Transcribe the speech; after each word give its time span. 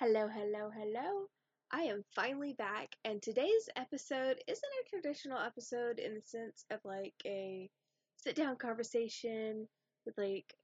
Hello, 0.00 0.28
hello, 0.28 0.70
hello. 0.70 1.26
I 1.72 1.82
am 1.82 2.04
finally 2.14 2.52
back, 2.52 2.94
and 3.04 3.20
today's 3.20 3.68
episode 3.74 4.40
isn't 4.46 4.72
a 4.86 4.88
traditional 4.88 5.40
episode 5.40 5.98
in 5.98 6.14
the 6.14 6.22
sense 6.22 6.64
of 6.70 6.78
like 6.84 7.14
a 7.26 7.68
sit 8.16 8.36
down 8.36 8.54
conversation 8.54 9.66
with 10.06 10.16
like 10.16 10.54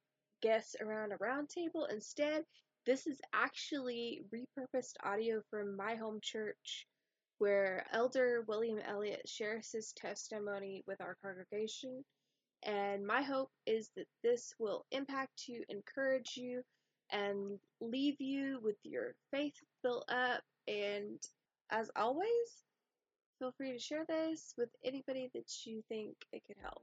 guests 0.40 0.76
around 0.80 1.10
a 1.10 1.16
round 1.16 1.48
table. 1.48 1.86
Instead, 1.86 2.44
this 2.86 3.08
is 3.08 3.20
actually 3.32 4.22
repurposed 4.32 4.94
audio 5.02 5.42
from 5.50 5.76
my 5.76 5.96
home 5.96 6.20
church 6.22 6.86
where 7.38 7.84
Elder 7.90 8.44
William 8.46 8.78
Elliott 8.86 9.28
shares 9.28 9.72
his 9.72 9.92
testimony 9.94 10.84
with 10.86 11.00
our 11.00 11.16
congregation. 11.24 12.04
And 12.62 13.04
my 13.04 13.22
hope 13.22 13.50
is 13.66 13.90
that 13.96 14.06
this 14.22 14.54
will 14.60 14.86
impact 14.92 15.48
you, 15.48 15.64
encourage 15.68 16.36
you, 16.36 16.62
and 17.10 17.58
leave 17.80 18.20
you 18.20 18.60
with 18.62 18.76
your 18.82 19.14
faith 19.30 19.54
built 19.82 20.04
up. 20.08 20.42
And 20.68 21.18
as 21.70 21.90
always, 21.96 22.28
feel 23.38 23.52
free 23.56 23.72
to 23.72 23.78
share 23.78 24.04
this 24.08 24.54
with 24.56 24.70
anybody 24.84 25.30
that 25.34 25.50
you 25.64 25.82
think 25.88 26.16
it 26.32 26.42
could 26.46 26.56
help. 26.62 26.82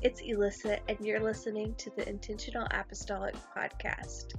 It's 0.00 0.20
Elissa, 0.20 0.78
and 0.88 0.98
you're 1.00 1.20
listening 1.20 1.74
to 1.76 1.90
the 1.96 2.08
Intentional 2.08 2.66
Apostolic 2.72 3.36
Podcast. 3.56 4.34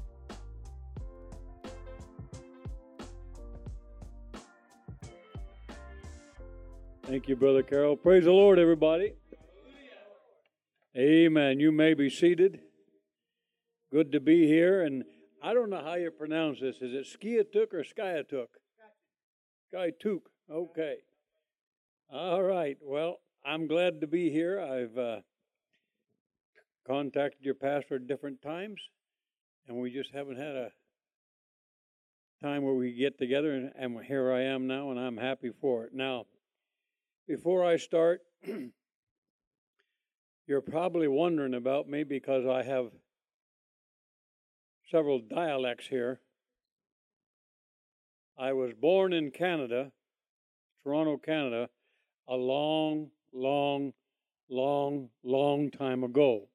Thank 7.04 7.30
you, 7.30 7.36
Brother 7.36 7.64
Carol. 7.64 7.96
Praise 7.96 8.26
the 8.26 8.32
Lord, 8.32 8.60
everybody. 8.60 9.14
Amen. 10.98 11.60
You 11.60 11.72
may 11.72 11.94
be 11.94 12.10
seated. 12.10 12.60
Good 13.94 14.12
to 14.14 14.20
be 14.20 14.48
here. 14.48 14.82
And 14.82 15.04
I 15.44 15.54
don't 15.54 15.70
know 15.70 15.84
how 15.84 15.94
you 15.94 16.10
pronounce 16.10 16.60
this. 16.60 16.78
Is 16.82 16.94
it 16.96 17.06
Skiatook 17.06 17.76
or 17.76 17.84
Skiatuk? 17.84 18.48
Skiatuk. 19.72 20.22
Okay. 20.52 20.96
All 22.12 22.42
right. 22.42 22.76
Well, 22.82 23.20
I'm 23.46 23.68
glad 23.68 24.02
to 24.02 24.08
be 24.08 24.32
here. 24.32 24.60
I've 24.60 24.98
uh, 24.98 25.18
contacted 26.88 27.46
your 27.46 27.54
pastor 27.54 27.98
at 27.98 28.08
different 28.08 28.42
times, 28.42 28.82
and 29.68 29.78
we 29.78 29.92
just 29.92 30.10
haven't 30.12 30.38
had 30.38 30.56
a 30.56 30.72
time 32.42 32.64
where 32.64 32.74
we 32.74 32.94
get 32.94 33.20
together, 33.20 33.54
and, 33.54 33.72
and 33.78 34.04
here 34.06 34.32
I 34.32 34.42
am 34.42 34.66
now, 34.66 34.90
and 34.90 35.00
I'm 35.00 35.18
happy 35.18 35.52
for 35.62 35.86
it. 35.86 35.94
Now, 35.94 36.26
before 37.28 37.64
I 37.64 37.78
start, 37.78 38.22
you're 40.48 40.62
probably 40.62 41.08
wondering 41.08 41.54
about 41.54 41.88
me 41.88 42.04
because 42.04 42.48
I 42.48 42.64
have 42.64 42.88
several 44.90 45.20
dialects 45.20 45.88
here. 45.88 46.20
I 48.38 48.54
was 48.54 48.74
born 48.74 49.14
in 49.14 49.32
Canada, 49.32 49.92
Toronto, 50.84 51.18
Canada, 51.18 51.70
a 52.28 52.36
long, 52.36 53.10
long, 53.32 53.94
long, 54.50 55.10
long 55.24 55.70
time 55.72 56.04
ago. 56.04 56.48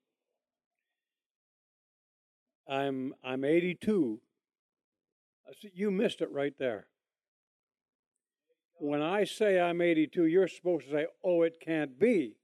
I'm 2.69 3.15
I'm 3.25 3.45
82. 3.45 4.21
You 5.73 5.91
missed 5.91 6.21
it 6.21 6.31
right 6.31 6.53
there. 6.59 6.89
When 8.75 9.01
I 9.03 9.25
say 9.25 9.59
I'm 9.59 9.81
82, 9.81 10.27
you're 10.27 10.49
supposed 10.49 10.87
to 10.87 10.93
say, 10.93 11.07
"Oh, 11.25 11.43
it 11.43 11.59
can't 11.61 11.99
be." 11.99 12.35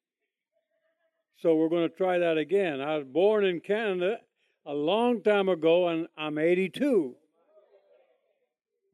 So 1.37 1.55
we're 1.57 1.69
going 1.69 1.89
to 1.89 1.95
try 1.95 2.19
that 2.19 2.39
again. 2.39 2.81
I 2.81 2.97
was 2.97 3.07
born 3.07 3.45
in 3.45 3.61
Canada 3.61 4.21
a 4.67 4.73
long 4.73 5.23
time 5.23 5.49
ago, 5.49 5.89
and 5.89 6.07
I'm 6.17 6.39
82. 6.39 7.15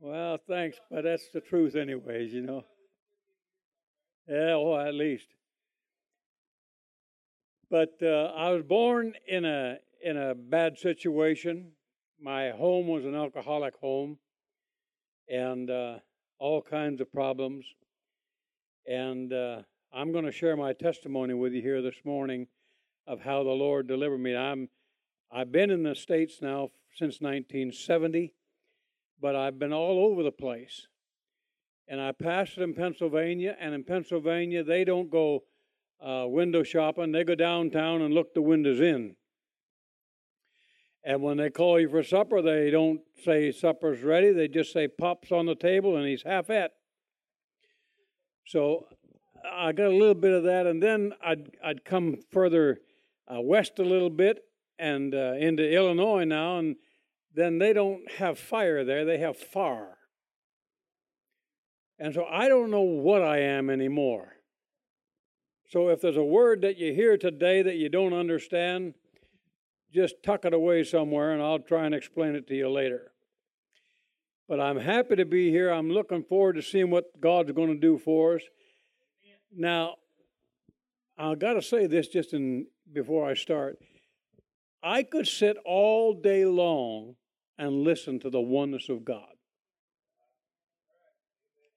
Well, 0.00 0.38
thanks, 0.48 0.78
but 0.90 1.04
that's 1.04 1.28
the 1.32 1.40
truth, 1.40 1.76
anyways, 1.76 2.32
you 2.32 2.42
know. 2.42 2.64
Yeah, 4.28 4.56
well, 4.56 4.80
at 4.80 4.94
least. 4.94 5.26
But 7.70 7.94
uh, 8.02 8.32
I 8.36 8.50
was 8.50 8.62
born 8.62 9.14
in 9.28 9.44
a 9.44 9.76
in 10.02 10.16
a 10.16 10.34
bad 10.34 10.78
situation. 10.78 11.72
My 12.20 12.50
home 12.50 12.88
was 12.88 13.04
an 13.04 13.14
alcoholic 13.14 13.74
home, 13.76 14.18
and 15.28 15.70
uh, 15.70 15.98
all 16.38 16.62
kinds 16.62 17.00
of 17.00 17.12
problems. 17.12 17.64
And 18.86 19.32
uh, 19.32 19.62
I'm 19.92 20.10
going 20.10 20.24
to 20.24 20.32
share 20.32 20.56
my 20.56 20.72
testimony 20.72 21.34
with 21.34 21.52
you 21.52 21.62
here 21.62 21.82
this 21.82 22.00
morning 22.04 22.48
of 23.06 23.20
how 23.20 23.44
the 23.44 23.50
Lord 23.50 23.86
delivered 23.86 24.18
me. 24.18 24.34
I'm 24.34 24.68
I've 25.32 25.52
been 25.52 25.70
in 25.70 25.84
the 25.84 25.94
States 25.94 26.38
now 26.42 26.70
since 26.96 27.20
1970, 27.20 28.34
but 29.20 29.36
I've 29.36 29.58
been 29.58 29.72
all 29.72 30.06
over 30.06 30.22
the 30.22 30.32
place. 30.32 30.86
And 31.86 32.00
I 32.00 32.12
pastored 32.12 32.62
in 32.62 32.74
Pennsylvania, 32.74 33.56
and 33.60 33.74
in 33.74 33.84
Pennsylvania, 33.84 34.64
they 34.64 34.84
don't 34.84 35.10
go 35.10 35.44
uh, 36.00 36.24
window 36.26 36.62
shopping, 36.62 37.12
they 37.12 37.24
go 37.24 37.34
downtown 37.34 38.02
and 38.02 38.14
look 38.14 38.34
the 38.34 38.42
windows 38.42 38.80
in. 38.80 39.16
And 41.04 41.22
when 41.22 41.36
they 41.36 41.50
call 41.50 41.80
you 41.80 41.88
for 41.88 42.02
supper, 42.02 42.42
they 42.42 42.70
don't 42.70 43.00
say 43.24 43.52
supper's 43.52 44.02
ready, 44.02 44.32
they 44.32 44.48
just 44.48 44.72
say 44.72 44.88
pop's 44.88 45.32
on 45.32 45.46
the 45.46 45.54
table 45.54 45.96
and 45.96 46.06
he's 46.06 46.22
half 46.22 46.50
at. 46.50 46.72
So 48.46 48.86
I 49.50 49.72
got 49.72 49.86
a 49.86 49.96
little 49.96 50.14
bit 50.14 50.32
of 50.32 50.44
that, 50.44 50.66
and 50.66 50.82
then 50.82 51.12
I'd, 51.24 51.50
I'd 51.64 51.84
come 51.84 52.18
further 52.30 52.80
uh, 53.32 53.40
west 53.40 53.78
a 53.78 53.84
little 53.84 54.10
bit, 54.10 54.40
and 54.80 55.14
uh, 55.14 55.34
into 55.38 55.68
Illinois 55.68 56.24
now, 56.24 56.58
and 56.58 56.76
then 57.34 57.58
they 57.58 57.72
don't 57.72 58.10
have 58.12 58.38
fire 58.38 58.84
there, 58.84 59.04
they 59.04 59.18
have 59.18 59.36
far. 59.36 59.98
And 61.98 62.14
so 62.14 62.24
I 62.24 62.48
don't 62.48 62.70
know 62.70 62.80
what 62.80 63.22
I 63.22 63.40
am 63.40 63.68
anymore. 63.68 64.36
So 65.68 65.88
if 65.88 66.00
there's 66.00 66.16
a 66.16 66.24
word 66.24 66.62
that 66.62 66.78
you 66.78 66.94
hear 66.94 67.16
today 67.16 67.62
that 67.62 67.76
you 67.76 67.88
don't 67.88 68.14
understand, 68.14 68.94
just 69.92 70.22
tuck 70.24 70.44
it 70.44 70.54
away 70.54 70.82
somewhere 70.82 71.32
and 71.32 71.42
I'll 71.42 71.58
try 71.58 71.84
and 71.84 71.94
explain 71.94 72.34
it 72.34 72.48
to 72.48 72.54
you 72.54 72.68
later. 72.70 73.12
But 74.48 74.60
I'm 74.60 74.78
happy 74.78 75.14
to 75.16 75.24
be 75.24 75.50
here. 75.50 75.70
I'm 75.70 75.90
looking 75.90 76.24
forward 76.24 76.54
to 76.54 76.62
seeing 76.62 76.90
what 76.90 77.20
God's 77.20 77.52
going 77.52 77.68
to 77.68 77.78
do 77.78 77.98
for 77.98 78.36
us. 78.36 78.42
Now, 79.54 79.96
I've 81.16 81.38
got 81.38 81.52
to 81.52 81.62
say 81.62 81.86
this 81.86 82.08
just 82.08 82.32
in 82.32 82.66
before 82.92 83.28
I 83.28 83.34
start. 83.34 83.78
I 84.82 85.02
could 85.02 85.26
sit 85.26 85.56
all 85.64 86.14
day 86.14 86.44
long 86.44 87.16
and 87.58 87.84
listen 87.84 88.18
to 88.20 88.30
the 88.30 88.40
oneness 88.40 88.88
of 88.88 89.04
God. 89.04 89.34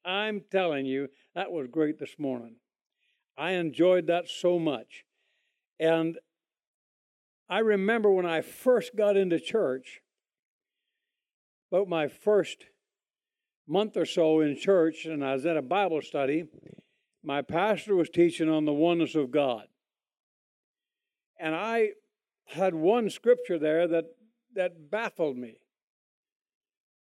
I'm 0.06 0.42
telling 0.52 0.86
you, 0.86 1.10
that 1.36 1.52
was 1.52 1.68
great 1.68 2.00
this 2.00 2.16
morning. 2.18 2.56
I 3.38 3.52
enjoyed 3.52 4.08
that 4.08 4.30
so 4.30 4.60
much. 4.60 5.06
And 5.80 6.18
I 7.50 7.60
remember 7.60 8.12
when 8.12 8.26
I 8.26 8.42
first 8.42 8.96
got 8.96 9.18
into 9.18 9.40
church, 9.40 10.02
about 11.72 11.88
my 11.88 12.08
first 12.08 12.66
month 13.68 13.98
or 13.98 14.06
so 14.06 14.42
in 14.42 14.56
church, 14.56 15.06
and 15.06 15.26
I 15.26 15.34
was 15.34 15.46
at 15.46 15.58
a 15.58 15.62
Bible 15.62 16.02
study, 16.02 16.46
my 17.24 17.42
pastor 17.42 17.96
was 17.96 18.10
teaching 18.10 18.50
on 18.50 18.66
the 18.66 18.74
oneness 18.74 19.16
of 19.16 19.32
God. 19.32 19.66
And 21.40 21.56
I 21.56 21.92
had 22.46 22.76
one 22.76 23.10
scripture 23.10 23.58
there 23.58 23.88
that, 23.88 24.06
that 24.56 24.92
baffled 24.92 25.38
me. 25.38 25.58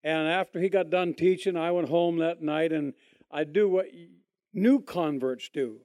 And 0.02 0.28
after 0.28 0.60
he 0.60 0.68
got 0.68 0.90
done 0.90 1.14
teaching, 1.14 1.56
I 1.56 1.70
went 1.72 1.88
home 1.88 2.18
that 2.18 2.40
night 2.40 2.72
and 2.72 2.94
I 3.30 3.44
do 3.44 3.68
what 3.68 3.86
new 4.52 4.80
converts 4.80 5.50
do. 5.52 5.80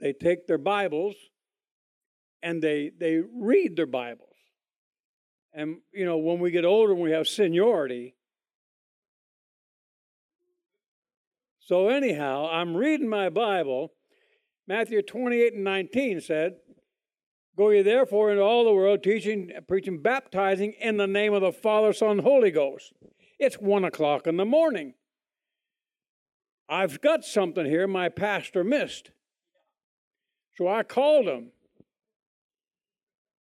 They 0.00 0.12
take 0.12 0.46
their 0.46 0.58
Bibles 0.58 1.16
and 2.42 2.62
they 2.62 2.92
they 2.96 3.20
read 3.34 3.76
their 3.76 3.86
Bibles. 3.86 4.36
And 5.52 5.78
you 5.92 6.04
know, 6.04 6.18
when 6.18 6.38
we 6.38 6.50
get 6.50 6.64
older 6.64 6.92
and 6.92 7.02
we 7.02 7.10
have 7.12 7.26
seniority. 7.26 8.14
So 11.58 11.88
anyhow, 11.88 12.48
I'm 12.50 12.76
reading 12.76 13.08
my 13.08 13.28
Bible. 13.28 13.92
Matthew 14.68 15.02
28 15.02 15.54
and 15.54 15.64
19 15.64 16.20
said, 16.20 16.56
Go 17.56 17.70
ye 17.70 17.80
therefore 17.80 18.30
into 18.30 18.42
all 18.42 18.64
the 18.64 18.72
world, 18.72 19.02
teaching, 19.02 19.50
preaching, 19.66 20.02
baptizing 20.02 20.74
in 20.74 20.98
the 20.98 21.06
name 21.06 21.32
of 21.32 21.40
the 21.40 21.52
Father, 21.52 21.92
Son, 21.92 22.18
Holy 22.18 22.50
Ghost. 22.50 22.92
It's 23.38 23.56
one 23.56 23.84
o'clock 23.84 24.26
in 24.26 24.36
the 24.36 24.44
morning. 24.44 24.94
I've 26.68 27.00
got 27.00 27.24
something 27.24 27.64
here 27.64 27.86
my 27.86 28.08
pastor 28.08 28.62
missed. 28.62 29.10
So 30.56 30.68
I 30.68 30.82
called 30.82 31.26
him. 31.26 31.52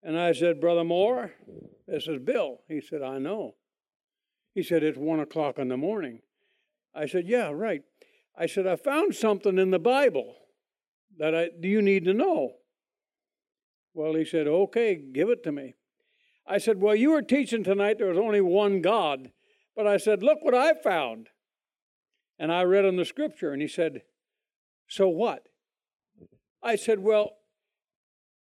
And 0.04 0.20
I 0.20 0.34
said, 0.34 0.62
Brother 0.62 0.84
Moore, 0.84 1.32
this 1.88 2.08
is 2.08 2.20
Bill. 2.20 2.60
He 2.68 2.82
said, 2.82 3.02
I 3.02 3.18
know. 3.18 3.56
He 4.54 4.62
said, 4.62 4.84
It's 4.84 4.98
one 4.98 5.20
o'clock 5.20 5.58
in 5.58 5.70
the 5.70 5.78
morning. 5.78 6.20
I 6.94 7.08
said, 7.08 7.28
Yeah, 7.28 7.50
right. 7.50 7.82
I 8.38 8.46
said, 8.46 8.68
I 8.68 8.76
found 8.76 9.16
something 9.16 9.58
in 9.58 9.72
the 9.72 9.80
Bible 9.80 10.36
that 11.18 11.34
I, 11.34 11.50
do 11.60 11.68
you 11.68 11.82
need 11.82 12.06
to 12.06 12.14
know? 12.14 12.58
Well, 13.96 14.14
he 14.14 14.26
said, 14.26 14.46
Okay, 14.46 14.96
give 14.96 15.30
it 15.30 15.42
to 15.46 15.54
me. 15.54 15.74
I 16.46 16.58
said, 16.58 16.82
Well, 16.82 16.96
you 16.96 17.12
were 17.12 17.22
teaching 17.22 17.64
tonight 17.64 17.98
there 17.98 18.10
was 18.10 18.18
only 18.18 18.42
one 18.42 18.82
God. 18.82 19.32
But 19.76 19.88
I 19.88 19.98
said, 19.98 20.22
Look 20.22 20.40
what 20.42 20.54
I 20.54 20.74
found. 20.74 21.30
And 22.38 22.52
I 22.52 22.64
read 22.64 22.84
in 22.84 22.98
the 22.98 23.06
scripture, 23.06 23.54
and 23.54 23.62
he 23.62 23.70
said, 23.70 24.02
So 24.90 25.08
what? 25.08 25.48
I 26.62 26.76
said, 26.76 27.00
Well, 27.00 27.32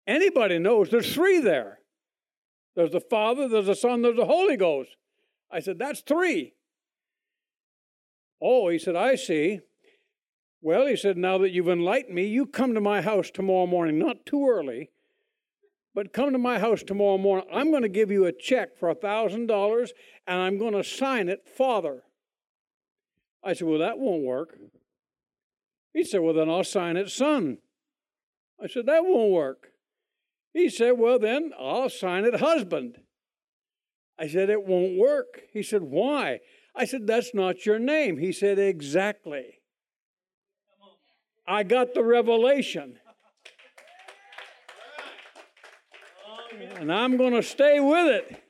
anybody 0.06 0.58
knows 0.58 0.88
there's 0.88 1.14
three 1.14 1.38
there. 1.38 1.80
There's 2.74 2.92
the 2.92 3.00
Father, 3.00 3.46
there's 3.46 3.66
the 3.66 3.76
Son, 3.76 4.00
there's 4.00 4.16
the 4.16 4.24
Holy 4.24 4.56
Ghost. 4.56 4.96
I 5.50 5.60
said, 5.60 5.78
That's 5.78 6.00
three. 6.00 6.54
Oh, 8.40 8.70
he 8.70 8.78
said, 8.78 8.96
I 8.96 9.16
see. 9.16 9.60
Well, 10.62 10.86
he 10.86 10.96
said, 10.96 11.16
now 11.16 11.38
that 11.38 11.50
you've 11.50 11.68
enlightened 11.68 12.14
me, 12.14 12.26
you 12.26 12.46
come 12.46 12.72
to 12.74 12.80
my 12.80 13.02
house 13.02 13.30
tomorrow 13.30 13.66
morning, 13.66 13.98
not 13.98 14.24
too 14.24 14.48
early, 14.48 14.90
but 15.94 16.12
come 16.12 16.32
to 16.32 16.38
my 16.38 16.58
house 16.58 16.82
tomorrow 16.82 17.18
morning. 17.18 17.46
I'm 17.52 17.70
going 17.70 17.82
to 17.82 17.88
give 17.88 18.10
you 18.10 18.24
a 18.24 18.32
check 18.32 18.76
for 18.78 18.88
a 18.88 18.96
$1,000 18.96 19.90
and 20.26 20.40
I'm 20.40 20.58
going 20.58 20.74
to 20.74 20.84
sign 20.84 21.28
it, 21.28 21.48
Father. 21.48 22.02
I 23.44 23.52
said, 23.52 23.68
Well, 23.68 23.80
that 23.80 23.98
won't 23.98 24.24
work. 24.24 24.56
He 25.92 26.04
said, 26.04 26.20
Well, 26.20 26.34
then 26.34 26.48
I'll 26.48 26.64
sign 26.64 26.96
it, 26.96 27.10
Son. 27.10 27.58
I 28.62 28.68
said, 28.68 28.86
That 28.86 29.04
won't 29.04 29.32
work. 29.32 29.68
He 30.54 30.68
said, 30.68 30.92
Well, 30.92 31.18
then 31.18 31.52
I'll 31.58 31.90
sign 31.90 32.24
it, 32.24 32.40
Husband. 32.40 32.98
I 34.18 34.28
said, 34.28 34.50
It 34.50 34.64
won't 34.64 34.96
work. 34.96 35.42
He 35.52 35.62
said, 35.62 35.82
Why? 35.82 36.40
I 36.74 36.84
said, 36.84 37.06
That's 37.06 37.34
not 37.34 37.66
your 37.66 37.78
name. 37.78 38.18
He 38.18 38.32
said, 38.32 38.58
Exactly. 38.58 39.58
I 41.46 41.64
got 41.64 41.94
the 41.94 42.04
revelation. 42.04 42.98
And 46.76 46.92
I'm 46.92 47.16
going 47.16 47.32
to 47.32 47.42
stay 47.42 47.80
with 47.80 48.06
it. 48.06 48.42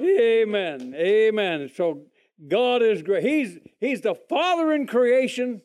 Amen. 0.00 0.94
Amen. 0.94 1.70
So 1.74 2.02
God 2.46 2.82
is 2.82 3.02
great. 3.02 3.24
He's, 3.24 3.58
he's 3.80 4.00
the 4.00 4.14
Father 4.14 4.72
in 4.72 4.86
creation, 4.86 5.62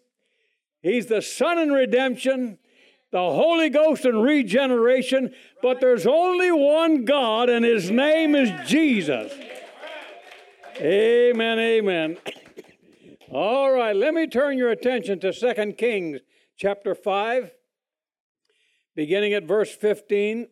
He's 0.82 1.06
the 1.06 1.22
Son 1.22 1.60
in 1.60 1.72
redemption, 1.72 2.58
the 3.12 3.20
Holy 3.20 3.70
Ghost 3.70 4.06
in 4.06 4.18
regeneration, 4.18 5.34
but 5.62 5.80
there's 5.80 6.06
only 6.06 6.52
one 6.52 7.06
God, 7.06 7.48
and 7.48 7.64
His 7.64 7.90
name 7.90 8.36
is 8.36 8.52
Jesus. 8.68 9.32
Amen. 10.82 11.60
Amen. 11.60 12.18
All 13.32 13.72
right, 13.72 13.96
let 13.96 14.14
me 14.14 14.28
turn 14.28 14.58
your 14.58 14.72
attention 14.72 15.20
to 15.22 15.32
2 15.32 15.74
Kings 15.74 16.20
chapter 16.58 16.96
5, 16.96 17.52
beginning 18.96 19.34
at 19.34 19.44
verse 19.44 19.74
15. 19.74 20.48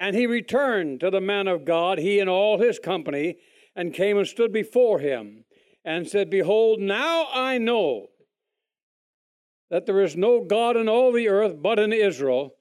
And 0.00 0.16
he 0.16 0.26
returned 0.26 1.00
to 1.00 1.10
the 1.10 1.20
man 1.20 1.46
of 1.46 1.66
God, 1.66 1.98
he 1.98 2.18
and 2.18 2.30
all 2.30 2.58
his 2.58 2.78
company, 2.78 3.36
and 3.76 3.92
came 3.92 4.16
and 4.16 4.26
stood 4.26 4.50
before 4.50 4.98
him, 4.98 5.44
and 5.84 6.08
said, 6.08 6.30
Behold, 6.30 6.80
now 6.80 7.28
I 7.32 7.58
know 7.58 8.08
that 9.70 9.84
there 9.84 10.00
is 10.00 10.16
no 10.16 10.42
God 10.42 10.76
in 10.76 10.88
all 10.88 11.12
the 11.12 11.28
earth 11.28 11.56
but 11.60 11.78
in 11.78 11.92
Israel. 11.92 12.54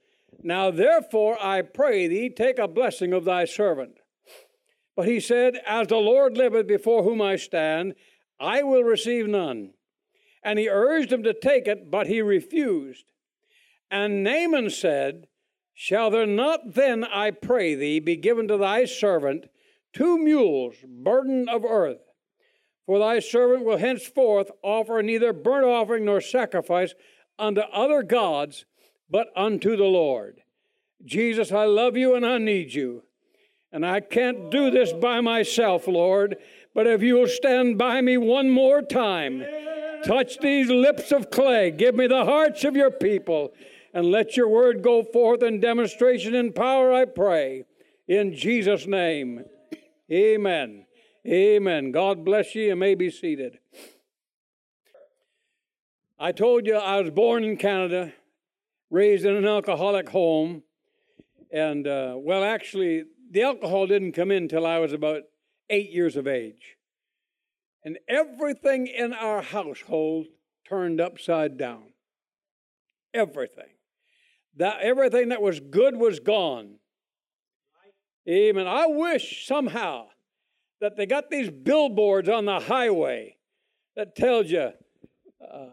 Now 0.44 0.70
therefore 0.70 1.38
I 1.42 1.62
pray 1.62 2.08
thee, 2.08 2.30
take 2.30 2.60
a 2.60 2.68
blessing 2.68 3.14
of 3.14 3.24
thy 3.24 3.46
servant. 3.46 4.00
But 4.96 5.08
he 5.08 5.22
said, 5.22 5.62
As 5.66 5.88
the 5.88 5.96
Lord 5.96 6.38
liveth 6.38 6.68
before 6.68 7.04
whom 7.04 7.22
I 7.22 7.38
stand, 7.38 7.96
I 8.38 8.64
will 8.64 8.84
receive 8.84 9.28
none. 9.28 9.72
And 10.44 10.60
he 10.60 10.70
urged 10.70 11.12
him 11.12 11.24
to 11.24 11.34
take 11.34 11.68
it, 11.68 11.90
but 11.90 12.08
he 12.08 12.22
refused. 12.22 13.06
And 13.90 14.24
Naaman 14.24 14.70
said, 14.70 15.29
Shall 15.82 16.10
there 16.10 16.26
not 16.26 16.74
then, 16.74 17.06
I 17.06 17.32
pray 17.32 17.74
thee, 17.74 18.02
be 18.02 18.18
given 18.18 18.50
to 18.50 18.58
thy 18.58 18.84
servant 18.84 19.46
two 19.94 20.18
mules, 20.18 20.76
burden 20.86 21.48
of 21.48 21.64
earth? 21.64 22.02
For 22.86 23.00
thy 23.00 23.20
servant 23.20 23.64
will 23.64 23.78
henceforth 23.78 24.52
offer 24.62 25.02
neither 25.02 25.32
burnt 25.32 25.66
offering 25.66 26.04
nor 26.04 26.20
sacrifice 26.20 26.96
unto 27.40 27.62
other 27.62 28.04
gods, 28.04 28.66
but 29.10 29.30
unto 29.38 29.78
the 29.78 29.86
Lord. 29.86 30.42
Jesus, 31.06 31.50
I 31.50 31.64
love 31.64 31.96
you 31.96 32.14
and 32.14 32.26
I 32.26 32.40
need 32.40 32.74
you. 32.74 33.04
And 33.72 33.86
I 33.86 34.02
can't 34.02 34.52
do 34.52 34.70
this 34.70 34.92
by 34.92 35.22
myself, 35.22 35.88
Lord, 35.88 36.36
but 36.76 36.88
if 36.88 37.02
you'll 37.02 37.30
stand 37.30 37.78
by 37.78 38.02
me 38.02 38.18
one 38.18 38.50
more 38.50 38.82
time, 38.82 39.46
touch 40.04 40.40
these 40.40 40.70
lips 40.70 41.14
of 41.14 41.32
clay, 41.32 41.72
give 41.72 41.96
me 41.96 42.08
the 42.08 42.26
hearts 42.26 42.66
of 42.66 42.76
your 42.76 42.92
people 42.92 43.54
and 43.94 44.12
let 44.12 44.38
your 44.38 44.48
word 44.48 44.84
go 44.84 45.04
forth 45.04 45.42
in 45.44 45.60
demonstration 45.60 46.36
and 46.36 46.54
power, 46.54 46.94
I 46.94 47.06
pray. 47.06 47.66
In 48.08 48.36
Jesus' 48.36 48.88
name, 48.88 49.46
amen. 50.12 50.86
Amen. 51.28 51.92
God 51.92 52.24
bless 52.24 52.56
you 52.56 52.72
and 52.72 52.80
may 52.80 52.96
be 52.96 53.12
seated. 53.12 53.60
I 56.18 56.32
told 56.32 56.66
you 56.66 56.76
I 56.76 57.02
was 57.02 57.12
born 57.12 57.44
in 57.44 57.58
Canada, 57.58 58.14
raised 58.90 59.26
in 59.26 59.36
an 59.36 59.46
alcoholic 59.46 60.10
home, 60.10 60.64
and 61.52 61.88
uh, 61.88 62.16
well, 62.18 62.44
actually, 62.44 63.06
the 63.32 63.44
alcohol 63.44 63.88
didn't 63.88 64.14
come 64.14 64.32
in 64.32 64.44
until 64.44 64.66
I 64.66 64.80
was 64.80 64.94
about 64.94 65.24
eight 65.70 65.92
years 65.92 66.16
of 66.16 66.28
age. 66.28 66.78
And 67.84 67.98
everything 68.08 68.88
in 68.88 69.14
our 69.14 69.42
household 69.42 70.28
turned 70.68 71.00
upside 71.00 71.58
down. 71.58 71.94
Everything. 73.14 73.70
That 74.58 74.82
everything 74.82 75.30
that 75.30 75.42
was 75.42 75.60
good 75.60 75.96
was 75.96 76.20
gone. 76.20 76.76
Amen. 78.28 78.68
I 78.68 78.86
wish 78.88 79.48
somehow 79.48 80.08
that 80.82 80.96
they 80.96 81.06
got 81.06 81.30
these 81.30 81.50
billboards 81.50 82.30
on 82.30 82.46
the 82.46 82.60
highway 82.60 83.38
that 83.96 84.16
tells 84.16 84.52
you 84.52 84.72
uh, 85.42 85.70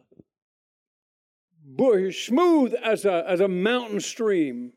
smooth 2.12 2.75
as 2.82 3.05
a, 3.05 3.25
as 3.28 3.40
a 3.40 3.49
mountain 3.49 4.00
stream 4.00 4.73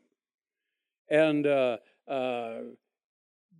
and 1.08 1.46
uh, 1.46 1.78
uh, 2.08 2.58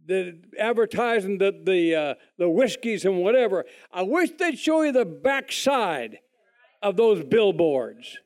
the 0.06 0.40
advertising 0.58 1.38
the 1.38 1.52
the 1.64 1.94
uh, 1.94 2.14
the 2.38 2.48
whiskeys 2.48 3.04
and 3.04 3.18
whatever. 3.18 3.64
I 3.92 4.02
wish 4.02 4.30
they'd 4.38 4.58
show 4.58 4.82
you 4.82 4.92
the 4.92 5.04
backside 5.04 6.18
of 6.82 6.96
those 6.96 7.24
billboards 7.24 8.18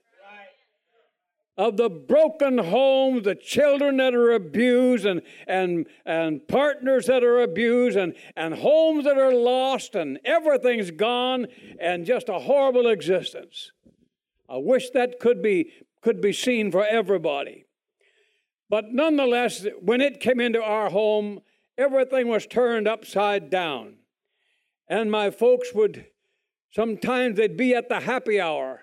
of 1.57 1.77
the 1.77 1.89
broken 1.89 2.59
homes, 2.59 3.23
the 3.23 3.35
children 3.35 3.99
that 3.99 4.15
are 4.15 4.33
abused, 4.33 5.07
and, 5.07 5.23
and, 5.47 5.87
and 6.05 6.47
partners 6.49 7.07
that 7.07 7.23
are 7.23 7.41
abused, 7.43 7.97
and, 7.97 8.15
and 8.37 8.55
homes 8.55 9.05
that 9.05 9.17
are 9.17 9.33
lost, 9.33 9.95
and 9.95 10.19
everything's 10.25 10.91
gone, 10.91 11.47
and 11.79 12.07
just 12.07 12.29
a 12.29 12.41
horrible 12.41 12.89
existence. 12.89 13.71
I 14.49 14.57
wish 14.57 14.91
that 14.91 15.21
could 15.21 15.43
be, 15.43 15.73
could 16.01 16.21
be 16.21 16.33
seen 16.33 16.73
for 16.73 16.85
everybody. 16.85 17.67
But 18.69 18.93
nonetheless, 18.93 19.67
when 19.81 20.01
it 20.01 20.21
came 20.21 20.41
into 20.41 20.63
our 20.63 20.91
home, 20.91 21.41
everything 21.79 22.29
was 22.29 22.47
turned 22.47 22.89
upside 22.89 23.49
down. 23.49 23.97
And 24.89 25.11
my 25.11 25.31
folks 25.31 25.73
would, 25.73 26.07
sometimes 26.73 27.37
they'd 27.37 27.57
be 27.57 27.75
at 27.75 27.89
the 27.89 28.01
happy 28.01 28.41
hour. 28.41 28.83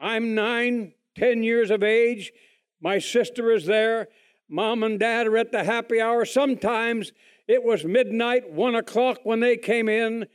I'm 0.00 0.34
nine, 0.34 0.94
10 1.20 1.42
years 1.42 1.70
of 1.70 1.82
age. 1.82 2.32
My 2.80 2.98
sister 2.98 3.52
is 3.52 3.66
there. 3.66 4.08
Mom 4.48 4.82
and 4.82 4.98
dad 4.98 5.26
are 5.26 5.36
at 5.36 5.52
the 5.52 5.64
happy 5.64 6.00
hour. 6.00 6.24
Sometimes 6.24 7.12
it 7.46 7.62
was 7.62 7.84
midnight, 7.84 8.50
one 8.50 8.74
o'clock 8.74 9.18
when 9.24 9.40
they 9.40 9.58
came 9.58 9.86
in. 9.86 10.26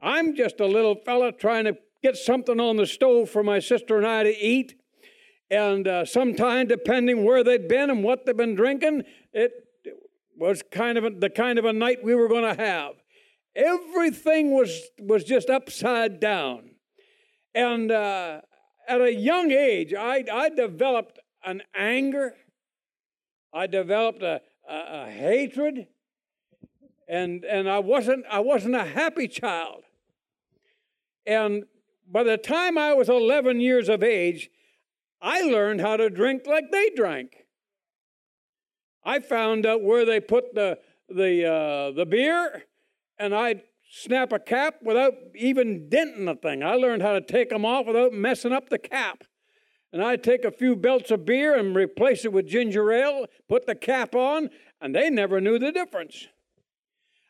I'm 0.00 0.36
just 0.36 0.60
a 0.60 0.66
little 0.66 0.94
fella 0.94 1.32
trying 1.32 1.64
to 1.64 1.76
get 2.04 2.16
something 2.16 2.60
on 2.60 2.76
the 2.76 2.86
stove 2.86 3.30
for 3.30 3.42
my 3.42 3.58
sister 3.58 3.96
and 3.96 4.06
I 4.06 4.22
to 4.22 4.38
eat. 4.38 4.80
And 5.50 5.88
uh, 5.88 6.04
sometime, 6.04 6.68
depending 6.68 7.24
where 7.24 7.42
they'd 7.42 7.66
been 7.66 7.90
and 7.90 8.04
what 8.04 8.24
they'd 8.24 8.36
been 8.36 8.54
drinking, 8.54 9.02
it 9.32 9.50
was 10.36 10.62
kind 10.70 10.96
of 10.96 11.04
a, 11.04 11.10
the 11.10 11.30
kind 11.30 11.58
of 11.58 11.64
a 11.64 11.72
night 11.72 12.04
we 12.04 12.14
were 12.14 12.28
going 12.28 12.44
to 12.44 12.62
have. 12.62 12.92
Everything 13.56 14.52
was 14.52 14.82
was 15.00 15.24
just 15.24 15.50
upside 15.50 16.20
down, 16.20 16.70
and 17.56 17.90
uh, 17.90 18.42
at 18.88 19.00
a 19.00 19.12
young 19.12 19.52
age, 19.52 19.94
I, 19.94 20.24
I 20.32 20.48
developed 20.48 21.18
an 21.44 21.62
anger, 21.74 22.34
I 23.52 23.66
developed 23.66 24.22
a, 24.22 24.40
a, 24.68 25.04
a 25.04 25.10
hatred, 25.10 25.86
and, 27.06 27.44
and 27.44 27.68
I, 27.68 27.78
wasn't, 27.78 28.24
I 28.30 28.40
wasn't 28.40 28.74
a 28.74 28.84
happy 28.84 29.28
child. 29.28 29.84
And 31.26 31.64
by 32.10 32.22
the 32.22 32.38
time 32.38 32.78
I 32.78 32.94
was 32.94 33.08
11 33.08 33.60
years 33.60 33.88
of 33.88 34.02
age, 34.02 34.50
I 35.20 35.42
learned 35.42 35.80
how 35.80 35.96
to 35.96 36.08
drink 36.08 36.46
like 36.46 36.70
they 36.70 36.90
drank. 36.90 37.44
I 39.04 39.20
found 39.20 39.66
out 39.66 39.82
where 39.82 40.04
they 40.04 40.20
put 40.20 40.54
the, 40.54 40.78
the, 41.08 41.46
uh, 41.46 41.90
the 41.92 42.06
beer, 42.06 42.64
and 43.18 43.34
I'd 43.34 43.62
snap 43.88 44.32
a 44.32 44.38
cap 44.38 44.76
without 44.82 45.14
even 45.34 45.88
denting 45.88 46.26
the 46.26 46.34
thing. 46.34 46.62
I 46.62 46.74
learned 46.74 47.02
how 47.02 47.14
to 47.14 47.20
take 47.20 47.48
them 47.48 47.64
off 47.64 47.86
without 47.86 48.12
messing 48.12 48.52
up 48.52 48.68
the 48.68 48.78
cap. 48.78 49.24
And 49.92 50.02
I'd 50.02 50.22
take 50.22 50.44
a 50.44 50.50
few 50.50 50.76
belts 50.76 51.10
of 51.10 51.24
beer 51.24 51.56
and 51.58 51.74
replace 51.74 52.26
it 52.26 52.32
with 52.32 52.46
ginger 52.46 52.92
ale, 52.92 53.26
put 53.48 53.66
the 53.66 53.74
cap 53.74 54.14
on, 54.14 54.50
and 54.80 54.94
they 54.94 55.08
never 55.08 55.40
knew 55.40 55.58
the 55.58 55.72
difference. 55.72 56.28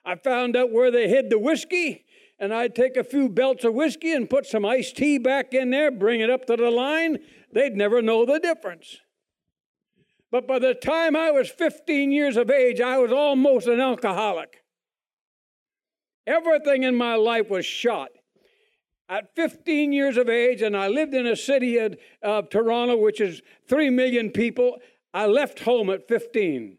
I 0.05 0.17
found 0.17 0.57
out 0.57 0.73
where 0.73 0.91
they 0.91 1.09
hid 1.09 1.31
the 1.31 1.39
whiskey, 1.39 2.05
and 2.39 2.53
I'd 2.53 2.75
take 2.75 2.97
a 2.97 3.05
few 3.05 3.29
belts 3.29 3.65
of 3.65 3.75
whiskey 3.75 4.13
and 4.13 4.29
put 4.29 4.47
some 4.47 4.65
iced 4.65 4.97
tea 4.97 5.19
back 5.19 5.55
in 5.55 5.71
there, 5.71 5.93
bring 5.93 6.21
it 6.21 6.31
up 6.31 6.47
to 6.47 6.57
the 6.57 6.71
line. 6.71 7.19
They'd 7.53 7.77
never 7.77 8.03
know 8.03 8.27
the 8.27 8.41
difference. 8.41 8.99
But 10.31 10.47
by 10.47 10.59
the 10.59 10.75
time 10.75 11.15
I 11.15 11.31
was 11.31 11.49
15 11.49 12.11
years 12.11 12.37
of 12.37 12.51
age, 12.51 12.81
I 12.81 12.99
was 12.99 13.13
almost 13.13 13.67
an 13.69 13.81
alcoholic. 13.81 14.63
Everything 16.29 16.83
in 16.83 16.95
my 16.95 17.15
life 17.15 17.49
was 17.49 17.65
shot. 17.65 18.11
At 19.09 19.35
15 19.35 19.93
years 19.93 20.19
of 20.19 20.29
age, 20.29 20.61
and 20.61 20.77
I 20.77 20.89
lived 20.89 21.15
in 21.15 21.27
a 21.27 21.35
city 21.35 21.79
of, 21.79 22.51
Toronto, 22.51 22.99
which 22.99 23.23
is 23.23 23.41
3 23.67 23.89
million 23.89 24.31
people, 24.31 24.77
I 25.15 25.25
left 25.25 25.61
home 25.61 25.89
at 25.89 26.07
15. 26.07 26.77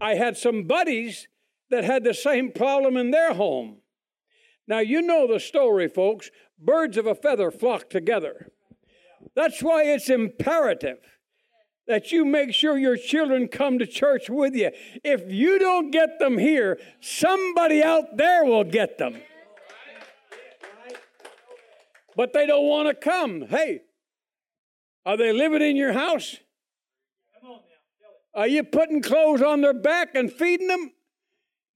I 0.00 0.14
had 0.14 0.38
some 0.38 0.64
buddies 0.64 1.28
that 1.68 1.84
had 1.84 2.02
the 2.02 2.14
same 2.14 2.50
problem 2.50 2.96
in 2.96 3.10
their 3.10 3.34
home. 3.34 3.82
Now, 4.66 4.78
you 4.78 5.02
know 5.02 5.30
the 5.30 5.38
story, 5.38 5.88
folks. 5.88 6.30
Birds 6.58 6.96
of 6.96 7.06
a 7.06 7.14
feather 7.14 7.50
flock 7.50 7.90
together. 7.90 8.50
That's 9.36 9.62
why 9.62 9.82
it's 9.84 10.08
imperative 10.08 11.19
that 11.86 12.12
you 12.12 12.24
make 12.24 12.54
sure 12.54 12.78
your 12.78 12.96
children 12.96 13.48
come 13.48 13.78
to 13.78 13.86
church 13.86 14.30
with 14.30 14.54
you. 14.54 14.70
If 15.02 15.30
you 15.32 15.58
don't 15.58 15.90
get 15.90 16.18
them 16.18 16.38
here, 16.38 16.78
somebody 17.00 17.82
out 17.82 18.16
there 18.16 18.44
will 18.44 18.64
get 18.64 18.98
them. 18.98 19.20
But 22.16 22.32
they 22.32 22.46
don't 22.46 22.66
want 22.66 22.88
to 22.88 22.94
come. 22.94 23.42
Hey, 23.48 23.80
are 25.06 25.16
they 25.16 25.32
living 25.32 25.62
in 25.62 25.76
your 25.76 25.92
house? 25.92 26.36
Are 28.34 28.46
you 28.46 28.62
putting 28.62 29.02
clothes 29.02 29.42
on 29.42 29.60
their 29.60 29.74
back 29.74 30.14
and 30.14 30.32
feeding 30.32 30.68
them? 30.68 30.92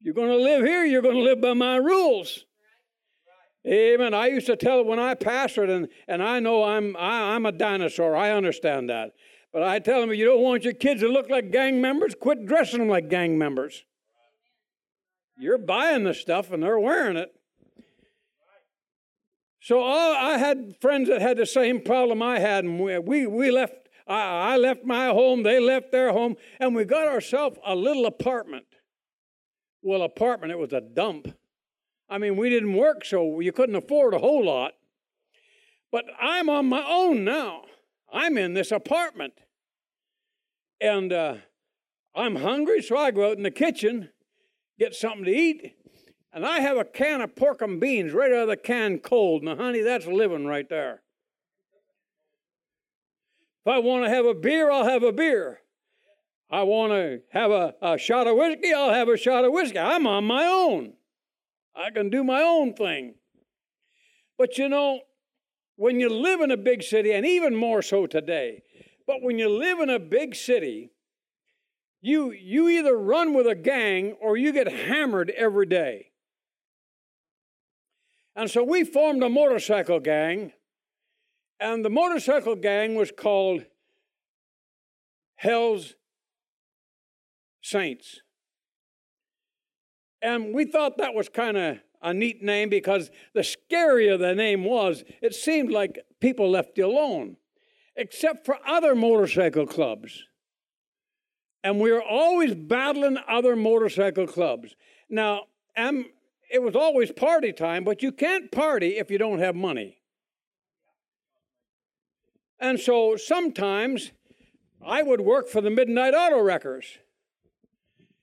You're 0.00 0.14
going 0.14 0.28
to 0.28 0.36
live 0.36 0.64
here, 0.64 0.84
you're 0.84 1.02
going 1.02 1.16
to 1.16 1.22
live 1.22 1.40
by 1.40 1.54
my 1.54 1.76
rules. 1.76 2.44
Amen. 3.66 4.12
I 4.12 4.26
used 4.26 4.46
to 4.46 4.56
tell 4.56 4.80
it 4.80 4.86
when 4.86 4.98
I 4.98 5.14
pastored, 5.14 5.70
and, 5.70 5.88
and 6.06 6.22
I 6.22 6.38
know 6.38 6.62
I'm, 6.64 6.94
I, 6.96 7.34
I'm 7.34 7.46
a 7.46 7.52
dinosaur. 7.52 8.14
I 8.14 8.32
understand 8.32 8.90
that. 8.90 9.12
But 9.54 9.62
I 9.62 9.78
tell 9.78 10.00
them, 10.00 10.12
you 10.12 10.24
don't 10.24 10.42
want 10.42 10.64
your 10.64 10.72
kids 10.72 11.00
to 11.02 11.08
look 11.08 11.30
like 11.30 11.52
gang 11.52 11.80
members, 11.80 12.16
quit 12.20 12.44
dressing 12.44 12.80
them 12.80 12.88
like 12.88 13.08
gang 13.08 13.38
members. 13.38 13.84
You're 15.38 15.58
buying 15.58 16.02
the 16.02 16.12
stuff 16.12 16.50
and 16.50 16.60
they're 16.60 16.78
wearing 16.78 17.16
it. 17.16 17.32
So 19.60 19.80
all, 19.80 20.12
I 20.12 20.38
had 20.38 20.74
friends 20.80 21.08
that 21.08 21.22
had 21.22 21.36
the 21.36 21.46
same 21.46 21.80
problem 21.80 22.20
I 22.20 22.40
had, 22.40 22.64
and 22.64 22.80
we, 22.80 22.98
we, 22.98 23.26
we 23.28 23.50
left. 23.52 23.74
I, 24.08 24.54
I 24.54 24.56
left 24.56 24.84
my 24.84 25.06
home, 25.06 25.44
they 25.44 25.60
left 25.60 25.92
their 25.92 26.12
home, 26.12 26.34
and 26.58 26.74
we 26.74 26.84
got 26.84 27.06
ourselves 27.06 27.56
a 27.64 27.76
little 27.76 28.06
apartment. 28.06 28.66
Well, 29.82 30.02
apartment, 30.02 30.50
it 30.50 30.58
was 30.58 30.72
a 30.72 30.80
dump. 30.80 31.28
I 32.10 32.18
mean, 32.18 32.36
we 32.36 32.50
didn't 32.50 32.74
work, 32.74 33.04
so 33.04 33.38
you 33.38 33.52
couldn't 33.52 33.76
afford 33.76 34.14
a 34.14 34.18
whole 34.18 34.44
lot. 34.44 34.72
But 35.92 36.06
I'm 36.20 36.50
on 36.50 36.66
my 36.66 36.84
own 36.84 37.22
now. 37.22 37.62
I'm 38.12 38.36
in 38.36 38.54
this 38.54 38.72
apartment. 38.72 39.34
And 40.84 41.14
uh, 41.14 41.36
I'm 42.14 42.36
hungry, 42.36 42.82
so 42.82 42.98
I 42.98 43.10
go 43.10 43.30
out 43.30 43.38
in 43.38 43.42
the 43.42 43.50
kitchen, 43.50 44.10
get 44.78 44.94
something 44.94 45.24
to 45.24 45.30
eat, 45.30 45.74
and 46.30 46.44
I 46.44 46.60
have 46.60 46.76
a 46.76 46.84
can 46.84 47.22
of 47.22 47.34
pork 47.34 47.62
and 47.62 47.80
beans 47.80 48.12
right 48.12 48.30
out 48.30 48.42
of 48.42 48.48
the 48.48 48.58
can 48.58 48.98
cold. 48.98 49.42
Now, 49.42 49.56
honey, 49.56 49.80
that's 49.80 50.06
living 50.06 50.44
right 50.44 50.68
there. 50.68 51.00
If 53.64 53.72
I 53.72 53.78
want 53.78 54.04
to 54.04 54.10
have 54.10 54.26
a 54.26 54.34
beer, 54.34 54.70
I'll 54.70 54.84
have 54.84 55.02
a 55.02 55.10
beer. 55.10 55.60
I 56.50 56.64
want 56.64 56.92
to 56.92 57.22
have 57.30 57.50
a, 57.50 57.74
a 57.80 57.96
shot 57.96 58.26
of 58.26 58.36
whiskey, 58.36 58.74
I'll 58.74 58.92
have 58.92 59.08
a 59.08 59.16
shot 59.16 59.46
of 59.46 59.52
whiskey. 59.52 59.78
I'm 59.78 60.06
on 60.06 60.24
my 60.26 60.44
own. 60.44 60.92
I 61.74 61.92
can 61.92 62.10
do 62.10 62.22
my 62.22 62.42
own 62.42 62.74
thing. 62.74 63.14
But 64.36 64.58
you 64.58 64.68
know, 64.68 65.00
when 65.76 65.98
you 65.98 66.10
live 66.10 66.42
in 66.42 66.50
a 66.50 66.58
big 66.58 66.82
city, 66.82 67.12
and 67.12 67.24
even 67.24 67.56
more 67.56 67.80
so 67.80 68.06
today, 68.06 68.64
but 69.06 69.22
when 69.22 69.38
you 69.38 69.48
live 69.48 69.80
in 69.80 69.90
a 69.90 69.98
big 69.98 70.34
city, 70.34 70.90
you, 72.00 72.32
you 72.32 72.68
either 72.68 72.96
run 72.96 73.34
with 73.34 73.46
a 73.46 73.54
gang 73.54 74.12
or 74.20 74.36
you 74.36 74.52
get 74.52 74.70
hammered 74.70 75.30
every 75.30 75.66
day. 75.66 76.12
And 78.36 78.50
so 78.50 78.62
we 78.62 78.84
formed 78.84 79.22
a 79.22 79.28
motorcycle 79.28 80.00
gang, 80.00 80.52
and 81.60 81.84
the 81.84 81.90
motorcycle 81.90 82.56
gang 82.56 82.94
was 82.94 83.12
called 83.16 83.64
Hell's 85.36 85.94
Saints. 87.62 88.20
And 90.20 90.54
we 90.54 90.64
thought 90.64 90.98
that 90.98 91.14
was 91.14 91.28
kind 91.28 91.56
of 91.56 91.78
a 92.02 92.12
neat 92.12 92.42
name 92.42 92.68
because 92.68 93.10
the 93.34 93.40
scarier 93.40 94.18
the 94.18 94.34
name 94.34 94.64
was, 94.64 95.04
it 95.22 95.34
seemed 95.34 95.70
like 95.70 95.98
people 96.20 96.50
left 96.50 96.76
you 96.76 96.86
alone, 96.86 97.36
except 97.96 98.44
for 98.44 98.58
other 98.66 98.94
motorcycle 98.94 99.66
clubs. 99.66 100.24
And 101.62 101.80
we 101.80 101.92
were 101.92 102.02
always 102.02 102.54
battling 102.54 103.18
other 103.28 103.56
motorcycle 103.56 104.26
clubs. 104.26 104.74
Now, 105.08 105.44
it 105.76 106.62
was 106.62 106.76
always 106.76 107.10
party 107.12 107.52
time, 107.52 107.84
but 107.84 108.02
you 108.02 108.12
can't 108.12 108.52
party 108.52 108.98
if 108.98 109.10
you 109.10 109.18
don't 109.18 109.38
have 109.38 109.54
money. 109.54 109.98
And 112.60 112.78
so 112.78 113.16
sometimes 113.16 114.12
I 114.84 115.02
would 115.02 115.20
work 115.20 115.48
for 115.48 115.60
the 115.60 115.70
Midnight 115.70 116.14
Auto 116.14 116.40
Wreckers. 116.40 116.98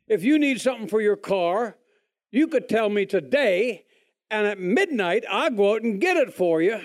If 0.08 0.24
you 0.24 0.38
need 0.38 0.62
something 0.62 0.88
for 0.88 1.02
your 1.02 1.16
car, 1.16 1.78
you 2.32 2.48
could 2.48 2.70
tell 2.70 2.90
me 2.90 3.06
today, 3.06 3.86
and 4.30 4.48
at 4.48 4.60
midnight, 4.60 5.26
I'll 5.30 5.52
go 5.52 5.76
out 5.76 5.82
and 5.82 6.00
get 6.00 6.18
it 6.18 6.34
for 6.34 6.62
you 6.62 6.80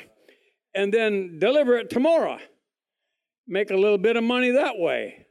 and 0.75 0.93
then 0.93 1.39
deliver 1.39 1.77
it 1.77 1.91
tomorrow. 1.91 2.39
Make 3.47 3.71
a 3.71 3.77
little 3.77 3.99
bit 3.99 4.17
of 4.17 4.25
money 4.25 4.51
that 4.51 4.79
way. 4.79 5.27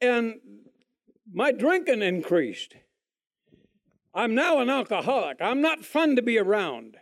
And 0.00 0.34
my 1.32 1.52
drinking 1.52 2.02
increased. 2.02 2.74
I'm 4.14 4.34
now 4.34 4.60
an 4.60 4.70
alcoholic. 4.70 5.38
I'm 5.40 5.60
not 5.60 5.84
fun 5.84 6.16
to 6.16 6.22
be 6.22 6.38
around. 6.38 6.96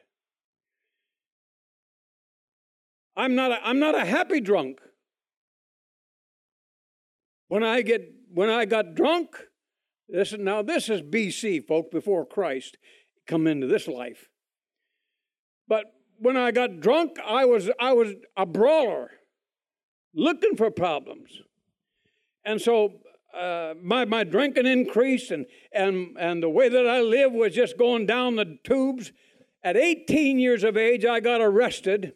I'm 3.16 3.34
not 3.34 3.50
a, 3.52 3.58
I'm 3.62 3.78
not 3.78 3.94
a 3.94 4.04
happy 4.04 4.40
drunk. 4.40 4.80
When 7.48 7.62
I 7.62 7.82
get 7.82 8.02
when 8.32 8.48
I 8.48 8.64
got 8.64 8.94
drunk, 8.94 9.36
this 10.08 10.32
now 10.32 10.62
this 10.62 10.88
is 10.88 11.02
BC, 11.02 11.66
folks, 11.66 11.90
before 11.92 12.24
Christ 12.24 12.78
come 13.26 13.46
into 13.46 13.66
this 13.66 13.86
life. 13.86 14.30
But 15.68 15.84
when 16.18 16.38
I 16.38 16.50
got 16.50 16.80
drunk, 16.80 17.18
I 17.24 17.44
was 17.44 17.70
I 17.78 17.92
was 17.92 18.14
a 18.36 18.46
brawler, 18.46 19.10
looking 20.14 20.56
for 20.56 20.70
problems, 20.70 21.42
and 22.44 22.60
so 22.60 22.94
uh, 23.34 23.74
my 23.82 24.04
my 24.04 24.24
drinking 24.24 24.66
increased, 24.66 25.30
and 25.30 25.46
and 25.72 26.16
and 26.18 26.42
the 26.42 26.48
way 26.48 26.68
that 26.68 26.86
I 26.86 27.00
lived 27.00 27.34
was 27.34 27.54
just 27.54 27.78
going 27.78 28.06
down 28.06 28.36
the 28.36 28.58
tubes. 28.64 29.12
At 29.64 29.76
18 29.76 30.40
years 30.40 30.64
of 30.64 30.76
age, 30.76 31.04
I 31.04 31.20
got 31.20 31.40
arrested 31.40 32.14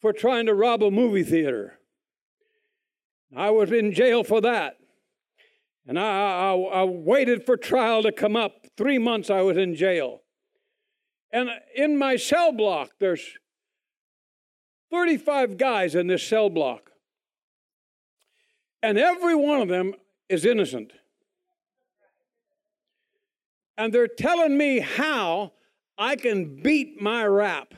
for 0.00 0.14
trying 0.14 0.46
to 0.46 0.54
rob 0.54 0.82
a 0.82 0.90
movie 0.90 1.22
theater. 1.22 1.78
I 3.36 3.50
was 3.50 3.70
in 3.70 3.92
jail 3.92 4.24
for 4.24 4.40
that. 4.40 4.76
And 5.86 5.98
I, 5.98 6.02
I, 6.02 6.52
I, 6.54 6.84
waited 6.84 7.44
for 7.44 7.56
trial 7.56 8.02
to 8.02 8.12
come 8.12 8.36
up. 8.36 8.66
Three 8.76 8.98
months 8.98 9.30
I 9.30 9.40
was 9.40 9.56
in 9.56 9.74
jail. 9.74 10.22
And 11.32 11.48
in 11.74 11.98
my 11.98 12.16
cell 12.16 12.52
block, 12.52 12.90
there's 13.00 13.38
35 14.90 15.56
guys 15.56 15.94
in 15.94 16.06
this 16.06 16.26
cell 16.26 16.50
block. 16.50 16.87
And 18.82 18.98
every 18.98 19.34
one 19.34 19.60
of 19.60 19.68
them 19.68 19.94
is 20.28 20.44
innocent. 20.44 20.92
And 23.76 23.92
they're 23.92 24.08
telling 24.08 24.56
me 24.56 24.80
how 24.80 25.52
I 25.96 26.16
can 26.16 26.62
beat 26.62 27.00
my 27.00 27.24
rap. 27.24 27.74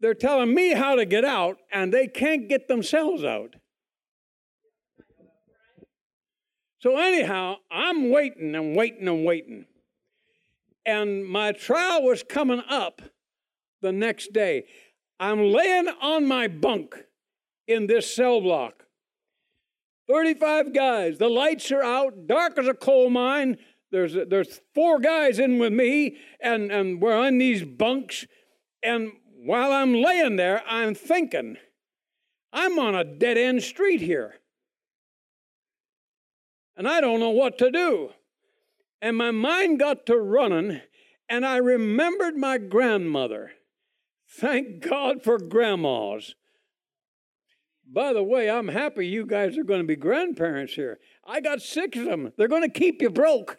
They're 0.00 0.14
telling 0.14 0.54
me 0.54 0.74
how 0.74 0.94
to 0.94 1.04
get 1.04 1.24
out, 1.24 1.58
and 1.72 1.92
they 1.92 2.06
can't 2.06 2.48
get 2.48 2.68
themselves 2.68 3.24
out. 3.24 3.56
So, 6.80 6.96
anyhow, 6.96 7.56
I'm 7.70 8.10
waiting 8.10 8.54
and 8.54 8.76
waiting 8.76 9.08
and 9.08 9.24
waiting. 9.24 9.66
And 10.86 11.26
my 11.26 11.52
trial 11.52 12.04
was 12.04 12.22
coming 12.22 12.62
up 12.68 13.02
the 13.82 13.92
next 13.92 14.32
day. 14.32 14.64
I'm 15.18 15.52
laying 15.52 15.88
on 16.00 16.26
my 16.26 16.46
bunk 16.46 16.94
in 17.66 17.88
this 17.88 18.14
cell 18.14 18.40
block. 18.40 18.84
35 20.08 20.72
guys. 20.72 21.18
The 21.18 21.28
lights 21.28 21.70
are 21.70 21.82
out, 21.82 22.26
dark 22.26 22.58
as 22.58 22.66
a 22.66 22.74
coal 22.74 23.10
mine. 23.10 23.58
There's, 23.90 24.14
there's 24.14 24.60
four 24.74 24.98
guys 24.98 25.38
in 25.38 25.58
with 25.58 25.72
me, 25.72 26.18
and, 26.40 26.70
and 26.70 27.00
we're 27.00 27.16
on 27.16 27.38
these 27.38 27.64
bunks. 27.64 28.26
And 28.82 29.12
while 29.44 29.72
I'm 29.72 29.94
laying 29.94 30.36
there, 30.36 30.62
I'm 30.68 30.94
thinking, 30.94 31.56
I'm 32.52 32.78
on 32.78 32.94
a 32.94 33.04
dead 33.04 33.38
end 33.38 33.62
street 33.62 34.00
here. 34.00 34.34
and 36.76 36.86
I 36.86 37.00
don't 37.00 37.20
know 37.20 37.30
what 37.30 37.58
to 37.58 37.70
do. 37.70 38.10
And 39.02 39.16
my 39.16 39.30
mind 39.30 39.78
got 39.80 40.06
to 40.06 40.16
running, 40.16 40.80
and 41.28 41.44
I 41.44 41.56
remembered 41.56 42.36
my 42.36 42.58
grandmother. 42.58 43.52
Thank 44.28 44.80
God 44.88 45.22
for 45.22 45.38
grandmas. 45.38 46.34
By 47.90 48.12
the 48.12 48.22
way, 48.22 48.50
I'm 48.50 48.68
happy 48.68 49.06
you 49.06 49.24
guys 49.24 49.56
are 49.56 49.64
going 49.64 49.80
to 49.80 49.86
be 49.86 49.96
grandparents 49.96 50.74
here. 50.74 50.98
I 51.26 51.40
got 51.40 51.62
six 51.62 51.96
of 51.96 52.04
them. 52.04 52.32
They're 52.36 52.48
going 52.48 52.62
to 52.62 52.68
keep 52.68 53.00
you 53.00 53.08
broke. 53.08 53.58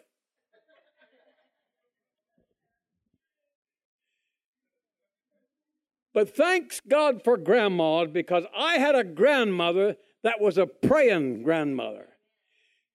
But 6.12 6.34
thanks 6.36 6.80
God 6.80 7.22
for 7.24 7.36
grandmas 7.36 8.08
because 8.12 8.44
I 8.56 8.78
had 8.78 8.94
a 8.94 9.04
grandmother 9.04 9.96
that 10.22 10.40
was 10.40 10.58
a 10.58 10.66
praying 10.66 11.42
grandmother. 11.42 12.08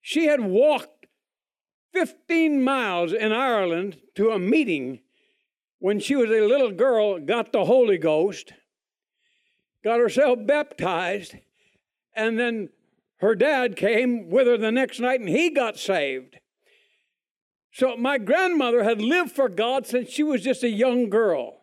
She 0.01 0.25
had 0.25 0.41
walked 0.41 1.07
15 1.93 2.61
miles 2.61 3.13
in 3.13 3.31
Ireland 3.31 3.97
to 4.15 4.31
a 4.31 4.39
meeting 4.39 4.99
when 5.79 5.99
she 5.99 6.15
was 6.15 6.29
a 6.29 6.47
little 6.47 6.71
girl, 6.71 7.19
got 7.19 7.51
the 7.51 7.65
Holy 7.65 7.97
Ghost, 7.97 8.53
got 9.85 9.99
herself 9.99 10.39
baptized, 10.47 11.35
and 12.15 12.39
then 12.39 12.69
her 13.17 13.35
dad 13.35 13.75
came 13.75 14.29
with 14.31 14.47
her 14.47 14.57
the 14.57 14.71
next 14.71 14.99
night 14.99 15.19
and 15.19 15.29
he 15.29 15.51
got 15.51 15.77
saved. 15.77 16.39
So 17.71 17.95
my 17.95 18.17
grandmother 18.17 18.83
had 18.83 18.99
lived 18.99 19.31
for 19.31 19.47
God 19.47 19.85
since 19.85 20.09
she 20.09 20.23
was 20.23 20.41
just 20.41 20.63
a 20.63 20.69
young 20.69 21.09
girl. 21.09 21.61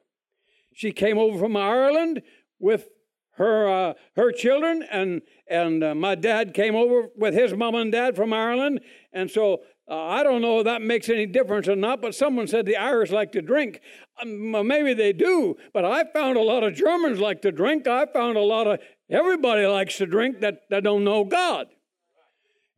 She 0.72 0.92
came 0.92 1.18
over 1.18 1.36
from 1.36 1.56
Ireland 1.56 2.22
with 2.60 2.88
her 3.32 3.66
uh, 3.66 3.94
her 4.14 4.30
children, 4.30 4.84
and 4.90 5.22
and 5.48 5.82
uh, 5.82 5.94
my 5.94 6.14
dad 6.14 6.54
came 6.54 6.76
over 6.76 7.08
with 7.16 7.34
his 7.34 7.54
mom 7.54 7.74
and 7.74 7.90
dad 7.90 8.14
from 8.14 8.32
Ireland, 8.32 8.80
and 9.12 9.30
so 9.30 9.62
uh, 9.92 10.06
I 10.06 10.22
don't 10.22 10.40
know 10.40 10.60
if 10.60 10.64
that 10.64 10.80
makes 10.80 11.10
any 11.10 11.26
difference 11.26 11.68
or 11.68 11.76
not. 11.76 12.00
But 12.00 12.14
someone 12.14 12.46
said 12.46 12.64
the 12.64 12.76
Irish 12.76 13.10
like 13.10 13.30
to 13.32 13.42
drink. 13.42 13.80
Um, 14.22 14.66
maybe 14.66 14.94
they 14.94 15.12
do, 15.12 15.56
but 15.74 15.84
I 15.84 16.04
found 16.12 16.38
a 16.38 16.42
lot 16.42 16.64
of 16.64 16.74
Germans 16.74 17.20
like 17.20 17.42
to 17.42 17.52
drink. 17.52 17.86
I 17.86 18.06
found 18.06 18.38
a 18.38 18.42
lot 18.42 18.66
of 18.66 18.80
everybody 19.10 19.66
likes 19.66 19.98
to 19.98 20.06
drink 20.06 20.40
that 20.40 20.62
that 20.70 20.82
don't 20.82 21.04
know 21.04 21.24
God. 21.24 21.66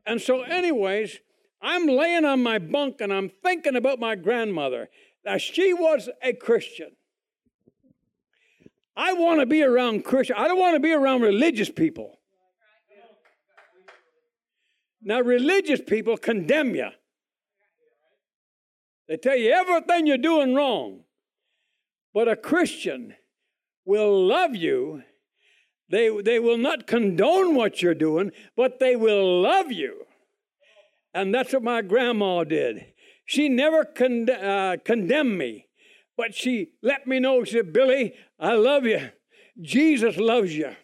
And 0.04 0.20
so, 0.20 0.42
anyways, 0.42 1.20
I'm 1.62 1.86
laying 1.86 2.24
on 2.24 2.42
my 2.42 2.58
bunk 2.58 3.00
and 3.00 3.12
I'm 3.12 3.30
thinking 3.44 3.76
about 3.76 4.00
my 4.00 4.16
grandmother. 4.16 4.88
Now, 5.24 5.38
she 5.38 5.72
was 5.72 6.08
a 6.20 6.32
Christian. 6.32 6.90
I 8.96 9.12
want 9.12 9.38
to 9.38 9.46
be 9.46 9.62
around 9.62 10.04
Christians. 10.04 10.38
I 10.40 10.48
don't 10.48 10.58
want 10.58 10.74
to 10.74 10.80
be 10.80 10.92
around 10.92 11.22
religious 11.22 11.70
people. 11.70 12.18
Now, 15.00 15.20
religious 15.20 15.80
people 15.80 16.16
condemn 16.16 16.74
you. 16.74 16.88
They 19.08 19.16
tell 19.16 19.36
you 19.36 19.52
everything 19.52 20.06
you're 20.06 20.18
doing 20.18 20.54
wrong. 20.54 21.00
But 22.12 22.28
a 22.28 22.36
Christian 22.36 23.14
will 23.84 24.26
love 24.26 24.54
you. 24.54 25.02
They, 25.90 26.10
they 26.22 26.38
will 26.38 26.56
not 26.56 26.86
condone 26.86 27.54
what 27.54 27.82
you're 27.82 27.94
doing, 27.94 28.32
but 28.56 28.78
they 28.78 28.96
will 28.96 29.42
love 29.42 29.70
you. 29.70 30.06
And 31.12 31.34
that's 31.34 31.52
what 31.52 31.62
my 31.62 31.82
grandma 31.82 32.44
did. 32.44 32.86
She 33.26 33.48
never 33.48 33.84
con- 33.84 34.28
uh, 34.30 34.76
condemned 34.84 35.38
me. 35.38 35.66
But 36.16 36.34
she 36.34 36.70
let 36.82 37.06
me 37.06 37.18
know, 37.18 37.44
she 37.44 37.52
said, 37.52 37.72
Billy, 37.72 38.14
I 38.38 38.54
love 38.54 38.84
you. 38.84 39.10
Jesus 39.60 40.16
loves 40.16 40.56
you. 40.56 40.74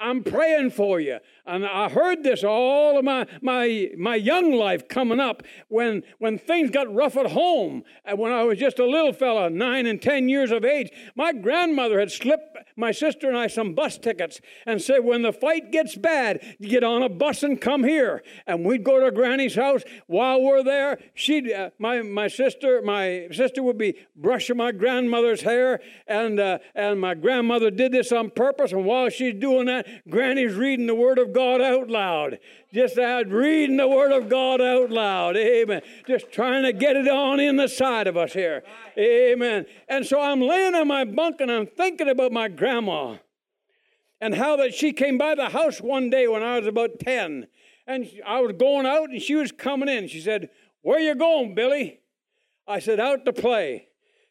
I'm 0.00 0.22
praying 0.22 0.70
for 0.70 1.00
you. 1.00 1.18
And 1.46 1.64
I 1.64 1.88
heard 1.88 2.24
this 2.24 2.42
all 2.42 2.98
of 2.98 3.04
my, 3.04 3.26
my, 3.40 3.90
my 3.96 4.16
young 4.16 4.52
life 4.52 4.88
coming 4.88 5.20
up 5.20 5.42
when, 5.68 6.02
when 6.18 6.38
things 6.38 6.70
got 6.70 6.92
rough 6.92 7.16
at 7.16 7.26
home. 7.26 7.84
And 8.04 8.18
when 8.18 8.32
I 8.32 8.42
was 8.42 8.58
just 8.58 8.78
a 8.78 8.86
little 8.86 9.12
fella, 9.12 9.48
nine 9.48 9.86
and 9.86 10.02
10 10.02 10.28
years 10.28 10.50
of 10.50 10.64
age, 10.64 10.90
my 11.14 11.32
grandmother 11.32 12.00
had 12.00 12.10
slipped 12.10 12.58
my 12.76 12.90
sister 12.90 13.28
and 13.28 13.36
I 13.36 13.46
some 13.46 13.74
bus 13.74 13.98
tickets 13.98 14.40
and 14.66 14.82
said, 14.82 15.04
when 15.04 15.22
the 15.22 15.32
fight 15.32 15.70
gets 15.70 15.94
bad, 15.96 16.56
get 16.60 16.82
on 16.82 17.02
a 17.02 17.08
bus 17.08 17.42
and 17.42 17.60
come 17.60 17.84
here. 17.84 18.22
And 18.46 18.64
we'd 18.64 18.84
go 18.84 18.98
to 19.00 19.10
Granny's 19.10 19.54
house. 19.54 19.82
While 20.06 20.42
we're 20.42 20.62
there, 20.64 20.98
she'd, 21.14 21.52
uh, 21.52 21.70
my, 21.78 22.02
my 22.02 22.28
sister, 22.28 22.82
my 22.82 23.28
sister 23.32 23.62
would 23.62 23.78
be 23.78 23.94
brushing 24.16 24.56
my 24.56 24.72
grandmother's 24.72 25.42
hair. 25.42 25.80
And, 26.06 26.40
uh, 26.40 26.58
and 26.74 27.00
my 27.00 27.14
grandmother 27.14 27.70
did 27.70 27.92
this 27.92 28.10
on 28.10 28.30
purpose. 28.30 28.72
And 28.72 28.84
while 28.84 29.08
she's 29.10 29.34
doing 29.34 29.66
that, 29.66 29.75
Granny's 30.08 30.54
reading 30.54 30.86
the 30.86 30.94
Word 30.94 31.18
of 31.18 31.32
God 31.32 31.60
out 31.60 31.88
loud. 31.88 32.38
Just 32.72 32.98
out 32.98 33.28
reading 33.28 33.76
the 33.76 33.88
Word 33.88 34.12
of 34.12 34.28
God 34.28 34.60
out 34.60 34.90
loud. 34.90 35.36
Amen. 35.36 35.82
Just 36.06 36.30
trying 36.30 36.64
to 36.64 36.72
get 36.72 36.96
it 36.96 37.08
on 37.08 37.40
in 37.40 37.56
the 37.56 37.68
side 37.68 38.06
of 38.06 38.16
us 38.16 38.32
here. 38.32 38.62
Amen. 38.98 39.66
And 39.88 40.06
so 40.06 40.20
I'm 40.20 40.40
laying 40.40 40.74
on 40.74 40.88
my 40.88 41.04
bunk 41.04 41.40
and 41.40 41.50
I'm 41.50 41.66
thinking 41.66 42.08
about 42.08 42.32
my 42.32 42.48
grandma 42.48 43.16
and 44.20 44.34
how 44.34 44.56
that 44.56 44.74
she 44.74 44.92
came 44.92 45.18
by 45.18 45.34
the 45.34 45.50
house 45.50 45.80
one 45.80 46.10
day 46.10 46.26
when 46.26 46.42
I 46.42 46.58
was 46.58 46.66
about 46.66 46.98
10. 47.00 47.46
And 47.86 48.10
I 48.26 48.40
was 48.40 48.52
going 48.58 48.86
out 48.86 49.10
and 49.10 49.22
she 49.22 49.34
was 49.34 49.52
coming 49.52 49.88
in. 49.88 50.08
She 50.08 50.20
said, 50.20 50.50
Where 50.82 50.98
you 50.98 51.14
going, 51.14 51.54
Billy? 51.54 52.00
I 52.66 52.80
said, 52.80 52.98
Out 52.98 53.24
to 53.24 53.32
play. 53.32 53.88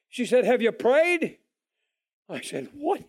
She 0.10 0.25
said, 0.25 0.45
Have 0.45 0.62
you 0.62 0.71
prayed? 0.71 1.38
I 2.29 2.41
said, 2.41 2.69
What? 2.73 3.03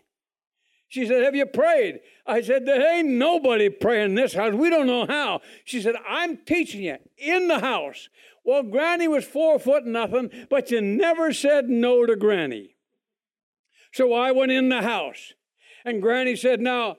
She 0.89 1.05
said, 1.05 1.23
Have 1.23 1.35
you 1.35 1.45
prayed? 1.45 1.99
I 2.25 2.41
said, 2.41 2.65
There 2.65 2.97
ain't 2.97 3.09
nobody 3.09 3.69
praying 3.69 4.11
in 4.11 4.15
this 4.15 4.33
house. 4.33 4.53
We 4.53 4.69
don't 4.69 4.87
know 4.87 5.05
how. 5.05 5.41
She 5.65 5.81
said, 5.81 5.95
I'm 6.07 6.37
teaching 6.37 6.83
you 6.83 6.97
in 7.17 7.47
the 7.47 7.59
house. 7.59 8.09
Well, 8.45 8.63
Granny 8.63 9.07
was 9.07 9.25
four 9.25 9.59
foot 9.59 9.85
nothing, 9.85 10.29
but 10.49 10.71
you 10.71 10.79
never 10.79 11.33
said 11.33 11.69
no 11.69 12.05
to 12.05 12.15
Granny. 12.15 12.75
So 13.91 14.13
I 14.13 14.31
went 14.31 14.51
in 14.51 14.69
the 14.69 14.81
house, 14.81 15.33
and 15.83 16.01
Granny 16.01 16.35
said, 16.35 16.61
Now, 16.61 16.97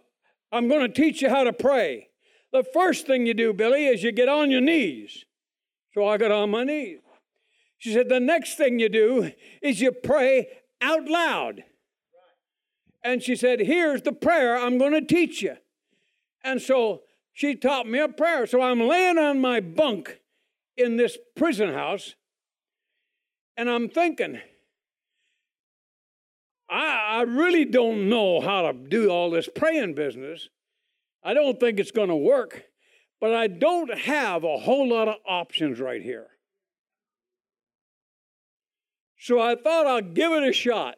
I'm 0.52 0.68
going 0.68 0.80
to 0.80 0.88
teach 0.88 1.22
you 1.22 1.30
how 1.30 1.44
to 1.44 1.52
pray. 1.52 2.08
The 2.52 2.64
first 2.64 3.06
thing 3.06 3.26
you 3.26 3.34
do, 3.34 3.52
Billy, 3.52 3.86
is 3.86 4.02
you 4.02 4.12
get 4.12 4.28
on 4.28 4.50
your 4.50 4.60
knees. 4.60 5.24
So 5.94 6.06
I 6.06 6.16
got 6.16 6.30
on 6.30 6.50
my 6.50 6.64
knees. 6.64 6.98
She 7.78 7.92
said, 7.92 8.08
The 8.08 8.20
next 8.20 8.56
thing 8.56 8.78
you 8.78 8.88
do 8.90 9.32
is 9.62 9.80
you 9.80 9.92
pray 9.92 10.48
out 10.80 11.08
loud 11.08 11.64
and 13.08 13.22
she 13.22 13.36
said, 13.36 13.60
Here's 13.60 14.02
the 14.02 14.12
prayer 14.12 14.58
I'm 14.58 14.76
going 14.76 14.92
to 14.92 15.00
teach 15.00 15.40
you. 15.40 15.56
And 16.44 16.60
so 16.60 17.02
she 17.32 17.54
taught 17.54 17.88
me 17.88 17.98
a 17.98 18.08
prayer. 18.08 18.46
So 18.46 18.60
I'm 18.60 18.80
laying 18.80 19.16
on 19.16 19.40
my 19.40 19.60
bunk 19.60 20.20
in 20.76 20.96
this 20.96 21.16
prison 21.34 21.72
house, 21.72 22.14
and 23.56 23.70
I'm 23.70 23.88
thinking, 23.88 24.40
I, 26.68 27.18
I 27.18 27.22
really 27.22 27.64
don't 27.64 28.10
know 28.10 28.42
how 28.42 28.70
to 28.70 28.72
do 28.74 29.08
all 29.08 29.30
this 29.30 29.48
praying 29.52 29.94
business. 29.94 30.50
I 31.24 31.32
don't 31.32 31.58
think 31.58 31.80
it's 31.80 31.90
going 31.90 32.10
to 32.10 32.16
work, 32.16 32.64
but 33.20 33.34
I 33.34 33.46
don't 33.46 33.92
have 34.00 34.44
a 34.44 34.58
whole 34.58 34.86
lot 34.86 35.08
of 35.08 35.14
options 35.26 35.80
right 35.80 36.02
here. 36.02 36.26
So 39.18 39.40
I 39.40 39.56
thought 39.56 39.86
I'll 39.86 40.02
give 40.02 40.30
it 40.32 40.42
a 40.46 40.52
shot. 40.52 40.96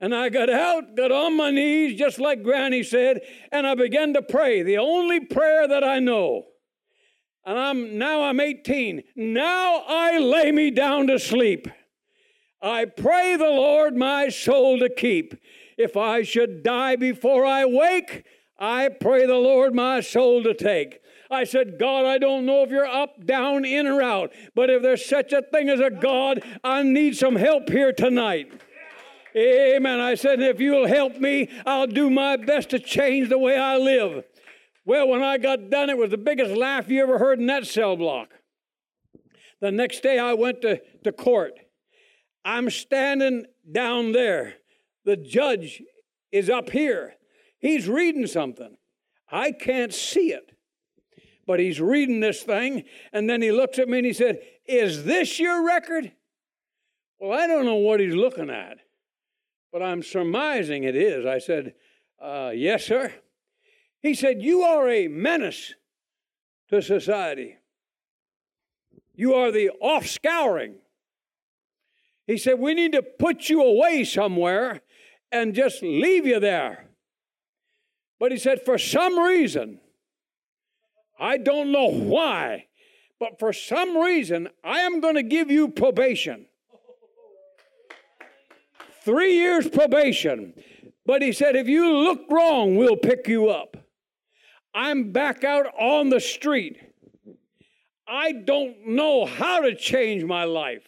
And 0.00 0.14
I 0.14 0.30
got 0.30 0.48
out, 0.48 0.96
got 0.96 1.12
on 1.12 1.36
my 1.36 1.50
knees, 1.50 1.98
just 1.98 2.18
like 2.18 2.42
Granny 2.42 2.82
said, 2.82 3.20
and 3.52 3.66
I 3.66 3.74
began 3.74 4.14
to 4.14 4.22
pray, 4.22 4.62
the 4.62 4.78
only 4.78 5.20
prayer 5.20 5.68
that 5.68 5.84
I 5.84 5.98
know. 5.98 6.46
And 7.44 7.58
I'm 7.58 7.98
now 7.98 8.22
I'm 8.22 8.40
18. 8.40 9.02
Now 9.16 9.82
I 9.86 10.18
lay 10.18 10.52
me 10.52 10.70
down 10.70 11.06
to 11.08 11.18
sleep. 11.18 11.68
I 12.62 12.84
pray 12.84 13.36
the 13.36 13.44
Lord 13.44 13.96
my 13.96 14.28
soul 14.28 14.78
to 14.78 14.88
keep. 14.88 15.34
If 15.78 15.96
I 15.96 16.22
should 16.22 16.62
die 16.62 16.96
before 16.96 17.44
I 17.46 17.64
wake, 17.64 18.24
I 18.58 18.88
pray 18.88 19.24
the 19.26 19.36
Lord 19.36 19.74
my 19.74 20.00
soul 20.00 20.42
to 20.42 20.52
take. 20.52 21.00
I 21.30 21.44
said, 21.44 21.78
God, 21.78 22.04
I 22.04 22.18
don't 22.18 22.44
know 22.44 22.62
if 22.62 22.70
you're 22.70 22.86
up, 22.86 23.24
down, 23.24 23.64
in, 23.64 23.86
or 23.86 24.02
out, 24.02 24.32
but 24.54 24.68
if 24.68 24.82
there's 24.82 25.06
such 25.06 25.32
a 25.32 25.42
thing 25.42 25.70
as 25.70 25.80
a 25.80 25.90
God, 25.90 26.42
I 26.64 26.82
need 26.82 27.16
some 27.16 27.36
help 27.36 27.70
here 27.70 27.92
tonight. 27.92 28.60
Amen. 29.36 30.00
I 30.00 30.14
said, 30.14 30.40
if 30.40 30.60
you'll 30.60 30.88
help 30.88 31.18
me, 31.18 31.48
I'll 31.64 31.86
do 31.86 32.10
my 32.10 32.36
best 32.36 32.70
to 32.70 32.78
change 32.78 33.28
the 33.28 33.38
way 33.38 33.56
I 33.56 33.76
live. 33.76 34.24
Well, 34.84 35.08
when 35.08 35.22
I 35.22 35.38
got 35.38 35.70
done, 35.70 35.90
it 35.90 35.98
was 35.98 36.10
the 36.10 36.18
biggest 36.18 36.56
laugh 36.56 36.88
you 36.88 37.02
ever 37.02 37.18
heard 37.18 37.38
in 37.38 37.46
that 37.46 37.66
cell 37.66 37.96
block. 37.96 38.30
The 39.60 39.70
next 39.70 40.02
day, 40.02 40.18
I 40.18 40.32
went 40.32 40.62
to, 40.62 40.80
to 41.04 41.12
court. 41.12 41.52
I'm 42.44 42.70
standing 42.70 43.44
down 43.70 44.12
there. 44.12 44.54
The 45.04 45.16
judge 45.16 45.82
is 46.32 46.50
up 46.50 46.70
here. 46.70 47.14
He's 47.58 47.88
reading 47.88 48.26
something. 48.26 48.76
I 49.30 49.52
can't 49.52 49.92
see 49.92 50.32
it, 50.32 50.56
but 51.46 51.60
he's 51.60 51.80
reading 51.80 52.20
this 52.20 52.42
thing. 52.42 52.84
And 53.12 53.28
then 53.28 53.42
he 53.42 53.52
looks 53.52 53.78
at 53.78 53.88
me 53.88 53.98
and 53.98 54.06
he 54.06 54.12
said, 54.12 54.40
Is 54.66 55.04
this 55.04 55.38
your 55.38 55.64
record? 55.64 56.10
Well, 57.20 57.38
I 57.38 57.46
don't 57.46 57.66
know 57.66 57.74
what 57.74 58.00
he's 58.00 58.14
looking 58.14 58.50
at 58.50 58.78
but 59.72 59.82
I'm 59.82 60.02
surmising 60.02 60.84
it 60.84 60.96
is. 60.96 61.26
I 61.26 61.38
said, 61.38 61.74
uh, 62.20 62.52
Yes, 62.54 62.84
sir. 62.84 63.12
He 64.00 64.14
said, 64.14 64.42
You 64.42 64.62
are 64.62 64.88
a 64.88 65.08
menace 65.08 65.74
to 66.68 66.82
society. 66.82 67.56
You 69.14 69.34
are 69.34 69.50
the 69.50 69.70
off 69.80 70.06
scouring. 70.06 70.76
He 72.26 72.38
said, 72.38 72.58
We 72.58 72.74
need 72.74 72.92
to 72.92 73.02
put 73.02 73.48
you 73.48 73.62
away 73.62 74.04
somewhere 74.04 74.80
and 75.32 75.54
just 75.54 75.82
leave 75.82 76.26
you 76.26 76.40
there. 76.40 76.86
But 78.18 78.32
he 78.32 78.38
said, 78.38 78.62
For 78.62 78.78
some 78.78 79.18
reason, 79.18 79.80
I 81.18 81.36
don't 81.36 81.70
know 81.70 81.90
why, 81.90 82.66
but 83.18 83.38
for 83.38 83.52
some 83.52 83.96
reason, 83.96 84.48
I 84.64 84.80
am 84.80 85.00
going 85.00 85.16
to 85.16 85.22
give 85.22 85.50
you 85.50 85.68
probation. 85.68 86.46
Three 89.04 89.34
years 89.34 89.68
probation. 89.68 90.54
But 91.06 91.22
he 91.22 91.32
said, 91.32 91.56
if 91.56 91.68
you 91.68 91.90
look 91.90 92.20
wrong, 92.30 92.76
we'll 92.76 92.96
pick 92.96 93.26
you 93.26 93.48
up. 93.48 93.76
I'm 94.74 95.12
back 95.12 95.42
out 95.42 95.66
on 95.78 96.10
the 96.10 96.20
street. 96.20 96.78
I 98.06 98.32
don't 98.32 98.88
know 98.88 99.24
how 99.24 99.60
to 99.60 99.74
change 99.74 100.24
my 100.24 100.44
life. 100.44 100.86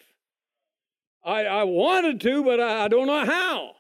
I, 1.24 1.44
I 1.44 1.64
wanted 1.64 2.20
to, 2.22 2.44
but 2.44 2.60
I, 2.60 2.84
I 2.84 2.88
don't 2.88 3.06
know 3.06 3.24
how. 3.24 3.72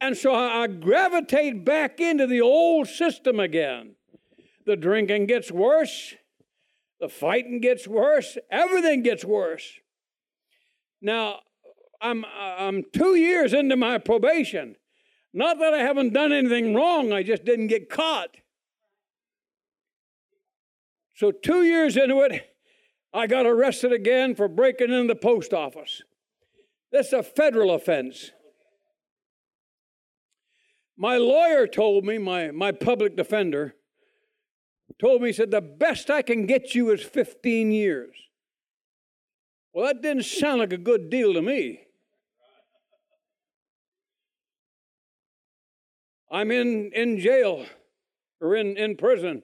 And 0.00 0.16
so 0.16 0.34
I 0.34 0.66
gravitate 0.66 1.64
back 1.64 2.00
into 2.00 2.26
the 2.26 2.40
old 2.40 2.88
system 2.88 3.40
again. 3.40 3.94
The 4.66 4.76
drinking 4.76 5.26
gets 5.26 5.50
worse, 5.50 6.14
the 7.00 7.08
fighting 7.08 7.60
gets 7.60 7.86
worse, 7.86 8.38
everything 8.50 9.02
gets 9.02 9.24
worse. 9.24 9.78
Now, 11.02 11.40
I'm, 12.00 12.24
I'm 12.24 12.84
two 12.92 13.16
years 13.16 13.52
into 13.52 13.76
my 13.76 13.98
probation. 13.98 14.76
Not 15.32 15.58
that 15.58 15.74
I 15.74 15.78
haven't 15.78 16.12
done 16.12 16.32
anything 16.32 16.74
wrong, 16.74 17.12
I 17.12 17.22
just 17.22 17.44
didn't 17.44 17.66
get 17.66 17.90
caught. 17.90 18.30
So, 21.16 21.30
two 21.30 21.62
years 21.62 21.96
into 21.96 22.20
it, 22.20 22.54
I 23.12 23.26
got 23.26 23.46
arrested 23.46 23.92
again 23.92 24.34
for 24.34 24.48
breaking 24.48 24.92
into 24.92 25.06
the 25.06 25.18
post 25.18 25.52
office. 25.52 26.02
That's 26.90 27.12
a 27.12 27.22
federal 27.22 27.72
offense. 27.72 28.32
My 30.96 31.16
lawyer 31.16 31.66
told 31.66 32.04
me, 32.04 32.18
my, 32.18 32.50
my 32.50 32.72
public 32.72 33.16
defender, 33.16 33.74
told 35.00 35.22
me, 35.22 35.28
he 35.28 35.32
said, 35.32 35.50
the 35.50 35.60
best 35.60 36.10
I 36.10 36.22
can 36.22 36.46
get 36.46 36.74
you 36.74 36.90
is 36.90 37.02
15 37.02 37.72
years. 37.72 38.14
Well, 39.72 39.86
that 39.86 40.02
didn't 40.02 40.24
sound 40.24 40.60
like 40.60 40.72
a 40.72 40.78
good 40.78 41.10
deal 41.10 41.34
to 41.34 41.42
me. 41.42 41.80
I'm 46.30 46.50
in, 46.50 46.90
in 46.94 47.18
jail 47.18 47.66
or 48.40 48.56
in, 48.56 48.76
in 48.76 48.96
prison. 48.96 49.42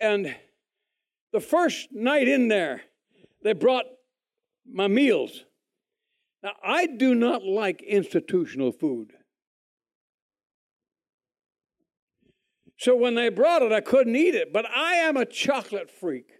And 0.00 0.34
the 1.32 1.40
first 1.40 1.88
night 1.92 2.28
in 2.28 2.48
there, 2.48 2.82
they 3.42 3.52
brought 3.52 3.84
my 4.70 4.88
meals. 4.88 5.44
Now, 6.42 6.52
I 6.62 6.86
do 6.86 7.14
not 7.14 7.44
like 7.44 7.82
institutional 7.82 8.72
food. 8.72 9.12
So 12.78 12.96
when 12.96 13.14
they 13.14 13.28
brought 13.28 13.60
it, 13.60 13.72
I 13.72 13.82
couldn't 13.82 14.16
eat 14.16 14.34
it, 14.34 14.54
but 14.54 14.64
I 14.64 14.94
am 14.94 15.18
a 15.18 15.26
chocolate 15.26 15.90
freak. 15.90 16.32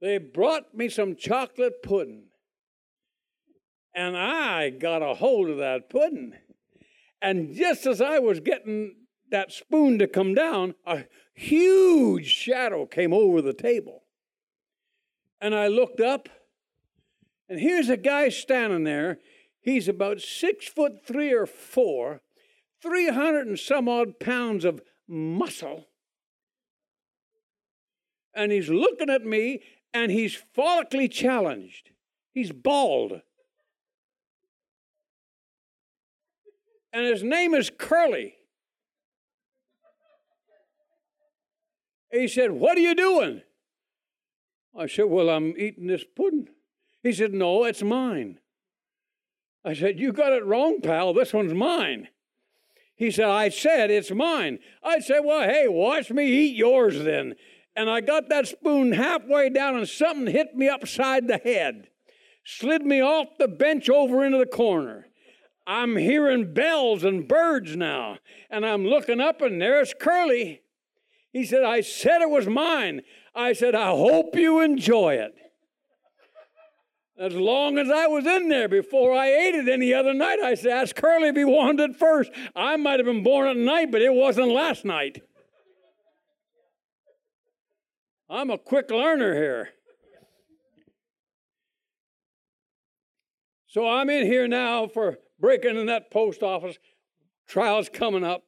They 0.00 0.18
brought 0.18 0.72
me 0.72 0.88
some 0.88 1.16
chocolate 1.16 1.82
pudding, 1.82 2.26
and 3.92 4.16
I 4.16 4.70
got 4.70 5.02
a 5.02 5.14
hold 5.14 5.48
of 5.48 5.58
that 5.58 5.90
pudding. 5.90 6.34
And 7.24 7.54
just 7.54 7.86
as 7.86 8.02
I 8.02 8.18
was 8.18 8.40
getting 8.40 8.96
that 9.30 9.50
spoon 9.50 9.98
to 9.98 10.06
come 10.06 10.34
down, 10.34 10.74
a 10.84 11.04
huge 11.32 12.26
shadow 12.26 12.84
came 12.84 13.14
over 13.14 13.40
the 13.40 13.54
table. 13.54 14.02
And 15.40 15.54
I 15.54 15.68
looked 15.68 16.00
up, 16.00 16.28
and 17.48 17.58
here's 17.58 17.88
a 17.88 17.96
guy 17.96 18.28
standing 18.28 18.84
there. 18.84 19.20
He's 19.62 19.88
about 19.88 20.20
six 20.20 20.68
foot 20.68 21.06
three 21.06 21.32
or 21.32 21.46
four, 21.46 22.20
300 22.82 23.46
and 23.46 23.58
some 23.58 23.88
odd 23.88 24.20
pounds 24.20 24.66
of 24.66 24.82
muscle. 25.08 25.86
And 28.34 28.52
he's 28.52 28.68
looking 28.68 29.08
at 29.08 29.24
me 29.24 29.62
and 29.94 30.12
he's 30.12 30.42
follically 30.54 31.10
challenged. 31.10 31.88
He's 32.34 32.52
bald. 32.52 33.22
And 36.94 37.04
his 37.04 37.24
name 37.24 37.54
is 37.54 37.72
Curly. 37.76 38.36
He 42.12 42.28
said, 42.28 42.52
What 42.52 42.78
are 42.78 42.82
you 42.82 42.94
doing? 42.94 43.42
I 44.78 44.86
said, 44.86 45.06
Well, 45.06 45.28
I'm 45.28 45.54
eating 45.58 45.88
this 45.88 46.04
pudding. 46.04 46.48
He 47.02 47.12
said, 47.12 47.34
No, 47.34 47.64
it's 47.64 47.82
mine. 47.82 48.38
I 49.64 49.74
said, 49.74 49.98
You 49.98 50.12
got 50.12 50.32
it 50.32 50.44
wrong, 50.44 50.80
pal. 50.80 51.12
This 51.12 51.32
one's 51.32 51.52
mine. 51.52 52.08
He 52.94 53.10
said, 53.10 53.26
I 53.26 53.48
said 53.48 53.90
it's 53.90 54.12
mine. 54.12 54.60
I 54.80 55.00
said, 55.00 55.20
Well, 55.24 55.48
hey, 55.48 55.66
watch 55.66 56.12
me 56.12 56.28
eat 56.28 56.54
yours 56.54 57.02
then. 57.02 57.34
And 57.74 57.90
I 57.90 58.02
got 58.02 58.28
that 58.28 58.46
spoon 58.46 58.92
halfway 58.92 59.50
down, 59.50 59.74
and 59.76 59.88
something 59.88 60.32
hit 60.32 60.54
me 60.54 60.68
upside 60.68 61.26
the 61.26 61.38
head, 61.38 61.88
slid 62.44 62.86
me 62.86 63.00
off 63.00 63.36
the 63.36 63.48
bench 63.48 63.90
over 63.90 64.24
into 64.24 64.38
the 64.38 64.46
corner. 64.46 65.08
I'm 65.66 65.96
hearing 65.96 66.52
bells 66.52 67.04
and 67.04 67.26
birds 67.26 67.76
now, 67.76 68.18
and 68.50 68.66
I'm 68.66 68.84
looking 68.84 69.20
up, 69.20 69.40
and 69.40 69.60
there's 69.60 69.94
Curly. 69.98 70.60
He 71.32 71.44
said, 71.44 71.64
I 71.64 71.80
said 71.80 72.20
it 72.20 72.30
was 72.30 72.46
mine. 72.46 73.02
I 73.34 73.54
said, 73.54 73.74
I 73.74 73.90
hope 73.90 74.36
you 74.36 74.60
enjoy 74.60 75.14
it. 75.14 75.34
As 77.16 77.34
long 77.34 77.78
as 77.78 77.88
I 77.90 78.06
was 78.08 78.26
in 78.26 78.48
there 78.48 78.68
before 78.68 79.14
I 79.14 79.28
ate 79.28 79.54
it 79.54 79.68
any 79.68 79.94
other 79.94 80.12
night, 80.12 80.40
I 80.40 80.54
said, 80.54 80.72
Ask 80.72 80.96
Curly 80.96 81.28
if 81.28 81.36
he 81.36 81.44
wanted 81.44 81.90
it 81.90 81.96
first. 81.96 82.30
I 82.56 82.76
might 82.76 82.98
have 82.98 83.06
been 83.06 83.22
born 83.22 83.48
at 83.48 83.56
night, 83.56 83.92
but 83.92 84.02
it 84.02 84.12
wasn't 84.12 84.48
last 84.48 84.84
night. 84.84 85.22
I'm 88.28 88.50
a 88.50 88.58
quick 88.58 88.90
learner 88.90 89.34
here. 89.34 89.70
So 93.68 93.88
I'm 93.88 94.10
in 94.10 94.26
here 94.26 94.48
now 94.48 94.88
for 94.88 95.18
breaking 95.44 95.76
in 95.76 95.84
that 95.84 96.10
post 96.10 96.42
office. 96.42 96.78
Trial's 97.46 97.90
coming 97.90 98.24
up. 98.24 98.44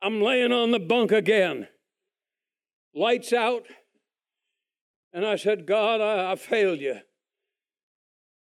I'm 0.00 0.22
laying 0.22 0.50
on 0.50 0.70
the 0.70 0.78
bunk 0.78 1.12
again. 1.12 1.68
Lights 2.94 3.34
out. 3.34 3.66
And 5.12 5.26
I 5.26 5.36
said, 5.36 5.66
God, 5.66 6.00
I, 6.00 6.32
I 6.32 6.36
failed 6.36 6.80
you. 6.80 7.00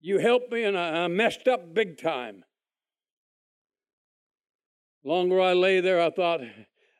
You 0.00 0.18
helped 0.18 0.52
me, 0.52 0.62
and 0.62 0.78
I, 0.78 1.02
I 1.02 1.08
messed 1.08 1.48
up 1.48 1.74
big 1.74 2.00
time. 2.00 2.44
Longer 5.02 5.40
I 5.40 5.52
lay 5.52 5.80
there, 5.80 6.00
I 6.00 6.10
thought, 6.10 6.42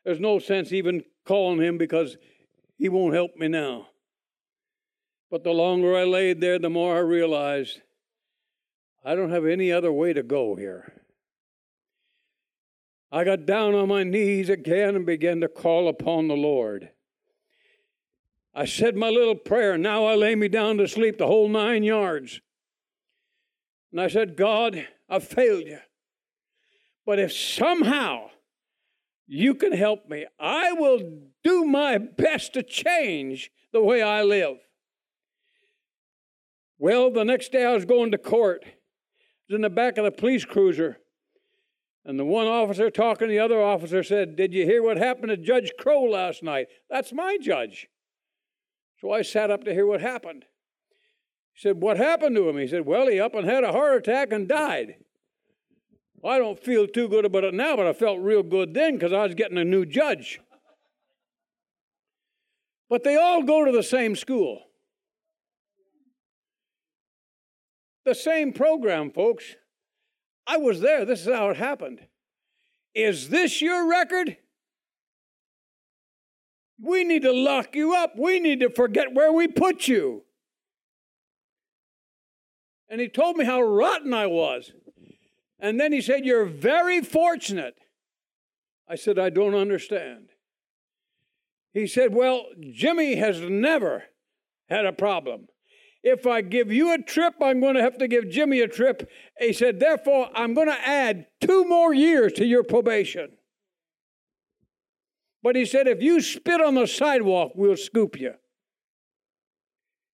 there's 0.03 0.19
no 0.19 0.39
sense 0.39 0.73
even 0.73 1.03
calling 1.25 1.61
him 1.61 1.77
because 1.77 2.17
he 2.77 2.89
won't 2.89 3.13
help 3.13 3.37
me 3.37 3.47
now. 3.47 3.87
But 5.31 5.45
the 5.45 5.51
longer 5.51 5.95
I 5.97 6.03
laid 6.03 6.41
there, 6.41 6.59
the 6.59 6.69
more 6.69 6.97
I 6.97 6.99
realized 6.99 7.79
I 9.05 9.15
don't 9.15 9.31
have 9.31 9.45
any 9.45 9.71
other 9.71 9.91
way 9.91 10.13
to 10.13 10.23
go 10.23 10.55
here. 10.55 11.03
I 13.11 13.23
got 13.23 13.45
down 13.45 13.75
on 13.75 13.89
my 13.89 14.03
knees 14.03 14.49
again 14.49 14.95
and 14.95 15.05
began 15.05 15.41
to 15.41 15.47
call 15.47 15.87
upon 15.87 16.27
the 16.27 16.35
Lord. 16.35 16.89
I 18.55 18.65
said 18.65 18.95
my 18.95 19.09
little 19.09 19.35
prayer. 19.35 19.77
Now 19.77 20.05
I 20.05 20.15
lay 20.15 20.35
me 20.35 20.47
down 20.47 20.77
to 20.77 20.87
sleep 20.87 21.17
the 21.17 21.27
whole 21.27 21.49
nine 21.49 21.83
yards. 21.83 22.41
And 23.91 23.99
I 23.99 24.07
said, 24.07 24.37
God, 24.37 24.87
I've 25.09 25.27
failed 25.27 25.65
you. 25.65 25.79
But 27.05 27.19
if 27.19 27.33
somehow 27.33 28.29
you 29.27 29.53
can 29.53 29.73
help 29.73 30.09
me, 30.09 30.25
I 30.39 30.71
will 30.71 31.19
do 31.43 31.65
my 31.65 31.97
best 31.97 32.53
to 32.53 32.63
change 32.63 33.51
the 33.71 33.83
way 33.83 34.01
I 34.01 34.23
live. 34.23 34.57
Well, 36.79 37.11
the 37.11 37.25
next 37.25 37.51
day 37.51 37.65
I 37.65 37.73
was 37.73 37.85
going 37.85 38.11
to 38.11 38.17
court. 38.17 38.65
In 39.53 39.61
the 39.61 39.69
back 39.69 39.97
of 39.97 40.05
the 40.05 40.11
police 40.11 40.45
cruiser. 40.45 40.97
And 42.05 42.19
the 42.19 42.25
one 42.25 42.47
officer 42.47 42.89
talking 42.89 43.27
to 43.27 43.31
the 43.31 43.39
other 43.39 43.61
officer 43.61 44.03
said, 44.03 44.35
Did 44.35 44.53
you 44.53 44.65
hear 44.65 44.83
what 44.83 44.97
happened 44.97 45.29
to 45.29 45.37
Judge 45.37 45.71
Crow 45.77 46.03
last 46.03 46.43
night? 46.43 46.67
That's 46.89 47.13
my 47.13 47.37
judge. 47.41 47.87
So 48.99 49.11
I 49.11 49.21
sat 49.21 49.51
up 49.51 49.63
to 49.63 49.73
hear 49.73 49.85
what 49.85 50.01
happened. 50.01 50.45
He 51.53 51.61
said, 51.61 51.81
What 51.81 51.97
happened 51.97 52.35
to 52.35 52.49
him? 52.49 52.57
He 52.57 52.67
said, 52.67 52.85
Well, 52.85 53.07
he 53.07 53.19
up 53.19 53.35
and 53.35 53.47
had 53.47 53.63
a 53.63 53.71
heart 53.71 53.97
attack 53.97 54.33
and 54.33 54.47
died. 54.47 54.95
I 56.25 56.37
don't 56.37 56.59
feel 56.59 56.87
too 56.87 57.07
good 57.07 57.25
about 57.25 57.43
it 57.43 57.53
now, 57.53 57.75
but 57.75 57.85
I 57.85 57.93
felt 57.93 58.19
real 58.19 58.43
good 58.43 58.73
then 58.73 58.93
because 58.93 59.13
I 59.13 59.23
was 59.23 59.35
getting 59.35 59.57
a 59.57 59.65
new 59.65 59.85
judge. 59.85 60.39
But 62.89 63.03
they 63.03 63.17
all 63.17 63.43
go 63.43 63.65
to 63.65 63.71
the 63.71 63.83
same 63.83 64.15
school. 64.15 64.61
The 68.05 68.15
same 68.15 68.53
program, 68.53 69.11
folks. 69.11 69.55
I 70.45 70.57
was 70.57 70.81
there. 70.81 71.05
This 71.05 71.25
is 71.25 71.33
how 71.33 71.49
it 71.49 71.57
happened. 71.57 72.01
Is 72.93 73.29
this 73.29 73.61
your 73.61 73.89
record? 73.89 74.37
We 76.81 77.03
need 77.03 77.21
to 77.21 77.31
lock 77.31 77.75
you 77.75 77.95
up. 77.95 78.13
We 78.17 78.39
need 78.39 78.59
to 78.59 78.69
forget 78.69 79.13
where 79.13 79.31
we 79.31 79.47
put 79.47 79.87
you. 79.87 80.23
And 82.89 82.99
he 82.99 83.07
told 83.07 83.37
me 83.37 83.45
how 83.45 83.61
rotten 83.61 84.13
I 84.13 84.27
was. 84.27 84.71
And 85.59 85.79
then 85.79 85.93
he 85.93 86.01
said, 86.01 86.25
You're 86.25 86.45
very 86.45 87.01
fortunate. 87.01 87.75
I 88.87 88.95
said, 88.95 89.17
I 89.17 89.29
don't 89.29 89.55
understand. 89.55 90.29
He 91.73 91.87
said, 91.87 92.13
Well, 92.13 92.45
Jimmy 92.71 93.15
has 93.15 93.39
never 93.41 94.03
had 94.69 94.85
a 94.85 94.91
problem. 94.91 95.47
If 96.03 96.27
I 96.27 96.41
give 96.41 96.69
you 96.71 96.93
a 96.93 96.97
trip, 97.01 97.35
I'm 97.41 97.61
going 97.61 97.75
to 97.75 97.81
have 97.81 97.97
to 97.99 98.09
give 98.09 98.29
Jimmy 98.29 98.59
a 98.59 98.67
trip. 98.67 99.09
He 99.39 99.53
said, 99.53 99.79
Therefore, 99.79 100.29
I'm 100.35 100.53
going 100.53 100.67
to 100.67 100.87
add 100.87 101.27
two 101.39 101.65
more 101.65 101.93
years 101.93 102.33
to 102.33 102.45
your 102.45 102.63
probation. 102.63 103.29
But 105.41 105.55
he 105.55 105.65
said, 105.65 105.87
If 105.87 106.01
you 106.01 106.19
spit 106.19 106.59
on 106.59 106.75
the 106.75 106.87
sidewalk, 106.87 107.53
we'll 107.55 107.77
scoop 107.77 108.19
you. 108.19 108.33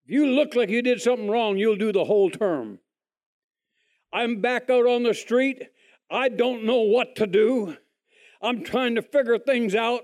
If 0.06 0.12
you 0.12 0.28
look 0.28 0.56
like 0.56 0.70
you 0.70 0.82
did 0.82 1.02
something 1.02 1.30
wrong, 1.30 1.58
you'll 1.58 1.76
do 1.76 1.92
the 1.92 2.06
whole 2.06 2.30
term. 2.30 2.80
I'm 4.14 4.42
back 4.42 4.70
out 4.70 4.86
on 4.86 5.04
the 5.04 5.14
street. 5.14 5.64
I 6.10 6.30
don't 6.30 6.66
know 6.66 6.82
what 6.82 7.16
to 7.18 7.28
do. 7.28 7.78
I'm 8.42 8.64
trying 8.64 8.96
to 8.96 9.02
figure 9.02 9.40
things 9.40 9.74
out, 9.74 10.02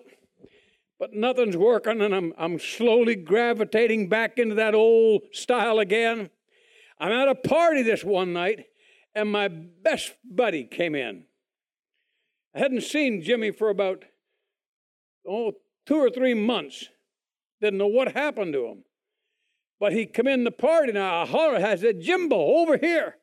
but 1.00 1.14
nothing's 1.14 1.56
working, 1.56 2.02
and 2.02 2.14
I'm, 2.14 2.34
I'm 2.38 2.60
slowly 2.60 3.16
gravitating 3.16 4.10
back 4.10 4.38
into 4.38 4.56
that 4.56 4.76
old 4.76 5.22
style 5.32 5.80
again. 5.80 6.30
I'm 7.00 7.14
at 7.14 7.30
a 7.30 7.36
party 7.36 7.82
this 7.82 8.04
one 8.04 8.34
night, 8.34 8.66
and 9.16 9.32
my 9.32 9.48
best 9.48 10.14
buddy 10.30 10.66
came 10.66 10.96
in. 10.96 11.24
I 12.54 12.60
hadn't 12.60 12.82
seen 12.82 13.22
Jimmy 13.22 13.52
for 13.52 13.70
about 13.70 14.04
oh, 15.28 15.54
two 15.86 15.96
or 15.96 16.10
three 16.10 16.34
months. 16.34 16.90
Didn't 17.62 17.80
know 17.80 17.88
what 17.88 18.12
happened 18.12 18.54
to 18.54 18.66
him. 18.66 18.84
But 19.80 19.94
he 19.94 20.06
come 20.06 20.28
in 20.28 20.44
the 20.44 20.52
party 20.52 20.90
and 20.90 21.00
I 21.00 21.26
hollered, 21.26 21.62
I 21.62 21.76
said, 21.76 22.02
Jimbo, 22.02 22.36
over 22.36 22.78
here. 22.78 23.16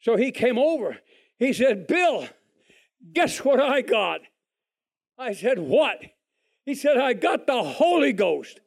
So 0.00 0.16
he 0.16 0.30
came 0.30 0.58
over. 0.58 0.98
He 1.38 1.52
said, 1.52 1.88
Bill, 1.88 2.28
guess 3.12 3.44
what 3.44 3.58
I 3.60 3.82
got? 3.82 4.20
I 5.18 5.32
said, 5.32 5.58
What? 5.58 5.98
He 6.64 6.74
said, 6.74 6.98
I 6.98 7.14
got 7.14 7.46
the 7.46 7.62
Holy 7.62 8.12
Ghost. 8.12 8.60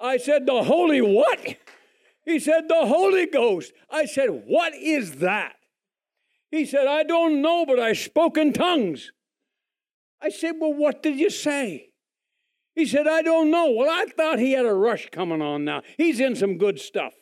I 0.00 0.16
said, 0.16 0.46
The 0.46 0.62
Holy 0.62 1.00
what? 1.00 1.56
He 2.24 2.38
said, 2.38 2.68
The 2.68 2.86
Holy 2.86 3.26
Ghost. 3.26 3.72
I 3.90 4.06
said, 4.06 4.28
What 4.46 4.74
is 4.74 5.16
that? 5.16 5.56
He 6.50 6.64
said, 6.64 6.86
I 6.86 7.02
don't 7.02 7.42
know, 7.42 7.66
but 7.66 7.78
I 7.78 7.92
spoke 7.92 8.38
in 8.38 8.52
tongues. 8.52 9.12
I 10.22 10.30
said, 10.30 10.54
Well, 10.58 10.72
what 10.72 11.02
did 11.02 11.18
you 11.18 11.30
say? 11.30 11.90
He 12.74 12.86
said, 12.86 13.06
I 13.08 13.22
don't 13.22 13.50
know. 13.50 13.70
Well, 13.70 13.90
I 13.90 14.06
thought 14.16 14.38
he 14.38 14.52
had 14.52 14.64
a 14.64 14.72
rush 14.72 15.08
coming 15.10 15.42
on 15.42 15.64
now. 15.64 15.82
He's 15.96 16.20
in 16.20 16.36
some 16.36 16.58
good 16.58 16.78
stuff. 16.78 17.12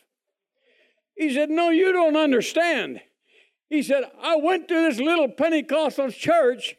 He 1.17 1.33
said, 1.33 1.51
No, 1.51 1.71
you 1.71 1.93
don't 1.93 2.17
understand. 2.17 3.01
He 3.69 3.83
said, 3.83 4.05
I 4.23 4.37
went 4.37 4.69
to 4.69 4.75
this 4.75 4.99
little 4.99 5.29
Pentecostal 5.29 6.11
church 6.11 6.77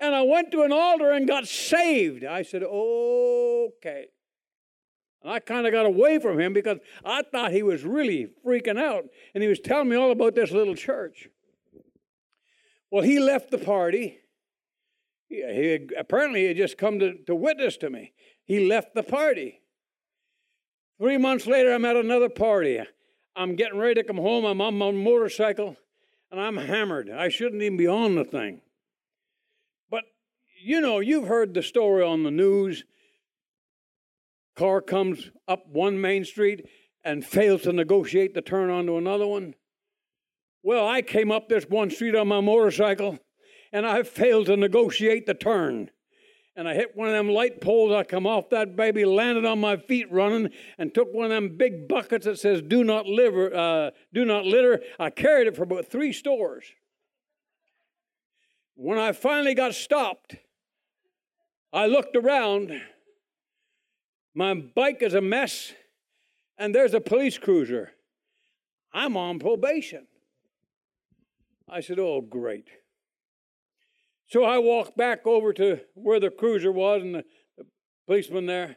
and 0.00 0.14
I 0.14 0.22
went 0.22 0.50
to 0.52 0.62
an 0.62 0.72
altar 0.72 1.10
and 1.10 1.28
got 1.28 1.46
saved. 1.46 2.24
I 2.24 2.42
said, 2.42 2.62
Okay. 2.62 4.06
And 5.22 5.32
I 5.32 5.38
kind 5.38 5.66
of 5.66 5.72
got 5.72 5.86
away 5.86 6.18
from 6.18 6.40
him 6.40 6.52
because 6.52 6.78
I 7.04 7.22
thought 7.22 7.52
he 7.52 7.62
was 7.62 7.84
really 7.84 8.30
freaking 8.44 8.78
out. 8.78 9.04
And 9.34 9.42
he 9.42 9.48
was 9.48 9.60
telling 9.60 9.88
me 9.88 9.96
all 9.96 10.10
about 10.10 10.34
this 10.34 10.50
little 10.50 10.74
church. 10.74 11.28
Well, 12.90 13.02
he 13.02 13.20
left 13.20 13.50
the 13.50 13.58
party. 13.58 14.18
He, 15.28 15.36
he 15.36 15.66
had, 15.66 15.92
apparently 15.98 16.40
he 16.40 16.46
had 16.46 16.56
just 16.56 16.78
come 16.78 16.98
to, 17.00 17.14
to 17.26 17.34
witness 17.34 17.76
to 17.78 17.90
me. 17.90 18.12
He 18.44 18.66
left 18.66 18.94
the 18.94 19.02
party. 19.02 19.60
Three 20.98 21.18
months 21.18 21.46
later, 21.46 21.72
I'm 21.72 21.84
at 21.84 21.96
another 21.96 22.28
party. 22.28 22.80
I'm 23.36 23.56
getting 23.56 23.78
ready 23.78 23.94
to 23.94 24.04
come 24.04 24.16
home. 24.16 24.44
I'm 24.44 24.60
on 24.60 24.76
my 24.76 24.90
motorcycle 24.90 25.76
and 26.30 26.40
I'm 26.40 26.56
hammered. 26.56 27.10
I 27.10 27.28
shouldn't 27.28 27.62
even 27.62 27.76
be 27.76 27.86
on 27.86 28.14
the 28.14 28.24
thing. 28.24 28.62
You 30.62 30.80
know, 30.80 31.00
you've 31.00 31.26
heard 31.26 31.54
the 31.54 31.62
story 31.62 32.02
on 32.04 32.22
the 32.22 32.30
news. 32.30 32.84
Car 34.56 34.82
comes 34.82 35.30
up 35.48 35.66
one 35.66 36.00
main 36.00 36.24
street 36.24 36.66
and 37.02 37.24
fails 37.24 37.62
to 37.62 37.72
negotiate 37.72 38.34
the 38.34 38.42
turn 38.42 38.68
onto 38.68 38.96
another 38.96 39.26
one. 39.26 39.54
Well, 40.62 40.86
I 40.86 41.00
came 41.00 41.32
up 41.32 41.48
this 41.48 41.64
one 41.64 41.90
street 41.90 42.14
on 42.14 42.28
my 42.28 42.40
motorcycle 42.40 43.18
and 43.72 43.86
I 43.86 44.02
failed 44.02 44.46
to 44.46 44.56
negotiate 44.56 45.24
the 45.24 45.34
turn 45.34 45.90
and 46.56 46.68
I 46.68 46.74
hit 46.74 46.94
one 46.94 47.08
of 47.08 47.14
them 47.14 47.30
light 47.30 47.62
poles. 47.62 47.92
I 47.92 48.04
come 48.04 48.26
off 48.26 48.50
that 48.50 48.76
baby, 48.76 49.06
landed 49.06 49.46
on 49.46 49.60
my 49.60 49.78
feet 49.78 50.12
running, 50.12 50.50
and 50.76 50.92
took 50.92 51.12
one 51.12 51.26
of 51.26 51.30
them 51.30 51.56
big 51.56 51.88
buckets 51.88 52.26
that 52.26 52.38
says 52.38 52.60
"Do 52.60 52.84
not 52.84 53.06
liver, 53.06 53.54
uh, 53.54 53.90
do 54.12 54.26
not 54.26 54.44
litter." 54.44 54.82
I 54.98 55.08
carried 55.08 55.46
it 55.46 55.56
for 55.56 55.62
about 55.62 55.86
three 55.86 56.12
stores. 56.12 56.66
When 58.74 58.98
I 58.98 59.12
finally 59.12 59.54
got 59.54 59.74
stopped, 59.74 60.36
I 61.72 61.86
looked 61.86 62.16
around. 62.16 62.80
My 64.34 64.54
bike 64.54 65.02
is 65.02 65.14
a 65.14 65.20
mess, 65.20 65.72
and 66.58 66.74
there's 66.74 66.94
a 66.94 67.00
police 67.00 67.38
cruiser. 67.38 67.92
I'm 68.92 69.16
on 69.16 69.38
probation. 69.38 70.06
I 71.68 71.80
said, 71.80 71.98
"Oh, 71.98 72.20
great." 72.20 72.68
So 74.30 74.44
I 74.44 74.58
walked 74.58 74.96
back 74.96 75.26
over 75.26 75.52
to 75.54 75.80
where 75.94 76.20
the 76.20 76.30
cruiser 76.30 76.70
was 76.70 77.02
and 77.02 77.16
the, 77.16 77.24
the 77.58 77.66
policeman 78.06 78.46
there. 78.46 78.76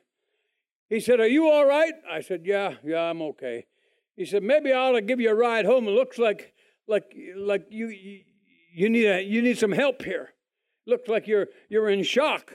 He 0.90 1.00
said, 1.00 1.20
Are 1.20 1.28
you 1.28 1.48
all 1.48 1.66
right? 1.66 1.94
I 2.10 2.22
said, 2.22 2.42
Yeah, 2.44 2.76
yeah, 2.84 3.10
I'm 3.10 3.22
okay. 3.22 3.68
He 4.16 4.26
said, 4.26 4.42
Maybe 4.42 4.72
I 4.72 4.80
ought 4.80 4.92
to 4.94 5.02
give 5.02 5.20
you 5.20 5.30
a 5.30 5.36
ride 5.36 5.66
home. 5.66 5.88
It 5.88 5.92
looks 5.92 6.18
like 6.18 6.54
like 6.88 7.16
like 7.36 7.68
you 7.70 7.88
you, 7.90 8.22
you 8.74 8.90
need 8.90 9.06
a, 9.06 9.22
you 9.22 9.44
need 9.44 9.60
some 9.60 9.72
help 9.72 10.04
here. 10.04 10.34
Looks 10.88 11.08
like 11.08 11.28
you're 11.28 11.48
you're 11.70 11.90
in 11.90 12.02
shock. 12.02 12.54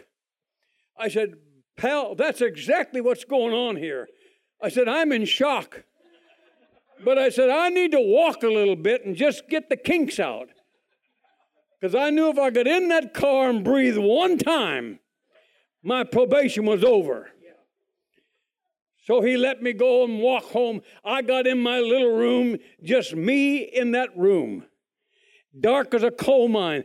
I 0.99 1.09
said, 1.09 1.35
Pal, 1.77 2.15
that's 2.15 2.41
exactly 2.41 3.01
what's 3.01 3.25
going 3.25 3.55
on 3.55 3.77
here. 3.77 4.09
I 4.63 4.69
said, 4.69 4.89
I'm 4.89 5.13
in 5.13 5.25
shock. 5.25 5.85
But 7.05 7.19
I 7.19 7.29
said, 7.29 7.49
I 7.49 7.69
need 7.69 7.93
to 7.93 8.01
walk 8.01 8.43
a 8.43 8.49
little 8.49 8.77
bit 8.77 9.05
and 9.05 9.15
just 9.15 9.49
get 9.49 9.69
the 9.69 9.77
kinks 9.77 10.19
out. 10.19 10.49
Because 11.81 11.95
I 11.95 12.11
knew 12.11 12.29
if 12.29 12.39
I 12.39 12.51
got 12.51 12.67
in 12.67 12.89
that 12.89 13.15
car 13.15 13.51
and 13.51 13.63
breathe 13.63 13.97
one 13.97 14.37
time, 14.37 14.99
my 15.83 16.03
probation 16.03 16.67
was 16.67 16.83
over. 16.83 17.31
So 19.05 19.23
he 19.23 19.37
let 19.37 19.63
me 19.63 19.73
go 19.73 20.05
and 20.05 20.21
walk 20.21 20.45
home. 20.45 20.83
I 21.05 21.23
got 21.23 21.47
in 21.47 21.63
my 21.63 21.79
little 21.79 22.15
room, 22.15 22.59
just 22.83 23.15
me 23.15 23.59
in 23.59 23.93
that 23.93 24.11
room, 24.17 24.67
dark 25.59 25.95
as 25.95 26.03
a 26.03 26.11
coal 26.11 26.49
mine. 26.49 26.85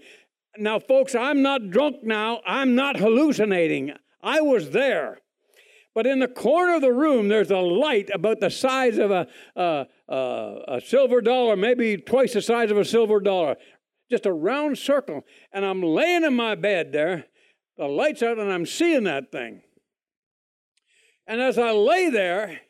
Now, 0.58 0.80
folks, 0.80 1.16
I'm 1.16 1.42
not 1.42 1.72
drunk 1.72 1.98
now. 2.04 2.42
I'm 2.46 2.76
not 2.76 2.98
hallucinating. 2.98 3.94
I 4.24 4.42
was 4.42 4.72
there. 4.72 5.20
But 5.94 6.08
in 6.08 6.20
the 6.20 6.28
corner 6.28 6.76
of 6.76 6.82
the 6.82 6.92
room, 6.92 7.28
there's 7.28 7.52
a 7.52 7.58
light 7.58 8.10
about 8.12 8.40
the 8.40 8.50
size 8.50 8.98
of 8.98 9.12
a, 9.12 9.28
a, 9.56 9.86
a, 10.08 10.56
a 10.70 10.82
silver 10.82 11.22
dollar, 11.22 11.56
maybe 11.56 11.98
twice 11.98 12.34
the 12.34 12.42
size 12.42 12.72
of 12.72 12.78
a 12.78 12.86
silver 12.86 13.20
dollar, 13.20 13.58
just 14.10 14.26
a 14.26 14.34
round 14.34 14.80
circle. 14.80 15.24
And 15.52 15.64
I'm 15.64 15.84
laying 15.84 16.24
in 16.24 16.34
my 16.36 16.56
bed 16.56 16.94
there, 16.94 17.26
the 17.78 17.86
light's 17.86 18.24
out, 18.24 18.40
and 18.40 18.52
I'm 18.52 18.66
seeing 18.66 19.04
that 19.04 19.32
thing. 19.32 19.62
And 21.28 21.40
as 21.40 21.60
I 21.60 21.72
lay 21.72 22.10
there, 22.10 22.62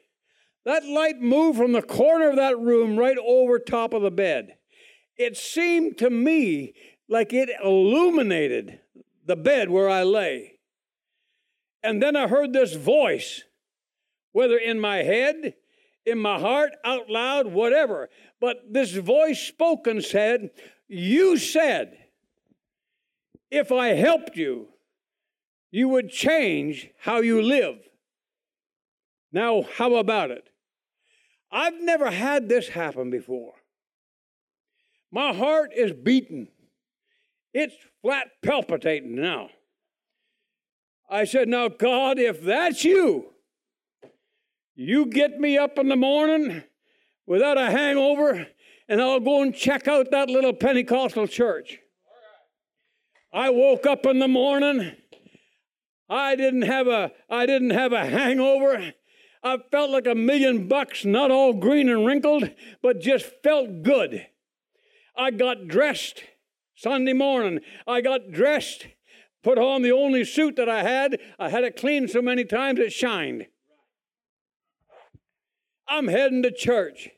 that 0.65 0.85
light 0.85 1.19
moved 1.19 1.57
from 1.57 1.71
the 1.71 1.81
corner 1.81 2.29
of 2.29 2.35
that 2.35 2.59
room 2.59 2.97
right 2.97 3.17
over 3.25 3.57
top 3.57 3.93
of 3.93 4.01
the 4.01 4.11
bed. 4.11 4.55
It 5.17 5.37
seemed 5.37 5.97
to 5.99 6.09
me 6.09 6.73
like 7.07 7.31
it 7.31 7.49
illuminated 7.63 8.79
the 9.25 9.35
bed 9.35 9.69
where 9.69 9.89
I 9.89 10.03
lay. 10.03 10.52
And 11.83 12.01
then 12.01 12.15
I 12.15 12.27
heard 12.27 12.53
this 12.53 12.75
voice, 12.75 13.43
whether 14.31 14.57
in 14.57 14.79
my 14.79 14.97
head, 14.97 15.55
in 16.05 16.17
my 16.17 16.39
heart, 16.39 16.71
out 16.85 17.09
loud, 17.09 17.47
whatever. 17.47 18.09
But 18.39 18.57
this 18.71 18.93
voice 18.93 19.39
spoke 19.39 19.87
and 19.87 20.03
said, 20.03 20.51
you 20.87 21.37
said 21.37 21.97
if 23.51 23.71
I 23.71 23.89
helped 23.89 24.35
you, 24.35 24.67
you 25.71 25.87
would 25.89 26.09
change 26.09 26.89
how 26.99 27.19
you 27.19 27.41
live. 27.41 27.75
Now, 29.31 29.61
how 29.61 29.95
about 29.95 30.31
it? 30.31 30.49
I've 31.51 31.79
never 31.79 32.09
had 32.09 32.49
this 32.49 32.69
happen 32.69 33.11
before. 33.11 33.53
My 35.11 35.33
heart 35.33 35.71
is 35.75 35.91
beating. 35.91 36.47
It's 37.53 37.75
flat 38.01 38.27
palpitating 38.41 39.15
now. 39.15 39.49
I 41.13 41.25
said, 41.25 41.47
Now, 41.47 41.67
God, 41.67 42.17
if 42.17 42.41
that's 42.41 42.83
you, 42.83 43.27
you 44.73 45.05
get 45.05 45.39
me 45.39 45.59
up 45.59 45.77
in 45.77 45.87
the 45.87 45.95
morning 45.95 46.63
without 47.27 47.59
a 47.59 47.69
hangover 47.69 48.47
and 48.89 48.99
I'll 48.99 49.19
go 49.19 49.43
and 49.43 49.55
check 49.55 49.87
out 49.87 50.09
that 50.09 50.27
little 50.27 50.53
Pentecostal 50.53 51.27
church. 51.27 51.77
I 53.31 53.51
woke 53.51 53.85
up 53.85 54.07
in 54.07 54.17
the 54.17 54.27
morning. 54.27 54.91
I 56.09 56.35
didn't 56.35 56.63
have 56.63 56.87
a 56.87 57.11
I 57.29 57.45
didn't 57.45 57.71
have 57.71 57.93
a 57.93 58.05
hangover. 58.05 58.93
I 59.43 59.57
felt 59.69 59.91
like 59.91 60.07
a 60.07 60.15
million 60.15 60.67
bucks, 60.67 61.05
not 61.05 61.29
all 61.29 61.53
green 61.53 61.89
and 61.89 62.07
wrinkled, 62.07 62.49
but 62.81 63.01
just 63.01 63.31
felt 63.43 63.83
good. 63.83 64.25
I 65.15 65.29
got 65.29 65.67
dressed 65.67 66.23
Sunday 66.75 67.13
morning. 67.13 67.59
I 67.85 68.01
got 68.01 68.31
dressed, 68.31 68.87
put 69.43 69.57
on 69.57 69.81
the 69.81 69.91
only 69.91 70.25
suit 70.25 70.55
that 70.55 70.69
I 70.69 70.83
had. 70.83 71.19
I 71.37 71.49
had 71.49 71.63
it 71.63 71.75
cleaned 71.75 72.09
so 72.09 72.21
many 72.21 72.45
times 72.45 72.79
it 72.79 72.91
shined. 72.91 73.45
I'm 75.87 76.07
heading 76.07 76.41
to 76.43 76.51
church. 76.51 77.09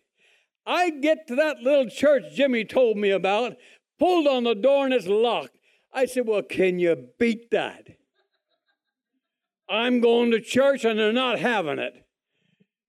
I 0.65 0.89
get 0.89 1.27
to 1.27 1.35
that 1.35 1.59
little 1.59 1.87
church 1.87 2.23
Jimmy 2.33 2.65
told 2.65 2.97
me 2.97 3.11
about, 3.11 3.55
pulled 3.99 4.27
on 4.27 4.43
the 4.43 4.55
door 4.55 4.85
and 4.85 4.93
it's 4.93 5.07
locked. 5.07 5.57
I 5.93 6.05
said, 6.05 6.27
Well, 6.27 6.41
can 6.41 6.79
you 6.79 7.07
beat 7.19 7.51
that? 7.51 7.87
I'm 9.69 10.01
going 10.01 10.31
to 10.31 10.41
church 10.41 10.83
and 10.83 10.99
they're 10.99 11.13
not 11.13 11.39
having 11.39 11.79
it. 11.79 12.05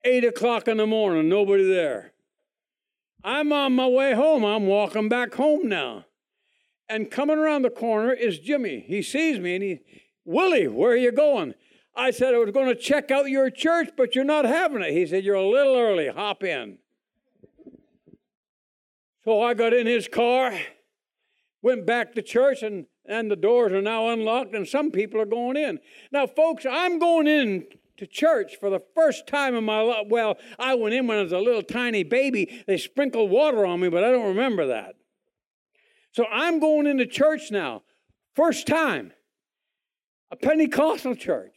Eight 0.04 0.24
o'clock 0.24 0.68
in 0.68 0.78
the 0.78 0.86
morning, 0.86 1.28
nobody 1.28 1.68
there. 1.68 2.12
I'm 3.22 3.52
on 3.52 3.72
my 3.72 3.86
way 3.86 4.14
home. 4.14 4.44
I'm 4.44 4.66
walking 4.66 5.08
back 5.08 5.34
home 5.34 5.68
now. 5.68 6.04
And 6.88 7.10
coming 7.10 7.38
around 7.38 7.62
the 7.62 7.70
corner 7.70 8.12
is 8.12 8.38
Jimmy. 8.38 8.84
He 8.86 9.02
sees 9.02 9.38
me 9.38 9.54
and 9.54 9.64
he, 9.64 9.80
Willie, 10.24 10.68
where 10.68 10.92
are 10.92 10.96
you 10.96 11.12
going? 11.12 11.54
I 11.96 12.10
said, 12.10 12.34
I 12.34 12.38
was 12.38 12.50
going 12.50 12.68
to 12.68 12.74
check 12.74 13.10
out 13.10 13.28
your 13.30 13.50
church, 13.50 13.88
but 13.96 14.14
you're 14.14 14.24
not 14.24 14.44
having 14.44 14.82
it. 14.82 14.92
He 14.92 15.06
said, 15.06 15.24
You're 15.24 15.36
a 15.36 15.48
little 15.48 15.76
early. 15.76 16.08
Hop 16.08 16.44
in. 16.44 16.78
So 19.24 19.42
I 19.42 19.54
got 19.54 19.72
in 19.72 19.86
his 19.86 20.06
car, 20.06 20.52
went 21.62 21.86
back 21.86 22.14
to 22.14 22.22
church, 22.22 22.62
and, 22.62 22.86
and 23.06 23.30
the 23.30 23.34
doors 23.34 23.72
are 23.72 23.82
now 23.82 24.08
unlocked, 24.08 24.54
and 24.54 24.68
some 24.68 24.90
people 24.90 25.20
are 25.20 25.26
going 25.26 25.56
in. 25.56 25.80
Now, 26.12 26.26
folks, 26.26 26.66
I'm 26.70 26.98
going 26.98 27.26
in 27.26 27.66
to 27.96 28.06
church 28.06 28.56
for 28.60 28.68
the 28.68 28.82
first 28.94 29.26
time 29.26 29.54
in 29.54 29.64
my 29.64 29.80
life. 29.80 30.06
Well, 30.08 30.36
I 30.58 30.74
went 30.74 30.94
in 30.94 31.06
when 31.06 31.18
I 31.18 31.22
was 31.22 31.32
a 31.32 31.38
little 31.38 31.62
tiny 31.62 32.04
baby. 32.04 32.62
They 32.66 32.76
sprinkled 32.76 33.30
water 33.30 33.64
on 33.64 33.80
me, 33.80 33.88
but 33.88 34.04
I 34.04 34.10
don't 34.10 34.28
remember 34.28 34.66
that. 34.66 34.95
So 36.16 36.24
I'm 36.32 36.60
going 36.60 36.86
into 36.86 37.04
church 37.04 37.50
now. 37.50 37.82
First 38.34 38.66
time. 38.66 39.12
A 40.30 40.36
Pentecostal 40.36 41.14
church. 41.14 41.52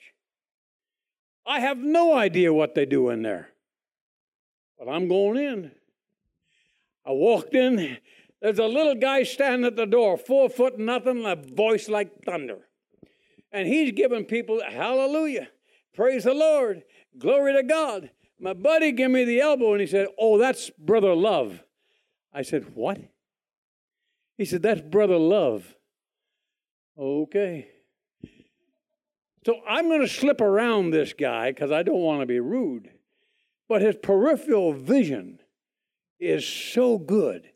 I 1.48 1.62
have 1.62 1.78
no 1.78 2.14
idea 2.14 2.54
what 2.54 2.76
they 2.76 2.86
do 2.86 3.10
in 3.10 3.22
there. 3.22 3.52
But 4.78 4.90
I'm 4.90 5.08
going 5.08 5.38
in. 5.38 5.72
I 7.06 7.12
walked 7.12 7.56
in. 7.56 8.00
There's 8.42 8.60
a 8.60 8.66
little 8.66 8.96
guy 8.96 9.24
standing 9.24 9.66
at 9.66 9.78
the 9.78 9.86
door, 9.86 10.18
four 10.18 10.50
foot 10.50 10.78
nothing, 10.78 11.26
a 11.26 11.38
voice 11.38 11.88
like 11.88 12.26
thunder. 12.26 12.60
And 13.54 13.66
he's 13.66 13.94
giving 13.94 14.26
people, 14.26 14.62
hallelujah, 14.62 15.48
praise 15.94 16.26
the 16.26 16.34
Lord, 16.34 16.84
glory 17.18 17.54
to 17.54 17.64
God. 17.64 18.12
My 18.42 18.54
buddy 18.54 18.92
gave 18.92 19.10
me 19.10 19.24
the 19.24 19.40
elbow 19.40 19.72
and 19.72 19.82
he 19.82 19.88
said, 19.88 20.08
Oh, 20.18 20.38
that's 20.38 20.70
Brother 20.72 21.16
Love. 21.16 21.64
I 22.34 22.42
said, 22.42 22.76
What? 22.76 23.00
He 24.40 24.46
said, 24.46 24.62
That's 24.62 24.80
Brother 24.80 25.18
Love. 25.18 25.76
Okay. 26.98 27.68
So 29.46 29.60
I'm 29.68 29.90
going 29.90 30.00
to 30.00 30.08
slip 30.08 30.40
around 30.40 30.92
this 30.92 31.12
guy 31.12 31.52
because 31.52 31.72
I 31.74 31.84
don't 31.84 32.00
want 32.00 32.22
to 32.22 32.26
be 32.26 32.40
rude. 32.40 32.90
But 33.68 33.82
his 33.82 33.98
peripheral 34.02 34.72
vision 34.72 35.40
is 36.22 36.48
so 36.48 36.98
good. 36.98 37.50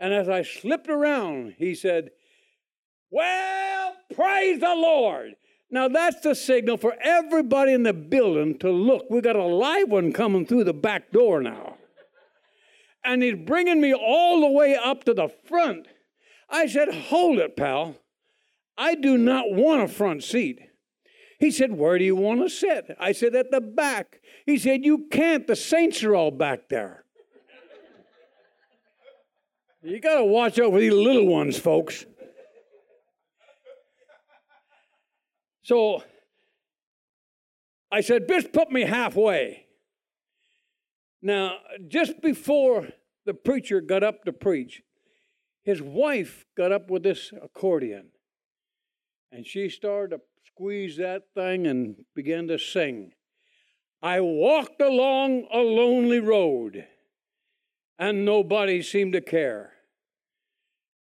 And 0.00 0.14
as 0.14 0.30
I 0.30 0.42
slipped 0.42 0.88
around, 0.88 1.56
he 1.58 1.74
said, 1.74 2.10
Well, 3.10 3.92
praise 4.14 4.60
the 4.60 4.74
Lord. 4.74 5.34
Now 5.70 5.88
that's 5.88 6.20
the 6.20 6.34
signal 6.34 6.78
for 6.78 6.96
everybody 7.02 7.74
in 7.74 7.82
the 7.82 7.92
building 7.92 8.56
to 8.60 8.70
look. 8.70 9.10
We 9.10 9.20
got 9.20 9.36
a 9.36 9.44
live 9.44 9.90
one 9.90 10.14
coming 10.14 10.46
through 10.46 10.64
the 10.64 10.72
back 10.72 11.12
door 11.12 11.42
now. 11.42 11.75
And 13.06 13.22
he's 13.22 13.36
bringing 13.36 13.80
me 13.80 13.94
all 13.94 14.40
the 14.40 14.50
way 14.50 14.74
up 14.76 15.04
to 15.04 15.14
the 15.14 15.28
front. 15.28 15.86
I 16.50 16.66
said, 16.66 16.92
Hold 16.92 17.38
it, 17.38 17.56
pal. 17.56 17.96
I 18.76 18.94
do 18.96 19.16
not 19.16 19.52
want 19.52 19.82
a 19.82 19.88
front 19.88 20.24
seat. 20.24 20.60
He 21.38 21.50
said, 21.50 21.72
Where 21.72 21.98
do 21.98 22.04
you 22.04 22.16
want 22.16 22.40
to 22.40 22.48
sit? 22.48 22.90
I 22.98 23.12
said, 23.12 23.34
At 23.34 23.50
the 23.50 23.60
back. 23.60 24.20
He 24.44 24.58
said, 24.58 24.84
You 24.84 25.06
can't. 25.10 25.46
The 25.46 25.56
saints 25.56 26.02
are 26.02 26.14
all 26.14 26.30
back 26.30 26.68
there. 26.68 27.04
You 29.82 30.00
got 30.00 30.16
to 30.16 30.24
watch 30.24 30.56
for 30.56 30.80
these 30.80 30.92
little 30.92 31.26
ones, 31.26 31.56
folks. 31.56 32.04
So 35.62 36.02
I 37.92 38.00
said, 38.00 38.26
Just 38.28 38.52
put 38.52 38.70
me 38.70 38.82
halfway. 38.82 39.65
Now, 41.22 41.58
just 41.88 42.20
before 42.20 42.88
the 43.24 43.34
preacher 43.34 43.80
got 43.80 44.02
up 44.02 44.24
to 44.24 44.32
preach, 44.32 44.82
his 45.62 45.82
wife 45.82 46.46
got 46.56 46.72
up 46.72 46.90
with 46.90 47.02
this 47.02 47.32
accordion 47.42 48.10
and 49.36 49.46
she 49.46 49.68
started 49.68 50.16
to 50.16 50.22
squeeze 50.46 50.96
that 50.96 51.24
thing 51.34 51.66
and 51.66 52.04
began 52.14 52.48
to 52.48 52.58
sing. 52.58 53.12
I 54.02 54.20
walked 54.20 54.80
along 54.80 55.46
a 55.52 55.58
lonely 55.58 56.20
road, 56.20 56.86
and 57.98 58.24
nobody 58.24 58.82
seemed 58.82 59.12
to 59.14 59.20
care. 59.20 59.72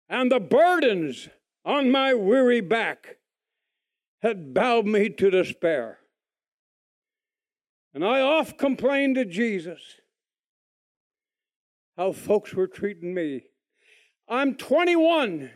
And 0.09 0.31
the 0.31 0.41
burdens 0.41 1.29
on 1.65 1.91
my 1.91 2.15
weary 2.15 2.61
back 2.61 3.19
had 4.21 4.55
bowed 4.55 4.87
me 4.87 5.09
to 5.09 5.31
despair. 5.31 5.99
And 7.95 8.05
I 8.05 8.21
oft 8.21 8.59
complained 8.59 9.17
to 9.17 9.25
Jesus 9.25 9.81
how 11.97 12.13
folks 12.13 12.55
were 12.55 12.67
treating 12.67 13.15
me. 13.15 13.45
I'm 14.29 14.55
21. 14.55 15.51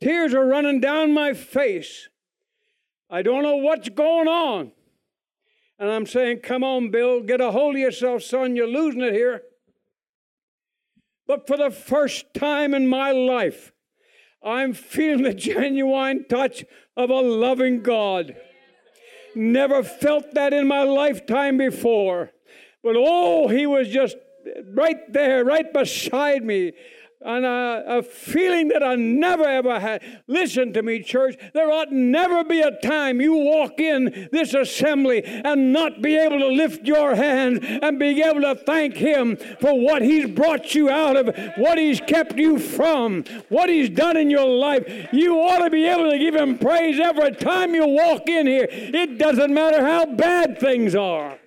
Tears 0.00 0.34
are 0.34 0.46
running 0.46 0.80
down 0.80 1.12
my 1.12 1.32
face. 1.32 2.08
I 3.10 3.22
don't 3.22 3.42
know 3.42 3.56
what's 3.56 3.88
going 3.88 4.28
on. 4.28 4.72
And 5.78 5.90
I'm 5.90 6.06
saying, 6.06 6.40
come 6.40 6.64
on, 6.64 6.90
Bill, 6.90 7.20
get 7.20 7.40
a 7.40 7.52
hold 7.52 7.76
of 7.76 7.80
yourself, 7.80 8.22
son. 8.22 8.56
You're 8.56 8.66
losing 8.66 9.00
it 9.00 9.12
here. 9.12 9.42
But 11.26 11.46
for 11.46 11.56
the 11.56 11.70
first 11.70 12.34
time 12.34 12.74
in 12.74 12.88
my 12.88 13.12
life, 13.12 13.72
I'm 14.42 14.72
feeling 14.72 15.22
the 15.22 15.34
genuine 15.34 16.24
touch 16.28 16.64
of 16.96 17.10
a 17.10 17.20
loving 17.20 17.82
God. 17.82 18.34
Never 19.34 19.84
felt 19.84 20.34
that 20.34 20.52
in 20.52 20.66
my 20.66 20.82
lifetime 20.82 21.58
before. 21.58 22.32
But 22.82 22.96
oh, 22.96 23.48
he 23.48 23.66
was 23.66 23.88
just 23.88 24.16
right 24.74 25.12
there, 25.12 25.44
right 25.44 25.72
beside 25.72 26.44
me 26.44 26.72
and 27.20 27.44
a, 27.44 27.84
a, 27.98 28.02
feeling 28.02 28.68
that 28.68 28.82
I 28.82 28.94
never 28.94 29.44
ever 29.44 29.80
had. 29.80 30.02
Listen 30.28 30.72
to 30.74 30.82
me, 30.82 31.02
church. 31.02 31.36
There 31.52 31.70
ought 31.70 31.90
never 31.90 32.44
be 32.44 32.60
a 32.60 32.78
time 32.80 33.20
you 33.20 33.34
walk 33.34 33.80
in 33.80 34.28
this 34.30 34.54
assembly 34.54 35.24
and 35.24 35.72
not 35.72 36.00
be 36.00 36.16
able 36.16 36.38
to 36.38 36.48
lift 36.48 36.86
your 36.86 37.16
hands 37.16 37.60
and 37.62 37.98
be 37.98 38.22
able 38.22 38.42
to 38.42 38.54
thank 38.54 38.96
Him 38.96 39.36
for 39.60 39.78
what 39.78 40.02
He's 40.02 40.30
brought 40.30 40.74
you 40.74 40.88
out 40.90 41.16
of, 41.16 41.36
what 41.56 41.76
He's 41.76 42.00
kept 42.00 42.36
you 42.36 42.58
from, 42.58 43.24
what 43.48 43.68
He's 43.68 43.90
done 43.90 44.16
in 44.16 44.30
your 44.30 44.48
life. 44.48 44.84
You 45.12 45.40
ought 45.40 45.64
to 45.64 45.70
be 45.70 45.86
able 45.86 46.10
to 46.10 46.18
give 46.18 46.36
Him 46.36 46.58
praise 46.58 47.00
every 47.00 47.32
time 47.32 47.74
you 47.74 47.86
walk 47.86 48.28
in 48.28 48.46
here. 48.46 48.68
It 48.70 49.18
doesn't 49.18 49.52
matter 49.52 49.84
how 49.84 50.06
bad 50.06 50.58
things 50.60 50.94
are. 50.94 51.38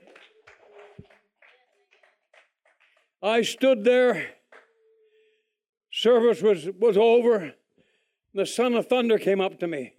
I 3.21 3.41
stood 3.43 3.83
there 3.83 4.27
service 5.91 6.41
was, 6.41 6.69
was 6.79 6.97
over. 6.97 7.53
The 8.33 8.45
son 8.45 8.73
of 8.73 8.87
thunder 8.87 9.17
came 9.19 9.41
up 9.41 9.59
to 9.59 9.67
me. 9.67 9.93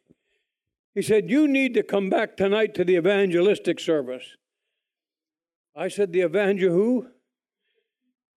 He 0.95 1.03
said, 1.03 1.31
You 1.31 1.47
need 1.47 1.75
to 1.75 1.83
come 1.83 2.11
back 2.11 2.37
tonight 2.37 2.75
to 2.75 2.85
the 2.85 2.97
evangelistic 2.97 3.79
service. 3.79 4.25
I 5.77 5.89
said, 5.89 6.12
The 6.12 6.23
evangel 6.23 6.73
who? 6.73 7.09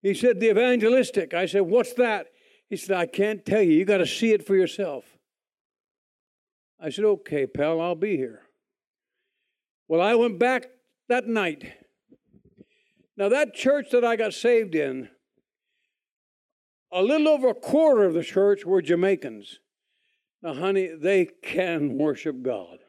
He 0.01 0.13
said, 0.13 0.39
The 0.39 0.49
evangelistic. 0.49 1.33
I 1.33 1.45
said, 1.45 1.61
What's 1.61 1.93
that? 1.93 2.27
He 2.69 2.77
said, 2.77 2.97
I 2.97 3.05
can't 3.05 3.45
tell 3.45 3.61
you. 3.61 3.73
You 3.73 3.85
got 3.85 3.97
to 3.97 4.07
see 4.07 4.33
it 4.33 4.45
for 4.45 4.55
yourself. 4.55 5.05
I 6.79 6.89
said, 6.89 7.05
Okay, 7.05 7.47
pal, 7.47 7.79
I'll 7.79 7.95
be 7.95 8.17
here. 8.17 8.41
Well, 9.87 10.01
I 10.01 10.15
went 10.15 10.39
back 10.39 10.67
that 11.07 11.27
night. 11.27 11.71
Now, 13.17 13.29
that 13.29 13.53
church 13.53 13.87
that 13.91 14.03
I 14.03 14.15
got 14.15 14.33
saved 14.33 14.75
in 14.75 15.09
a 16.91 17.01
little 17.01 17.27
over 17.27 17.49
a 17.49 17.53
quarter 17.53 18.03
of 18.03 18.13
the 18.13 18.23
church 18.23 18.65
were 18.65 18.81
Jamaicans. 18.81 19.59
Now, 20.41 20.53
honey, 20.53 20.89
they 20.95 21.27
can 21.43 21.97
worship 21.97 22.41
God. 22.41 22.79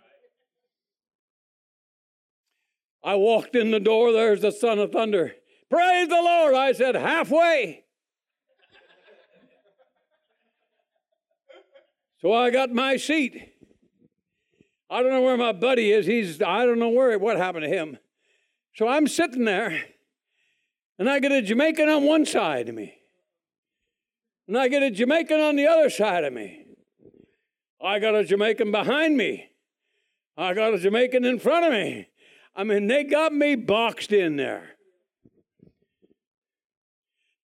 I 3.02 3.14
walked 3.14 3.54
in 3.54 3.70
the 3.70 3.80
door, 3.80 4.12
there's 4.12 4.42
the 4.42 4.50
son 4.50 4.78
of 4.78 4.92
thunder. 4.92 5.32
Praise 5.70 6.08
the 6.08 6.14
Lord. 6.14 6.54
I 6.54 6.72
said, 6.72 6.96
halfway. 6.96 7.84
so 12.20 12.32
I 12.32 12.50
got 12.50 12.72
my 12.72 12.96
seat. 12.96 13.52
I 14.88 15.02
don't 15.02 15.12
know 15.12 15.22
where 15.22 15.36
my 15.36 15.52
buddy 15.52 15.92
is. 15.92 16.06
He's, 16.06 16.40
I 16.42 16.64
don't 16.66 16.78
know 16.78 16.88
where, 16.88 17.18
what 17.18 17.36
happened 17.36 17.64
to 17.64 17.68
him. 17.68 17.98
So 18.74 18.86
I'm 18.86 19.06
sitting 19.08 19.44
there, 19.44 19.84
and 20.99 21.09
I 21.09 21.18
get 21.18 21.32
a 21.32 21.42
Jamaican 21.42 21.88
on 21.88 22.05
one 22.05 22.24
side 22.24 22.68
of 22.68 22.74
me, 22.74 22.94
and 24.49 24.57
I 24.57 24.68
get 24.68 24.82
a 24.82 24.90
Jamaican 24.90 25.40
on 25.40 25.57
the 25.57 25.66
other 25.66 25.90
side 25.90 26.24
of 26.24 26.32
me. 26.32 26.66
I 27.82 27.99
got 27.99 28.14
a 28.14 28.24
Jamaican 28.24 28.70
behind 28.70 29.16
me. 29.16 29.51
I 30.36 30.55
got 30.55 30.74
a 30.74 30.78
Jamaican 30.78 31.24
in 31.24 31.38
front 31.38 31.66
of 31.66 31.72
me. 31.72 32.09
I 32.55 32.64
mean, 32.64 32.86
they 32.86 33.05
got 33.05 33.32
me 33.32 33.55
boxed 33.55 34.12
in 34.12 34.36
there. 34.36 34.76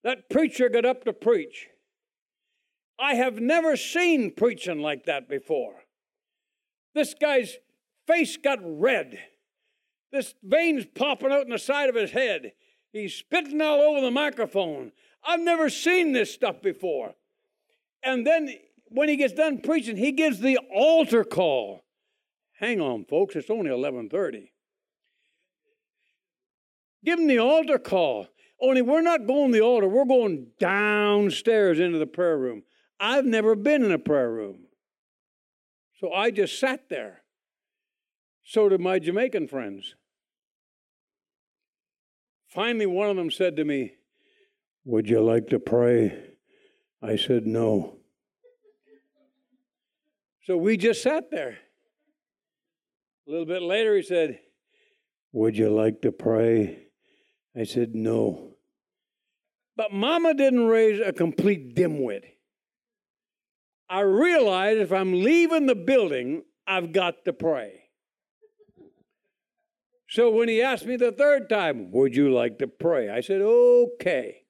That 0.05 0.29
preacher 0.31 0.69
got 0.69 0.85
up 0.85 1.05
to 1.05 1.13
preach. 1.13 1.69
I 2.99 3.15
have 3.15 3.41
never 3.41 3.77
seen 3.77 4.33
preaching 4.35 4.81
like 4.81 5.05
that 5.05 5.29
before. 5.29 5.75
This 6.95 7.15
guy's 7.15 7.57
face 8.07 8.37
got 8.37 8.59
red. 8.63 9.19
This 10.13 10.35
veins 10.43 10.87
popping 10.95 11.33
out 11.33 11.45
in 11.45 11.51
the 11.51 11.59
side 11.59 11.89
of 11.89 11.95
his 11.95 12.11
head. 12.11 12.53
He's 12.93 13.15
spitting 13.15 13.61
all 13.61 13.81
over 13.81 14.01
the 14.01 14.11
microphone. 14.11 14.93
I've 15.25 15.41
never 15.41 15.71
seen 15.71 16.13
this 16.13 16.33
stuff 16.33 16.61
before. 16.61 17.15
And 18.03 18.27
then 18.27 18.55
when 18.89 19.09
he 19.09 19.17
gets 19.17 19.33
done 19.33 19.61
preaching, 19.61 19.97
he 19.97 20.13
gives 20.13 20.41
the 20.41 20.59
altar 20.75 21.25
call. 21.25 21.85
Hang 22.59 22.81
on, 22.81 23.05
folks, 23.07 23.35
it's 23.35 23.51
only 23.51 23.71
11:30. 23.71 24.53
Give 27.05 27.19
him 27.19 27.27
the 27.27 27.39
altar 27.39 27.79
call. 27.79 28.29
Only 28.61 28.83
we're 28.83 29.03
not 29.03 29.27
going 29.27 29.51
the 29.51 29.61
altar, 29.61 29.89
we're 29.89 30.05
going 30.05 30.53
downstairs 30.61 31.81
into 31.81 31.99
the 31.99 32.07
prayer 32.07 32.39
room. 32.39 32.63
I've 33.01 33.25
never 33.25 33.57
been 33.57 33.83
in 33.83 33.91
a 33.91 33.99
prayer 33.99 34.31
room. 34.31 34.69
So 35.99 36.13
I 36.13 36.31
just 36.31 36.61
sat 36.61 36.89
there. 36.89 37.25
So 38.45 38.69
did 38.69 38.81
my 38.81 39.01
Jamaican 39.01 39.49
friends. 39.49 39.97
Finally, 42.53 42.85
one 42.85 43.09
of 43.09 43.17
them 43.17 43.31
said 43.31 43.57
to 43.57 43.65
me, 43.65 43.95
Would 44.85 45.09
you 45.09 45.23
like 45.23 45.49
to 45.49 45.59
pray? 45.59 46.23
I 47.01 47.17
said, 47.17 47.47
No. 47.47 47.97
So 50.45 50.59
we 50.59 50.77
just 50.77 51.03
sat 51.03 51.31
there. 51.31 51.57
A 53.27 53.31
little 53.31 53.47
bit 53.47 53.63
later, 53.63 53.97
he 53.97 54.03
said, 54.03 54.41
Would 55.33 55.57
you 55.57 55.71
like 55.71 56.03
to 56.03 56.13
pray? 56.13 56.89
I 57.57 57.65
said, 57.65 57.95
No. 57.95 58.57
But 59.75 59.95
Mama 59.95 60.35
didn't 60.35 60.67
raise 60.67 61.01
a 61.01 61.13
complete 61.13 61.75
dimwit. 61.75 62.25
I 63.89 64.01
realized 64.01 64.79
if 64.79 64.93
I'm 64.93 65.23
leaving 65.23 65.65
the 65.65 65.75
building, 65.75 66.43
I've 66.67 66.93
got 66.93 67.25
to 67.25 67.33
pray. 67.33 67.82
So 70.13 70.29
when 70.29 70.47
he 70.47 70.61
asked 70.61 70.85
me 70.85 70.97
the 70.97 71.11
third 71.11 71.49
time, 71.49 71.91
Would 71.91 72.15
you 72.15 72.31
like 72.31 72.59
to 72.59 72.67
pray? 72.67 73.09
I 73.09 73.23
said, 73.23 73.41
Okay. 73.41 74.43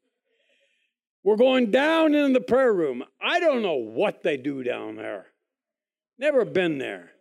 We're 1.23 1.37
going 1.37 1.71
down 1.71 2.17
in 2.17 2.33
the 2.33 2.41
prayer 2.41 2.73
room. 2.73 3.05
I 3.23 3.39
don't 3.39 3.63
know 3.63 3.77
what 3.77 4.25
they 4.25 4.37
do 4.37 4.65
down 4.65 4.97
there. 4.97 5.27
Never 6.19 6.45
been 6.45 6.79
there. 6.79 7.13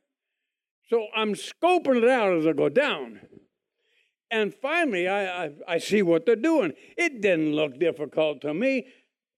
So 0.89 1.06
I'm 1.16 1.36
scoping 1.36 2.02
it 2.02 2.10
out 2.10 2.36
as 2.36 2.48
I 2.48 2.54
go 2.54 2.68
down. 2.68 3.20
And 4.32 4.56
finally, 4.56 5.08
I, 5.08 5.46
I, 5.46 5.52
I, 5.68 5.78
see 5.78 6.02
what 6.02 6.26
they're 6.26 6.36
doing. 6.36 6.74
It 6.98 7.22
didn't 7.22 7.54
look 7.54 7.80
difficult 7.80 8.42
to 8.42 8.56
me. 8.56 8.88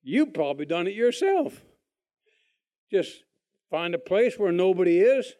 You 0.01 0.27
probably 0.27 0.65
done 0.65 0.87
it 0.87 0.93
yourself. 0.93 1.61
Just 2.89 3.23
find 3.69 3.93
a 3.93 3.99
place 3.99 4.39
where 4.39 4.53
nobody 4.53 4.99
is. 4.99 5.33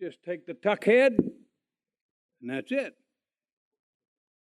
Just 0.00 0.22
take 0.22 0.46
the 0.46 0.54
tuck 0.54 0.84
head, 0.84 1.16
and 2.40 2.50
that's 2.50 2.72
it. 2.72 2.94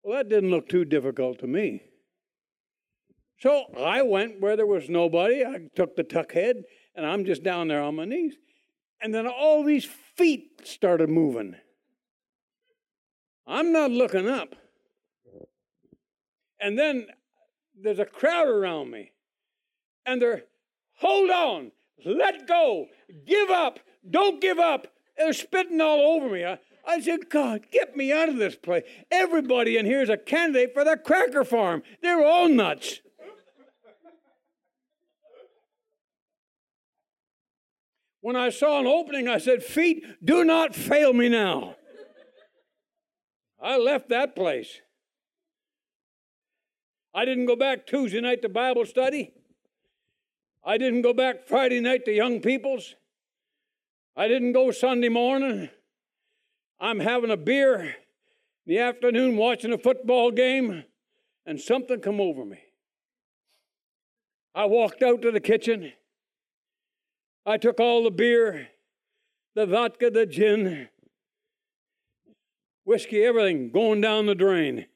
Well, 0.03 0.17
that 0.17 0.29
didn't 0.29 0.51
look 0.51 0.67
too 0.67 0.85
difficult 0.85 1.39
to 1.39 1.47
me. 1.47 1.83
So 3.39 3.65
I 3.77 4.01
went 4.01 4.39
where 4.39 4.55
there 4.55 4.65
was 4.65 4.89
nobody. 4.89 5.45
I 5.45 5.67
took 5.75 5.95
the 5.95 6.03
tuck 6.03 6.33
head, 6.33 6.63
and 6.95 7.05
I'm 7.05 7.25
just 7.25 7.43
down 7.43 7.67
there 7.67 7.81
on 7.81 7.95
my 7.95 8.05
knees. 8.05 8.35
And 9.01 9.13
then 9.13 9.27
all 9.27 9.63
these 9.63 9.85
feet 10.15 10.61
started 10.63 11.09
moving. 11.09 11.55
I'm 13.45 13.73
not 13.73 13.91
looking 13.91 14.29
up. 14.29 14.55
And 16.59 16.79
then 16.79 17.07
there's 17.77 17.99
a 17.99 18.05
crowd 18.05 18.47
around 18.47 18.91
me. 18.91 19.11
And 20.05 20.21
they're, 20.21 20.43
hold 20.95 21.29
on, 21.29 21.71
let 22.05 22.47
go, 22.47 22.87
give 23.25 23.49
up, 23.49 23.79
don't 24.09 24.41
give 24.41 24.59
up. 24.59 24.87
They're 25.17 25.33
spitting 25.33 25.81
all 25.81 26.15
over 26.15 26.29
me. 26.29 26.45
I, 26.45 26.59
I 26.85 26.99
said, 26.99 27.29
God, 27.29 27.67
get 27.71 27.95
me 27.95 28.11
out 28.11 28.29
of 28.29 28.37
this 28.37 28.55
place. 28.55 28.83
Everybody 29.09 29.77
in 29.77 29.85
here 29.85 30.01
is 30.01 30.09
a 30.09 30.17
candidate 30.17 30.73
for 30.73 30.83
the 30.83 30.97
cracker 30.97 31.43
farm. 31.43 31.81
They're 32.01 32.23
all 32.23 32.49
nuts. 32.49 32.99
When 38.21 38.35
I 38.35 38.49
saw 38.49 38.79
an 38.79 38.87
opening, 38.87 39.27
I 39.27 39.37
said, 39.37 39.63
Feet, 39.63 40.05
do 40.23 40.43
not 40.43 40.75
fail 40.75 41.13
me 41.13 41.29
now. 41.29 41.75
I 43.61 43.77
left 43.77 44.09
that 44.09 44.35
place. 44.35 44.79
I 47.13 47.25
didn't 47.25 47.45
go 47.45 47.55
back 47.55 47.85
Tuesday 47.85 48.21
night 48.21 48.41
to 48.41 48.49
Bible 48.49 48.85
study. 48.85 49.33
I 50.65 50.77
didn't 50.77 51.01
go 51.01 51.13
back 51.13 51.47
Friday 51.47 51.79
night 51.79 52.05
to 52.05 52.13
young 52.13 52.39
people's. 52.39 52.95
I 54.15 54.27
didn't 54.27 54.53
go 54.53 54.71
Sunday 54.71 55.09
morning. 55.09 55.69
I'm 56.83 56.99
having 56.99 57.31
a 57.31 57.37
beer 57.37 57.79
in 57.79 57.93
the 58.65 58.79
afternoon 58.79 59.37
watching 59.37 59.71
a 59.71 59.77
football 59.77 60.31
game, 60.31 60.83
and 61.45 61.57
something 61.57 62.01
come 62.01 62.19
over 62.19 62.43
me. 62.43 62.59
I 64.53 64.65
walked 64.65 65.01
out 65.01 65.21
to 65.21 65.31
the 65.31 65.39
kitchen. 65.39 65.93
I 67.45 67.55
took 67.55 67.79
all 67.79 68.03
the 68.03 68.11
beer, 68.11 68.67
the 69.55 69.65
vodka, 69.65 70.09
the 70.09 70.25
gin, 70.25 70.89
whiskey, 72.83 73.23
everything 73.23 73.71
going 73.71 74.01
down 74.01 74.25
the 74.25 74.35
drain. 74.35 74.87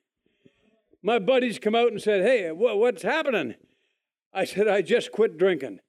My 1.01 1.19
buddies 1.19 1.57
come 1.57 1.73
out 1.73 1.93
and 1.93 2.01
said, 2.01 2.21
Hey, 2.21 2.51
what's 2.51 3.03
happening? 3.03 3.55
I 4.33 4.43
said, 4.43 4.67
I 4.67 4.81
just 4.81 5.13
quit 5.13 5.37
drinking. 5.37 5.79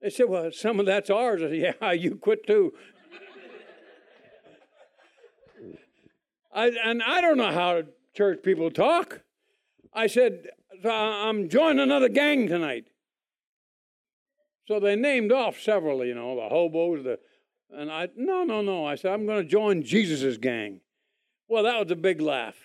They 0.00 0.08
said, 0.08 0.30
Well, 0.30 0.52
some 0.52 0.80
of 0.80 0.86
that's 0.86 1.10
ours. 1.10 1.42
I 1.42 1.48
said, 1.50 1.76
Yeah, 1.82 1.92
you 1.92 2.16
quit 2.16 2.46
too. 2.46 2.72
I, 6.58 6.72
and 6.84 7.00
I 7.04 7.20
don't 7.20 7.36
know 7.36 7.52
how 7.52 7.82
church 8.16 8.40
people 8.42 8.68
talk. 8.72 9.20
I 9.94 10.08
said, 10.08 10.48
uh, 10.84 10.88
I'm 10.90 11.48
joining 11.48 11.78
another 11.78 12.08
gang 12.08 12.48
tonight. 12.48 12.86
So 14.66 14.80
they 14.80 14.96
named 14.96 15.30
off 15.30 15.60
several, 15.60 16.04
you 16.04 16.16
know, 16.16 16.34
the 16.34 16.48
hobos, 16.48 17.04
the, 17.04 17.20
and 17.70 17.92
I, 17.92 18.08
no, 18.16 18.42
no, 18.42 18.60
no. 18.60 18.84
I 18.84 18.96
said, 18.96 19.12
I'm 19.12 19.24
going 19.24 19.40
to 19.40 19.48
join 19.48 19.84
Jesus's 19.84 20.36
gang. 20.36 20.80
Well, 21.48 21.62
that 21.62 21.78
was 21.78 21.92
a 21.92 21.96
big 21.96 22.20
laugh. 22.20 22.56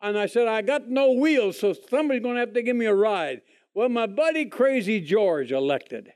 And 0.00 0.18
I 0.18 0.26
said, 0.26 0.48
I 0.48 0.62
got 0.62 0.88
no 0.88 1.12
wheels, 1.12 1.60
so 1.60 1.74
somebody's 1.88 2.24
going 2.24 2.34
to 2.34 2.40
have 2.40 2.52
to 2.54 2.62
give 2.62 2.74
me 2.74 2.86
a 2.86 2.94
ride. 2.94 3.42
Well, 3.74 3.90
my 3.90 4.08
buddy 4.08 4.46
Crazy 4.46 5.00
George 5.00 5.52
elected. 5.52 6.12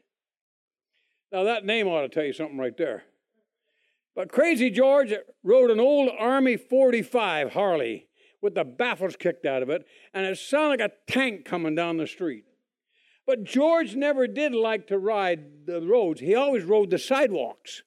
Now, 1.31 1.45
that 1.45 1.65
name 1.65 1.87
ought 1.87 2.03
to 2.03 2.09
tell 2.09 2.25
you 2.25 2.33
something 2.33 2.59
right 2.59 2.77
there. 2.77 3.05
But 4.17 4.33
Crazy 4.33 4.71
George 4.71 5.13
rode 5.45 5.71
an 5.71 5.79
old 5.79 6.11
Army 6.19 6.57
45 6.57 7.53
Harley 7.53 8.09
with 8.41 8.55
the 8.55 8.65
baffles 8.65 9.15
kicked 9.15 9.45
out 9.45 9.63
of 9.63 9.69
it, 9.69 9.85
and 10.15 10.25
it 10.25 10.39
sounded 10.39 10.81
like 10.81 10.91
a 10.91 11.13
tank 11.13 11.45
coming 11.45 11.75
down 11.75 11.99
the 11.99 12.07
street. 12.07 12.45
But 13.27 13.45
George 13.45 13.95
never 13.95 14.27
did 14.27 14.55
like 14.55 14.87
to 14.87 14.99
ride 14.99 15.67
the 15.67 15.83
roads, 15.83 16.21
he 16.21 16.35
always 16.35 16.65
rode 16.65 16.91
the 16.91 16.99
sidewalks. 16.99 17.83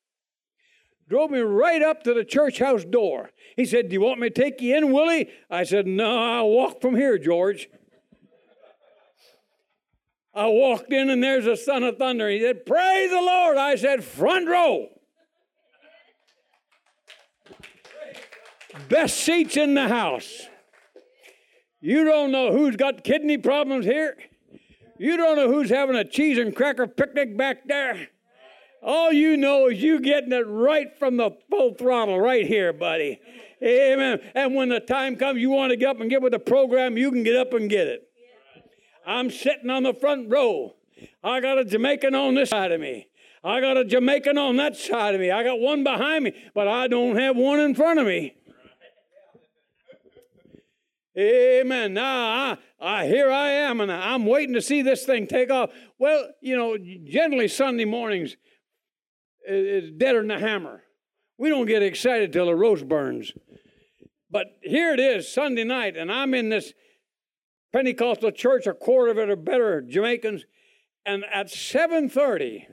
Drove 1.10 1.32
me 1.32 1.40
right 1.40 1.82
up 1.82 2.04
to 2.04 2.14
the 2.14 2.24
church 2.24 2.60
house 2.60 2.86
door. 2.86 3.32
He 3.56 3.66
said, 3.66 3.90
Do 3.90 3.94
you 3.94 4.02
want 4.02 4.20
me 4.20 4.30
to 4.30 4.42
take 4.42 4.62
you 4.62 4.78
in, 4.78 4.92
Willie? 4.92 5.30
I 5.50 5.64
said, 5.64 5.88
No, 5.88 6.16
I'll 6.16 6.50
walk 6.50 6.82
from 6.82 6.96
here, 6.96 7.18
George. 7.18 7.68
I 10.36 10.46
walked 10.46 10.94
in 10.94 11.10
and 11.10 11.24
there's 11.24 11.48
a 11.48 11.58
son 11.58 11.82
of 11.82 11.98
thunder. 11.98 12.30
He 12.30 12.40
said, 12.40 12.64
Praise 12.68 13.10
the 13.10 13.16
Lord. 13.16 13.58
I 13.58 13.74
said, 13.74 14.04
Front 14.04 14.48
row. 14.48 14.90
Best 18.88 19.18
seats 19.18 19.58
in 19.58 19.74
the 19.74 19.88
house. 19.88 20.48
You 21.82 22.04
don't 22.04 22.32
know 22.32 22.52
who's 22.52 22.76
got 22.76 23.04
kidney 23.04 23.38
problems 23.38 23.86
here. 23.86 24.18
You 24.98 25.16
don't 25.16 25.38
know 25.38 25.48
who's 25.48 25.70
having 25.70 25.96
a 25.96 26.04
cheese 26.04 26.38
and 26.38 26.56
cracker 26.56 26.88
picnic 26.88 27.38
back 27.38 27.68
there. 27.68 28.10
All 28.82 29.12
you 29.12 29.38
know 29.38 29.68
is 29.68 29.82
you 29.82 30.00
getting 30.00 30.32
it 30.32 30.46
right 30.48 30.98
from 30.98 31.18
the 31.18 31.32
full 31.50 31.74
throttle 31.74 32.20
right 32.20 32.46
here, 32.46 32.72
buddy. 32.74 33.20
Amen. 33.62 34.20
And 34.36 34.56
when 34.56 34.70
the 34.70 34.80
time 34.80 35.16
comes 35.16 35.40
you 35.40 35.50
want 35.50 35.72
to 35.72 35.78
get 35.78 35.90
up 35.90 36.02
and 36.02 36.10
get 36.10 36.22
with 36.22 36.32
the 36.32 36.40
program, 36.40 36.98
you 36.98 37.12
can 37.12 37.24
get 37.24 37.36
up 37.36 37.54
and 37.54 37.70
get 37.70 37.88
it. 37.88 38.10
I'm 39.06 39.30
sitting 39.32 39.70
on 39.70 39.84
the 39.84 39.94
front 39.94 40.30
row. 40.30 40.76
I 41.24 41.40
got 41.40 41.58
a 41.58 41.66
Jamaican 41.66 42.16
on 42.16 42.36
this 42.36 42.50
side 42.50 42.72
of 42.72 42.80
me. 42.80 43.08
I 43.44 43.62
got 43.62 43.78
a 43.78 43.86
Jamaican 43.86 44.38
on 44.38 44.58
that 44.58 44.76
side 44.76 45.16
of 45.16 45.22
me. 45.22 45.32
I 45.32 45.44
got 45.44 45.60
one 45.60 45.84
behind 45.84 46.26
me, 46.26 46.34
but 46.54 46.68
I 46.68 46.88
don't 46.88 47.16
have 47.16 47.38
one 47.38 47.60
in 47.60 47.74
front 47.74 48.00
of 48.00 48.06
me. 48.06 48.36
Amen. 51.20 51.96
Now, 51.96 52.58
I, 52.80 53.02
I, 53.02 53.06
here 53.08 53.30
I 53.30 53.50
am, 53.50 53.82
and 53.82 53.92
I'm 53.92 54.26
waiting 54.26 54.54
to 54.54 54.62
see 54.62 54.82
this 54.82 55.06
thing 55.06 55.28
take 55.28 55.52
off. 55.52 55.72
Well, 55.98 56.30
you 56.42 56.56
know, 56.56 56.78
generally 56.78 57.50
Sunday 57.50 57.84
mornings 57.84 58.38
is 59.46 59.92
deader 59.92 60.22
than 60.22 60.32
a 60.32 60.40
hammer. 60.40 60.84
We 61.38 61.50
don't 61.50 61.66
get 61.66 61.84
excited 61.84 62.32
till 62.32 62.46
the 62.46 62.56
roast 62.56 62.88
burns. 62.88 63.34
But 64.32 64.48
here 64.62 64.94
it 64.94 65.00
is, 65.00 65.32
Sunday 65.32 65.66
night, 65.66 65.98
and 65.98 66.12
I'm 66.12 66.34
in 66.34 66.50
this 66.50 66.74
Pentecostal 67.74 68.32
church, 68.32 68.66
a 68.66 68.74
quarter 68.74 69.12
of 69.12 69.18
it 69.18 69.30
are 69.30 69.36
better 69.36 69.82
Jamaicans, 69.82 70.46
and 71.06 71.26
at 71.32 71.48
7:30, 71.48 72.66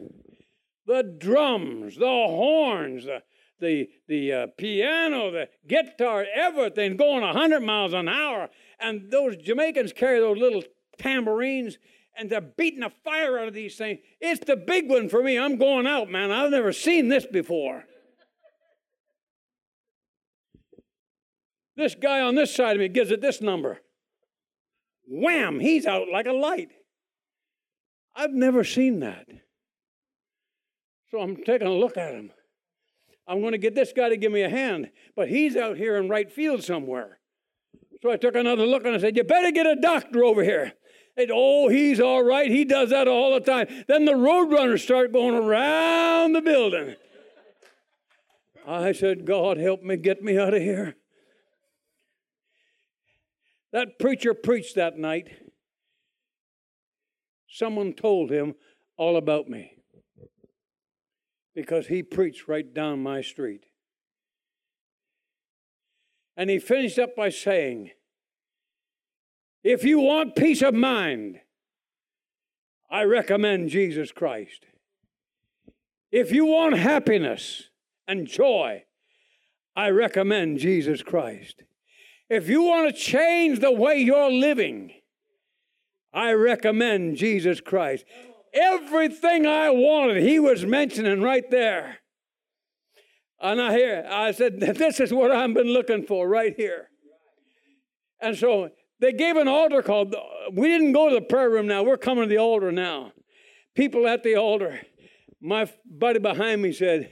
the 0.86 1.02
drums, 1.02 1.96
the 1.96 2.06
horns, 2.06 3.06
the 3.06 3.22
the 3.60 3.88
the 4.08 4.32
uh, 4.32 4.46
piano, 4.58 5.30
the 5.30 5.48
guitar, 5.66 6.26
everything 6.34 6.96
going 6.96 7.22
100 7.22 7.60
miles 7.60 7.92
an 7.92 8.08
hour, 8.08 8.48
and 8.80 9.10
those 9.10 9.36
Jamaicans 9.36 9.92
carry 9.92 10.20
those 10.20 10.38
little 10.38 10.62
tambourines, 10.98 11.78
and 12.16 12.30
they're 12.30 12.40
beating 12.40 12.80
the 12.80 12.92
fire 13.04 13.38
out 13.38 13.48
of 13.48 13.54
these 13.54 13.76
things. 13.76 14.00
It's 14.20 14.44
the 14.44 14.56
big 14.56 14.88
one 14.88 15.08
for 15.08 15.22
me. 15.22 15.38
I'm 15.38 15.56
going 15.56 15.86
out, 15.86 16.10
man. 16.10 16.30
I've 16.30 16.50
never 16.50 16.72
seen 16.72 17.08
this 17.08 17.26
before. 17.26 17.84
This 21.76 21.94
guy 21.94 22.20
on 22.22 22.34
this 22.34 22.54
side 22.54 22.76
of 22.76 22.80
me 22.80 22.88
gives 22.88 23.10
it 23.10 23.20
this 23.20 23.40
number. 23.40 23.80
Wham! 25.06 25.60
He's 25.60 25.86
out 25.86 26.08
like 26.10 26.26
a 26.26 26.32
light. 26.32 26.70
I've 28.14 28.32
never 28.32 28.64
seen 28.64 29.00
that. 29.00 29.26
So 31.10 31.20
I'm 31.20 31.36
taking 31.44 31.66
a 31.66 31.72
look 31.72 31.96
at 31.96 32.14
him. 32.14 32.30
I'm 33.28 33.40
going 33.40 33.52
to 33.52 33.58
get 33.58 33.74
this 33.74 33.92
guy 33.92 34.08
to 34.08 34.16
give 34.16 34.32
me 34.32 34.42
a 34.42 34.48
hand, 34.48 34.90
but 35.16 35.28
he's 35.28 35.56
out 35.56 35.76
here 35.76 35.96
in 35.96 36.08
right 36.08 36.30
field 36.30 36.62
somewhere. 36.62 37.18
So 38.02 38.10
I 38.10 38.16
took 38.16 38.36
another 38.36 38.66
look 38.66 38.84
and 38.84 38.94
I 38.94 38.98
said, 38.98 39.16
You 39.16 39.24
better 39.24 39.50
get 39.50 39.66
a 39.66 39.76
doctor 39.76 40.24
over 40.24 40.44
here. 40.44 40.74
Said, 41.18 41.30
oh, 41.32 41.68
he's 41.68 41.98
all 41.98 42.22
right. 42.22 42.50
He 42.50 42.64
does 42.66 42.90
that 42.90 43.08
all 43.08 43.32
the 43.32 43.40
time. 43.40 43.68
Then 43.88 44.04
the 44.04 44.12
roadrunners 44.12 44.80
start 44.80 45.14
going 45.14 45.34
around 45.34 46.34
the 46.34 46.42
building. 46.42 46.94
I 48.66 48.92
said, 48.92 49.24
God, 49.24 49.56
help 49.56 49.82
me 49.82 49.96
get 49.96 50.22
me 50.22 50.38
out 50.38 50.52
of 50.52 50.60
here. 50.60 50.96
That 53.72 53.98
preacher 53.98 54.34
preached 54.34 54.74
that 54.74 54.98
night. 54.98 55.28
Someone 57.48 57.94
told 57.94 58.30
him 58.30 58.54
all 58.98 59.16
about 59.16 59.48
me 59.48 59.75
because 61.56 61.86
he 61.86 62.02
preached 62.02 62.46
right 62.46 62.72
down 62.72 63.02
my 63.02 63.22
street. 63.22 63.64
And 66.36 66.50
he 66.50 66.58
finished 66.58 66.98
up 66.98 67.16
by 67.16 67.30
saying, 67.30 67.92
If 69.64 69.82
you 69.82 69.98
want 69.98 70.36
peace 70.36 70.60
of 70.60 70.74
mind, 70.74 71.40
I 72.90 73.04
recommend 73.04 73.70
Jesus 73.70 74.12
Christ. 74.12 74.66
If 76.12 76.30
you 76.30 76.44
want 76.44 76.76
happiness 76.76 77.70
and 78.06 78.26
joy, 78.26 78.84
I 79.74 79.88
recommend 79.88 80.58
Jesus 80.58 81.02
Christ. 81.02 81.62
If 82.28 82.50
you 82.50 82.62
want 82.64 82.94
to 82.94 83.00
change 83.00 83.60
the 83.60 83.72
way 83.72 83.96
you're 83.96 84.30
living, 84.30 84.92
I 86.12 86.32
recommend 86.32 87.16
Jesus 87.16 87.62
Christ. 87.62 88.04
Everything 88.56 89.46
I 89.46 89.70
wanted, 89.70 90.22
he 90.22 90.40
was 90.40 90.64
mentioning 90.64 91.20
right 91.20 91.48
there. 91.50 91.98
And 93.40 93.60
I 93.60 93.76
hear, 93.76 94.06
I 94.08 94.32
said, 94.32 94.60
This 94.60 94.98
is 94.98 95.12
what 95.12 95.30
I've 95.30 95.52
been 95.52 95.68
looking 95.68 96.04
for 96.04 96.28
right 96.28 96.54
here. 96.56 96.88
And 98.20 98.36
so 98.36 98.70
they 98.98 99.12
gave 99.12 99.36
an 99.36 99.48
altar 99.48 99.82
call. 99.82 100.10
We 100.52 100.68
didn't 100.68 100.92
go 100.92 101.10
to 101.10 101.16
the 101.16 101.20
prayer 101.20 101.50
room 101.50 101.66
now. 101.66 101.82
We're 101.82 101.98
coming 101.98 102.24
to 102.24 102.28
the 102.28 102.38
altar 102.38 102.72
now. 102.72 103.12
People 103.74 104.06
at 104.06 104.22
the 104.22 104.36
altar. 104.36 104.80
My 105.40 105.70
buddy 105.84 106.18
behind 106.18 106.62
me 106.62 106.72
said, 106.72 107.10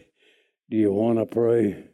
Do 0.70 0.78
you 0.78 0.92
want 0.92 1.18
to 1.18 1.26
pray? 1.26 1.84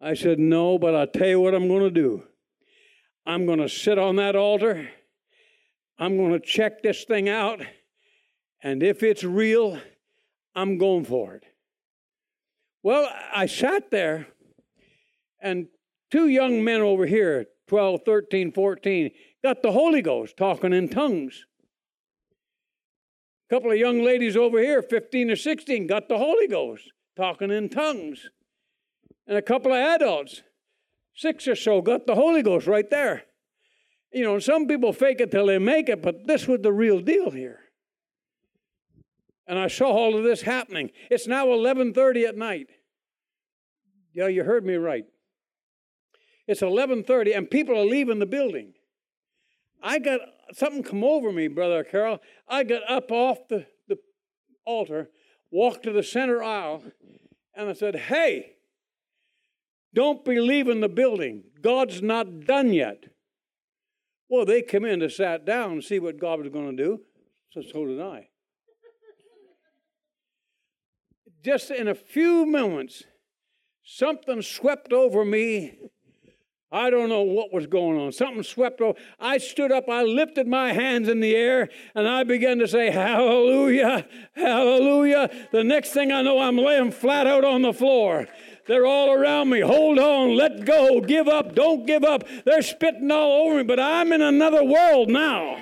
I 0.00 0.14
said, 0.14 0.40
No, 0.40 0.78
but 0.78 0.96
I'll 0.96 1.06
tell 1.06 1.28
you 1.28 1.40
what 1.40 1.54
I'm 1.54 1.68
going 1.68 1.82
to 1.82 1.90
do. 1.90 2.24
I'm 3.24 3.46
going 3.46 3.60
to 3.60 3.68
sit 3.68 3.98
on 3.98 4.16
that 4.16 4.34
altar. 4.34 4.88
I'm 5.96 6.16
going 6.16 6.32
to 6.32 6.40
check 6.40 6.82
this 6.82 7.04
thing 7.04 7.28
out. 7.28 7.60
And 8.62 8.82
if 8.82 9.02
it's 9.02 9.24
real, 9.24 9.78
I'm 10.54 10.78
going 10.78 11.04
for 11.04 11.34
it. 11.34 11.44
Well, 12.82 13.08
I 13.34 13.46
sat 13.46 13.90
there, 13.90 14.28
and 15.40 15.68
two 16.10 16.28
young 16.28 16.64
men 16.64 16.80
over 16.80 17.06
here, 17.06 17.46
12, 17.68 18.00
13, 18.04 18.52
14, 18.52 19.10
got 19.42 19.62
the 19.62 19.72
Holy 19.72 20.02
Ghost 20.02 20.36
talking 20.36 20.72
in 20.72 20.88
tongues. 20.88 21.46
A 23.50 23.54
couple 23.54 23.70
of 23.70 23.78
young 23.78 24.02
ladies 24.02 24.36
over 24.36 24.60
here, 24.60 24.82
15 24.82 25.30
or 25.30 25.36
16, 25.36 25.86
got 25.86 26.08
the 26.08 26.18
Holy 26.18 26.48
Ghost 26.48 26.90
talking 27.16 27.50
in 27.50 27.68
tongues 27.68 28.30
and 29.30 29.38
a 29.38 29.42
couple 29.42 29.72
of 29.72 29.78
adults, 29.78 30.42
six 31.14 31.46
or 31.46 31.54
so, 31.54 31.80
got 31.80 32.04
the 32.04 32.16
Holy 32.16 32.42
Ghost 32.42 32.66
right 32.66 32.90
there. 32.90 33.22
You 34.12 34.24
know, 34.24 34.40
some 34.40 34.66
people 34.66 34.92
fake 34.92 35.20
it 35.20 35.30
till 35.30 35.46
they 35.46 35.58
make 35.58 35.88
it, 35.88 36.02
but 36.02 36.26
this 36.26 36.48
was 36.48 36.60
the 36.62 36.72
real 36.72 36.98
deal 36.98 37.30
here. 37.30 37.59
And 39.50 39.58
I 39.58 39.66
saw 39.66 39.90
all 39.90 40.16
of 40.16 40.22
this 40.22 40.42
happening. 40.42 40.92
It's 41.10 41.26
now 41.26 41.48
11:30 41.48 42.24
at 42.24 42.36
night. 42.36 42.68
Yeah, 44.14 44.28
you 44.28 44.44
heard 44.44 44.64
me 44.64 44.76
right. 44.76 45.06
It's 46.46 46.62
11:30 46.62 47.34
and 47.34 47.50
people 47.50 47.76
are 47.76 47.84
leaving 47.84 48.20
the 48.20 48.26
building. 48.26 48.74
I 49.82 49.98
got 49.98 50.20
something 50.52 50.84
come 50.84 51.02
over 51.02 51.32
me, 51.32 51.48
brother 51.48 51.82
Carol. 51.82 52.20
I 52.46 52.62
got 52.62 52.88
up 52.88 53.10
off 53.10 53.48
the, 53.48 53.66
the 53.88 53.98
altar, 54.64 55.10
walked 55.50 55.82
to 55.82 55.90
the 55.90 56.04
center 56.04 56.40
aisle, 56.44 56.84
and 57.52 57.68
I 57.68 57.72
said, 57.72 57.96
"Hey, 57.96 58.54
don't 59.92 60.24
believe 60.24 60.68
in 60.68 60.80
the 60.80 60.88
building. 60.88 61.42
God's 61.60 62.00
not 62.00 62.46
done 62.46 62.72
yet. 62.72 63.02
Well, 64.28 64.44
they 64.44 64.62
come 64.62 64.84
in 64.84 65.00
to 65.00 65.10
sat 65.10 65.44
down 65.44 65.72
and 65.72 65.82
see 65.82 65.98
what 65.98 66.20
God 66.20 66.38
was 66.38 66.50
going 66.50 66.76
to 66.76 66.82
do. 66.84 67.00
So, 67.50 67.62
so 67.62 67.84
did 67.84 68.00
I. 68.00 68.29
Just 71.42 71.70
in 71.70 71.88
a 71.88 71.94
few 71.94 72.44
moments, 72.44 73.04
something 73.82 74.42
swept 74.42 74.92
over 74.92 75.24
me. 75.24 75.78
I 76.72 76.90
don't 76.90 77.08
know 77.08 77.22
what 77.22 77.52
was 77.52 77.66
going 77.66 77.98
on. 77.98 78.12
Something 78.12 78.44
swept 78.44 78.80
over. 78.80 78.96
I 79.18 79.38
stood 79.38 79.72
up, 79.72 79.88
I 79.88 80.04
lifted 80.04 80.46
my 80.46 80.72
hands 80.72 81.08
in 81.08 81.18
the 81.18 81.34
air, 81.34 81.68
and 81.96 82.06
I 82.06 82.22
began 82.22 82.58
to 82.58 82.68
say, 82.68 82.90
Hallelujah, 82.90 84.06
Hallelujah. 84.34 85.30
The 85.50 85.64
next 85.64 85.92
thing 85.92 86.12
I 86.12 86.22
know, 86.22 86.38
I'm 86.38 86.56
laying 86.56 86.92
flat 86.92 87.26
out 87.26 87.44
on 87.44 87.62
the 87.62 87.72
floor. 87.72 88.28
They're 88.68 88.86
all 88.86 89.10
around 89.10 89.48
me. 89.48 89.60
Hold 89.60 89.98
on, 89.98 90.36
let 90.36 90.64
go, 90.64 91.00
give 91.00 91.26
up, 91.26 91.54
don't 91.56 91.86
give 91.86 92.04
up. 92.04 92.22
They're 92.44 92.62
spitting 92.62 93.10
all 93.10 93.46
over 93.46 93.56
me, 93.56 93.62
but 93.64 93.80
I'm 93.80 94.12
in 94.12 94.22
another 94.22 94.62
world 94.62 95.08
now. 95.08 95.60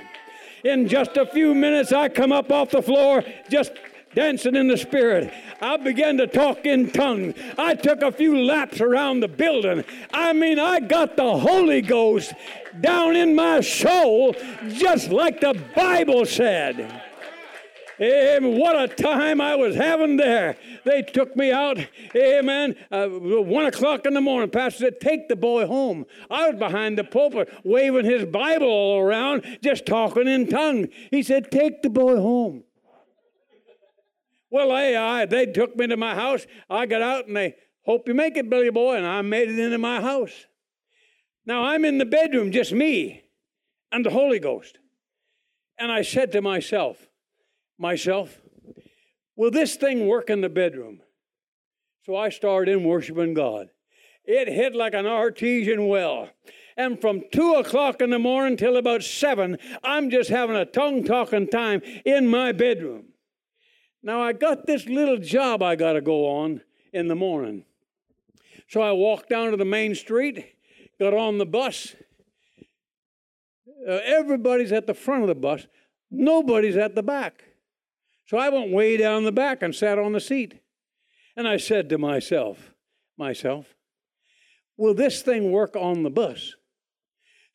In 0.64 0.88
just 0.88 1.16
a 1.16 1.24
few 1.24 1.54
minutes, 1.54 1.92
I 1.92 2.08
come 2.08 2.32
up 2.32 2.50
off 2.50 2.70
the 2.70 2.82
floor, 2.82 3.24
just 3.48 3.72
dancing 4.14 4.56
in 4.56 4.68
the 4.68 4.76
spirit. 4.76 5.32
I 5.60 5.76
began 5.76 6.16
to 6.18 6.26
talk 6.26 6.64
in 6.66 6.90
tongues. 6.90 7.34
I 7.56 7.74
took 7.74 8.02
a 8.02 8.12
few 8.12 8.44
laps 8.44 8.80
around 8.80 9.20
the 9.20 9.28
building. 9.28 9.84
I 10.12 10.32
mean, 10.32 10.58
I 10.58 10.80
got 10.80 11.16
the 11.16 11.38
Holy 11.38 11.82
Ghost 11.82 12.32
down 12.80 13.16
in 13.16 13.34
my 13.34 13.60
soul, 13.60 14.34
just 14.68 15.10
like 15.10 15.40
the 15.40 15.60
Bible 15.74 16.26
said. 16.26 17.02
Amen. 18.00 18.58
What 18.58 18.80
a 18.80 18.86
time 18.86 19.40
I 19.40 19.56
was 19.56 19.74
having 19.74 20.16
there. 20.16 20.56
They 20.84 21.02
took 21.02 21.34
me 21.36 21.50
out, 21.50 21.78
amen, 22.14 22.76
uh, 22.92 23.08
one 23.08 23.66
o'clock 23.66 24.06
in 24.06 24.14
the 24.14 24.20
morning. 24.20 24.50
Pastor 24.50 24.84
said, 24.84 25.00
Take 25.00 25.28
the 25.28 25.34
boy 25.34 25.66
home. 25.66 26.06
I 26.30 26.48
was 26.48 26.58
behind 26.58 26.96
the 26.96 27.04
pulpit 27.04 27.52
waving 27.64 28.04
his 28.04 28.24
Bible 28.24 28.68
all 28.68 29.00
around, 29.00 29.58
just 29.62 29.84
talking 29.84 30.28
in 30.28 30.46
tongues. 30.46 30.88
He 31.10 31.24
said, 31.24 31.50
Take 31.50 31.82
the 31.82 31.90
boy 31.90 32.16
home. 32.16 32.62
Well, 34.50 34.68
they, 34.68 34.96
I, 34.96 35.26
they 35.26 35.46
took 35.46 35.76
me 35.76 35.86
to 35.88 35.96
my 35.96 36.14
house. 36.14 36.46
I 36.70 36.86
got 36.86 37.02
out 37.02 37.26
and 37.26 37.36
they, 37.36 37.54
Hope 37.88 38.06
you 38.06 38.12
make 38.12 38.36
it, 38.36 38.50
Billy 38.50 38.68
Boy, 38.68 38.96
and 38.96 39.06
I 39.06 39.22
made 39.22 39.48
it 39.48 39.58
into 39.58 39.78
my 39.78 40.02
house. 40.02 40.44
Now 41.46 41.64
I'm 41.64 41.86
in 41.86 41.96
the 41.96 42.04
bedroom, 42.04 42.52
just 42.52 42.70
me 42.70 43.22
and 43.90 44.04
the 44.04 44.10
Holy 44.10 44.38
Ghost. 44.38 44.76
And 45.78 45.90
I 45.90 46.02
said 46.02 46.30
to 46.32 46.42
myself, 46.42 46.98
myself, 47.78 48.42
will 49.36 49.50
this 49.50 49.76
thing 49.76 50.06
work 50.06 50.28
in 50.28 50.42
the 50.42 50.50
bedroom? 50.50 51.00
So 52.04 52.14
I 52.14 52.28
started 52.28 52.72
in 52.72 52.84
worshiping 52.84 53.32
God. 53.32 53.68
It 54.22 54.48
hit 54.48 54.74
like 54.74 54.92
an 54.92 55.06
artesian 55.06 55.88
well. 55.88 56.28
And 56.76 57.00
from 57.00 57.22
two 57.32 57.54
o'clock 57.54 58.02
in 58.02 58.10
the 58.10 58.18
morning 58.18 58.58
till 58.58 58.76
about 58.76 59.02
seven, 59.02 59.56
I'm 59.82 60.10
just 60.10 60.28
having 60.28 60.56
a 60.56 60.66
tongue 60.66 61.04
talking 61.04 61.48
time 61.48 61.80
in 62.04 62.28
my 62.28 62.52
bedroom. 62.52 63.04
Now 64.08 64.22
I 64.22 64.32
got 64.32 64.66
this 64.66 64.86
little 64.86 65.18
job 65.18 65.62
I 65.62 65.76
got 65.76 65.92
to 65.92 66.00
go 66.00 66.30
on 66.30 66.62
in 66.94 67.08
the 67.08 67.14
morning. 67.14 67.66
So 68.66 68.80
I 68.80 68.90
walked 68.92 69.28
down 69.28 69.50
to 69.50 69.58
the 69.58 69.66
main 69.66 69.94
street, 69.94 70.46
got 70.98 71.12
on 71.12 71.36
the 71.36 71.44
bus. 71.44 71.94
Uh, 73.86 74.00
everybody's 74.06 74.72
at 74.72 74.86
the 74.86 74.94
front 74.94 75.24
of 75.24 75.28
the 75.28 75.34
bus, 75.34 75.66
nobody's 76.10 76.78
at 76.78 76.94
the 76.94 77.02
back. 77.02 77.44
So 78.24 78.38
I 78.38 78.48
went 78.48 78.72
way 78.72 78.96
down 78.96 79.24
the 79.24 79.30
back 79.30 79.62
and 79.62 79.74
sat 79.74 79.98
on 79.98 80.12
the 80.12 80.20
seat. 80.20 80.58
And 81.36 81.46
I 81.46 81.58
said 81.58 81.90
to 81.90 81.98
myself, 81.98 82.72
myself, 83.18 83.74
will 84.78 84.94
this 84.94 85.20
thing 85.20 85.52
work 85.52 85.76
on 85.76 86.02
the 86.02 86.08
bus? 86.08 86.54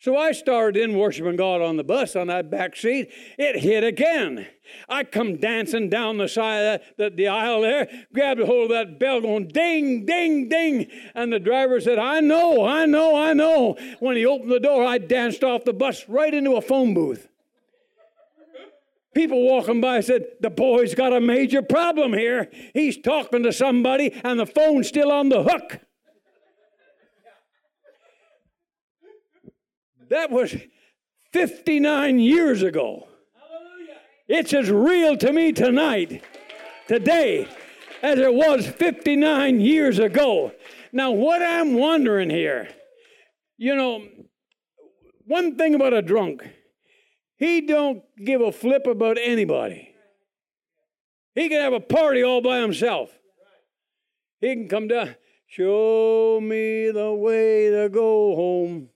So 0.03 0.17
I 0.17 0.33
started 0.33 0.83
in 0.83 0.97
worshiping 0.97 1.37
God 1.37 1.61
on 1.61 1.77
the 1.77 1.83
bus 1.85 2.17
on 2.17 2.27
that 2.27 2.51
back 2.51 2.75
seat. 2.75 3.09
It 3.37 3.61
hit 3.61 3.85
again. 3.85 4.47
I 4.89 5.05
come 5.05 5.37
dancing 5.37 5.87
down 5.87 6.17
the 6.17 6.27
side 6.27 6.59
of 6.59 6.81
the, 6.97 7.09
the, 7.09 7.15
the 7.15 7.27
aisle 7.29 7.61
there, 7.61 7.87
grabbed 8.13 8.41
a 8.41 8.45
hold 8.45 8.63
of 8.63 8.69
that 8.71 8.99
bell 8.99 9.21
going 9.21 9.47
ding, 9.47 10.05
ding, 10.05 10.49
ding. 10.49 10.87
And 11.15 11.31
the 11.31 11.39
driver 11.39 11.79
said, 11.79 11.99
I 11.99 12.19
know, 12.19 12.65
I 12.65 12.85
know, 12.85 13.15
I 13.15 13.31
know. 13.31 13.77
When 14.01 14.17
he 14.17 14.25
opened 14.25 14.51
the 14.51 14.59
door, 14.59 14.83
I 14.83 14.97
danced 14.97 15.41
off 15.41 15.63
the 15.63 15.71
bus 15.71 16.03
right 16.09 16.33
into 16.33 16.57
a 16.57 16.61
phone 16.61 16.93
booth. 16.93 17.29
People 19.15 19.47
walking 19.47 19.79
by 19.79 20.01
said, 20.01 20.25
The 20.41 20.49
boy's 20.49 20.95
got 20.95 21.13
a 21.13 21.21
major 21.21 21.61
problem 21.61 22.11
here. 22.11 22.49
He's 22.73 22.97
talking 22.97 23.43
to 23.43 23.53
somebody 23.53 24.11
and 24.25 24.37
the 24.37 24.47
phone's 24.47 24.89
still 24.89 25.13
on 25.13 25.29
the 25.29 25.43
hook. 25.43 25.79
That 30.14 30.30
was 30.30 30.55
59 31.32 32.20
years 32.20 32.61
ago. 32.61 33.07
It's 34.28 34.53
as 34.53 34.70
real 34.70 35.18
to 35.18 35.34
me 35.34 35.51
tonight, 35.51 36.24
today, 36.88 37.47
as 38.03 38.20
it 38.20 38.32
was 38.32 38.68
59 38.68 39.59
years 39.59 39.97
ago. 39.97 40.51
Now, 40.91 41.09
what 41.09 41.41
I'm 41.41 41.74
wondering 41.74 42.30
here, 42.30 42.70
you 43.57 43.76
know, 43.76 44.07
one 45.26 45.55
thing 45.55 45.74
about 45.74 45.93
a 45.93 46.03
drunk, 46.03 46.47
he 47.38 47.61
don't 47.61 48.03
give 48.24 48.41
a 48.41 48.51
flip 48.51 48.86
about 48.86 49.18
anybody. 49.20 49.95
He 51.34 51.49
can 51.49 51.59
have 51.59 51.74
a 51.74 51.80
party 51.80 52.22
all 52.22 52.41
by 52.43 52.59
himself. 52.59 53.09
He 54.41 54.53
can 54.53 54.70
come 54.70 54.89
down, 54.89 55.16
show 55.47 56.39
me 56.39 56.91
the 56.91 57.11
way 57.11 57.72
to 57.72 57.89
go 57.89 58.36
home 58.36 58.89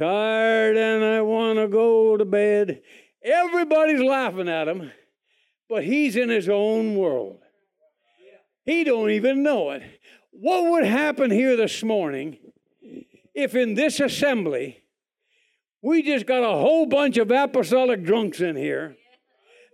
tired 0.00 0.78
and 0.78 1.04
I 1.04 1.20
want 1.20 1.58
to 1.58 1.68
go 1.68 2.16
to 2.16 2.24
bed. 2.24 2.80
Everybody's 3.22 4.00
laughing 4.00 4.48
at 4.48 4.66
him, 4.66 4.90
but 5.68 5.84
he's 5.84 6.16
in 6.16 6.30
his 6.30 6.48
own 6.48 6.96
world. 6.96 7.38
He 8.64 8.82
don't 8.82 9.10
even 9.10 9.42
know 9.42 9.70
it. 9.72 9.82
What 10.30 10.70
would 10.70 10.84
happen 10.84 11.30
here 11.30 11.54
this 11.54 11.82
morning 11.82 12.38
if 13.34 13.54
in 13.54 13.74
this 13.74 14.00
assembly 14.00 14.82
we 15.82 16.02
just 16.02 16.24
got 16.24 16.42
a 16.42 16.58
whole 16.58 16.86
bunch 16.86 17.18
of 17.18 17.30
apostolic 17.30 18.02
drunks 18.02 18.40
in 18.40 18.56
here 18.56 18.96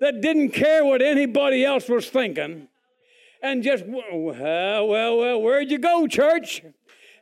that 0.01 0.21
didn't 0.21 0.51
care 0.51 0.85
what 0.85 1.03
anybody 1.03 1.65
else 1.65 1.89
was 1.89 2.11
thinking 2.11 2.67
and 3.43 3.63
just, 3.63 3.85
well, 3.87 4.89
well, 4.89 5.19
well, 5.19 5.41
where'd 5.41 5.71
you 5.71 5.79
go, 5.79 6.09
church? 6.09 6.63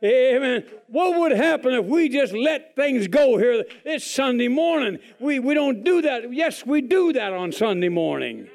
Amen. 0.03 0.65
What 0.87 1.19
would 1.19 1.31
happen 1.31 1.73
if 1.73 1.85
we 1.85 2.09
just 2.09 2.33
let 2.33 2.75
things 2.75 3.07
go 3.07 3.37
here? 3.37 3.63
It's 3.83 4.05
Sunday 4.05 4.47
morning. 4.47 4.99
We, 5.19 5.39
we 5.39 5.53
don't 5.53 5.83
do 5.83 6.01
that. 6.01 6.33
Yes, 6.33 6.65
we 6.65 6.81
do 6.81 7.13
that 7.13 7.33
on 7.33 7.51
Sunday 7.51 7.89
morning. 7.89 8.49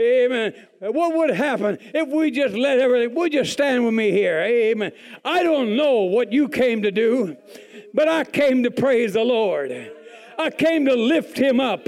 Amen. 0.00 0.54
What 0.80 1.14
would 1.14 1.30
happen 1.30 1.78
if 1.80 2.08
we 2.08 2.32
just 2.32 2.54
let 2.54 2.80
everything, 2.80 3.14
would 3.14 3.32
you 3.32 3.44
stand 3.44 3.84
with 3.84 3.94
me 3.94 4.10
here? 4.10 4.40
Amen. 4.40 4.90
I 5.24 5.44
don't 5.44 5.76
know 5.76 6.00
what 6.00 6.32
you 6.32 6.48
came 6.48 6.82
to 6.82 6.90
do, 6.90 7.36
but 7.92 8.08
I 8.08 8.24
came 8.24 8.64
to 8.64 8.72
praise 8.72 9.12
the 9.12 9.22
Lord. 9.22 9.92
I 10.36 10.50
came 10.50 10.86
to 10.86 10.94
lift 10.94 11.38
him 11.38 11.60
up. 11.60 11.86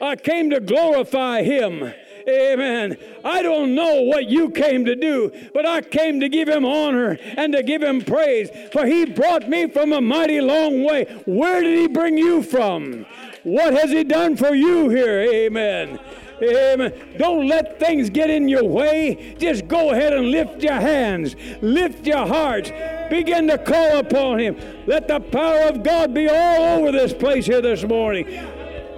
I 0.00 0.16
came 0.16 0.50
to 0.50 0.60
glorify 0.60 1.42
him. 1.42 1.92
Amen. 2.28 2.96
I 3.24 3.42
don't 3.42 3.74
know 3.74 4.02
what 4.02 4.28
you 4.28 4.50
came 4.50 4.84
to 4.84 4.94
do, 4.94 5.32
but 5.54 5.64
I 5.64 5.80
came 5.80 6.20
to 6.20 6.28
give 6.28 6.48
him 6.48 6.64
honor 6.64 7.18
and 7.36 7.52
to 7.54 7.62
give 7.62 7.82
him 7.82 8.02
praise. 8.02 8.50
For 8.72 8.86
he 8.86 9.06
brought 9.06 9.48
me 9.48 9.68
from 9.68 9.92
a 9.92 10.00
mighty 10.00 10.40
long 10.40 10.84
way. 10.84 11.04
Where 11.24 11.62
did 11.62 11.78
he 11.78 11.88
bring 11.88 12.18
you 12.18 12.42
from? 12.42 13.06
What 13.44 13.72
has 13.72 13.90
he 13.90 14.04
done 14.04 14.36
for 14.36 14.54
you 14.54 14.90
here? 14.90 15.20
Amen. 15.20 15.98
Amen. 16.42 16.92
Don't 17.16 17.48
let 17.48 17.80
things 17.80 18.10
get 18.10 18.30
in 18.30 18.48
your 18.48 18.64
way. 18.64 19.34
Just 19.38 19.66
go 19.66 19.90
ahead 19.90 20.12
and 20.12 20.30
lift 20.30 20.62
your 20.62 20.74
hands, 20.74 21.34
lift 21.60 22.06
your 22.06 22.26
hearts, 22.26 22.70
begin 23.10 23.48
to 23.48 23.58
call 23.58 23.98
upon 23.98 24.38
Him. 24.38 24.56
Let 24.86 25.08
the 25.08 25.20
power 25.20 25.68
of 25.68 25.82
God 25.82 26.14
be 26.14 26.28
all 26.28 26.78
over 26.78 26.92
this 26.92 27.12
place 27.12 27.46
here 27.46 27.60
this 27.60 27.82
morning. 27.84 28.26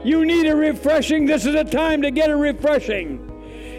You 0.05 0.25
need 0.25 0.47
a 0.47 0.57
refreshing. 0.57 1.27
This 1.27 1.47
is 1.47 1.55
a 1.55 1.65
time 1.65 2.03
to 2.03 2.11
get 2.11 2.31
a 2.31 2.37
refreshing. 2.37 3.27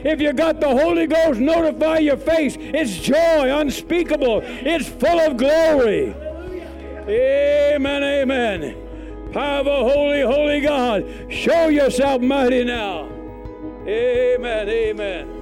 If 0.04 0.20
you 0.20 0.34
got 0.34 0.60
the 0.60 0.70
Holy 0.70 1.08
Ghost, 1.08 1.40
notify 1.40 2.00
your 2.00 2.18
face. 2.18 2.56
It's 2.60 2.98
joy 2.98 3.60
unspeakable. 3.60 4.42
It's 4.44 4.88
full 4.88 5.20
of 5.20 5.38
glory. 5.38 6.16
Amen, 7.08 8.04
amen. 8.04 9.32
Power 9.32 9.64
holy, 9.64 10.22
holy 10.22 10.62
God. 10.62 11.06
Show 11.30 11.70
yourself 11.70 12.22
mighty 12.22 12.64
now. 12.64 13.10
Amen, 13.88 14.70
amen. 14.70 15.41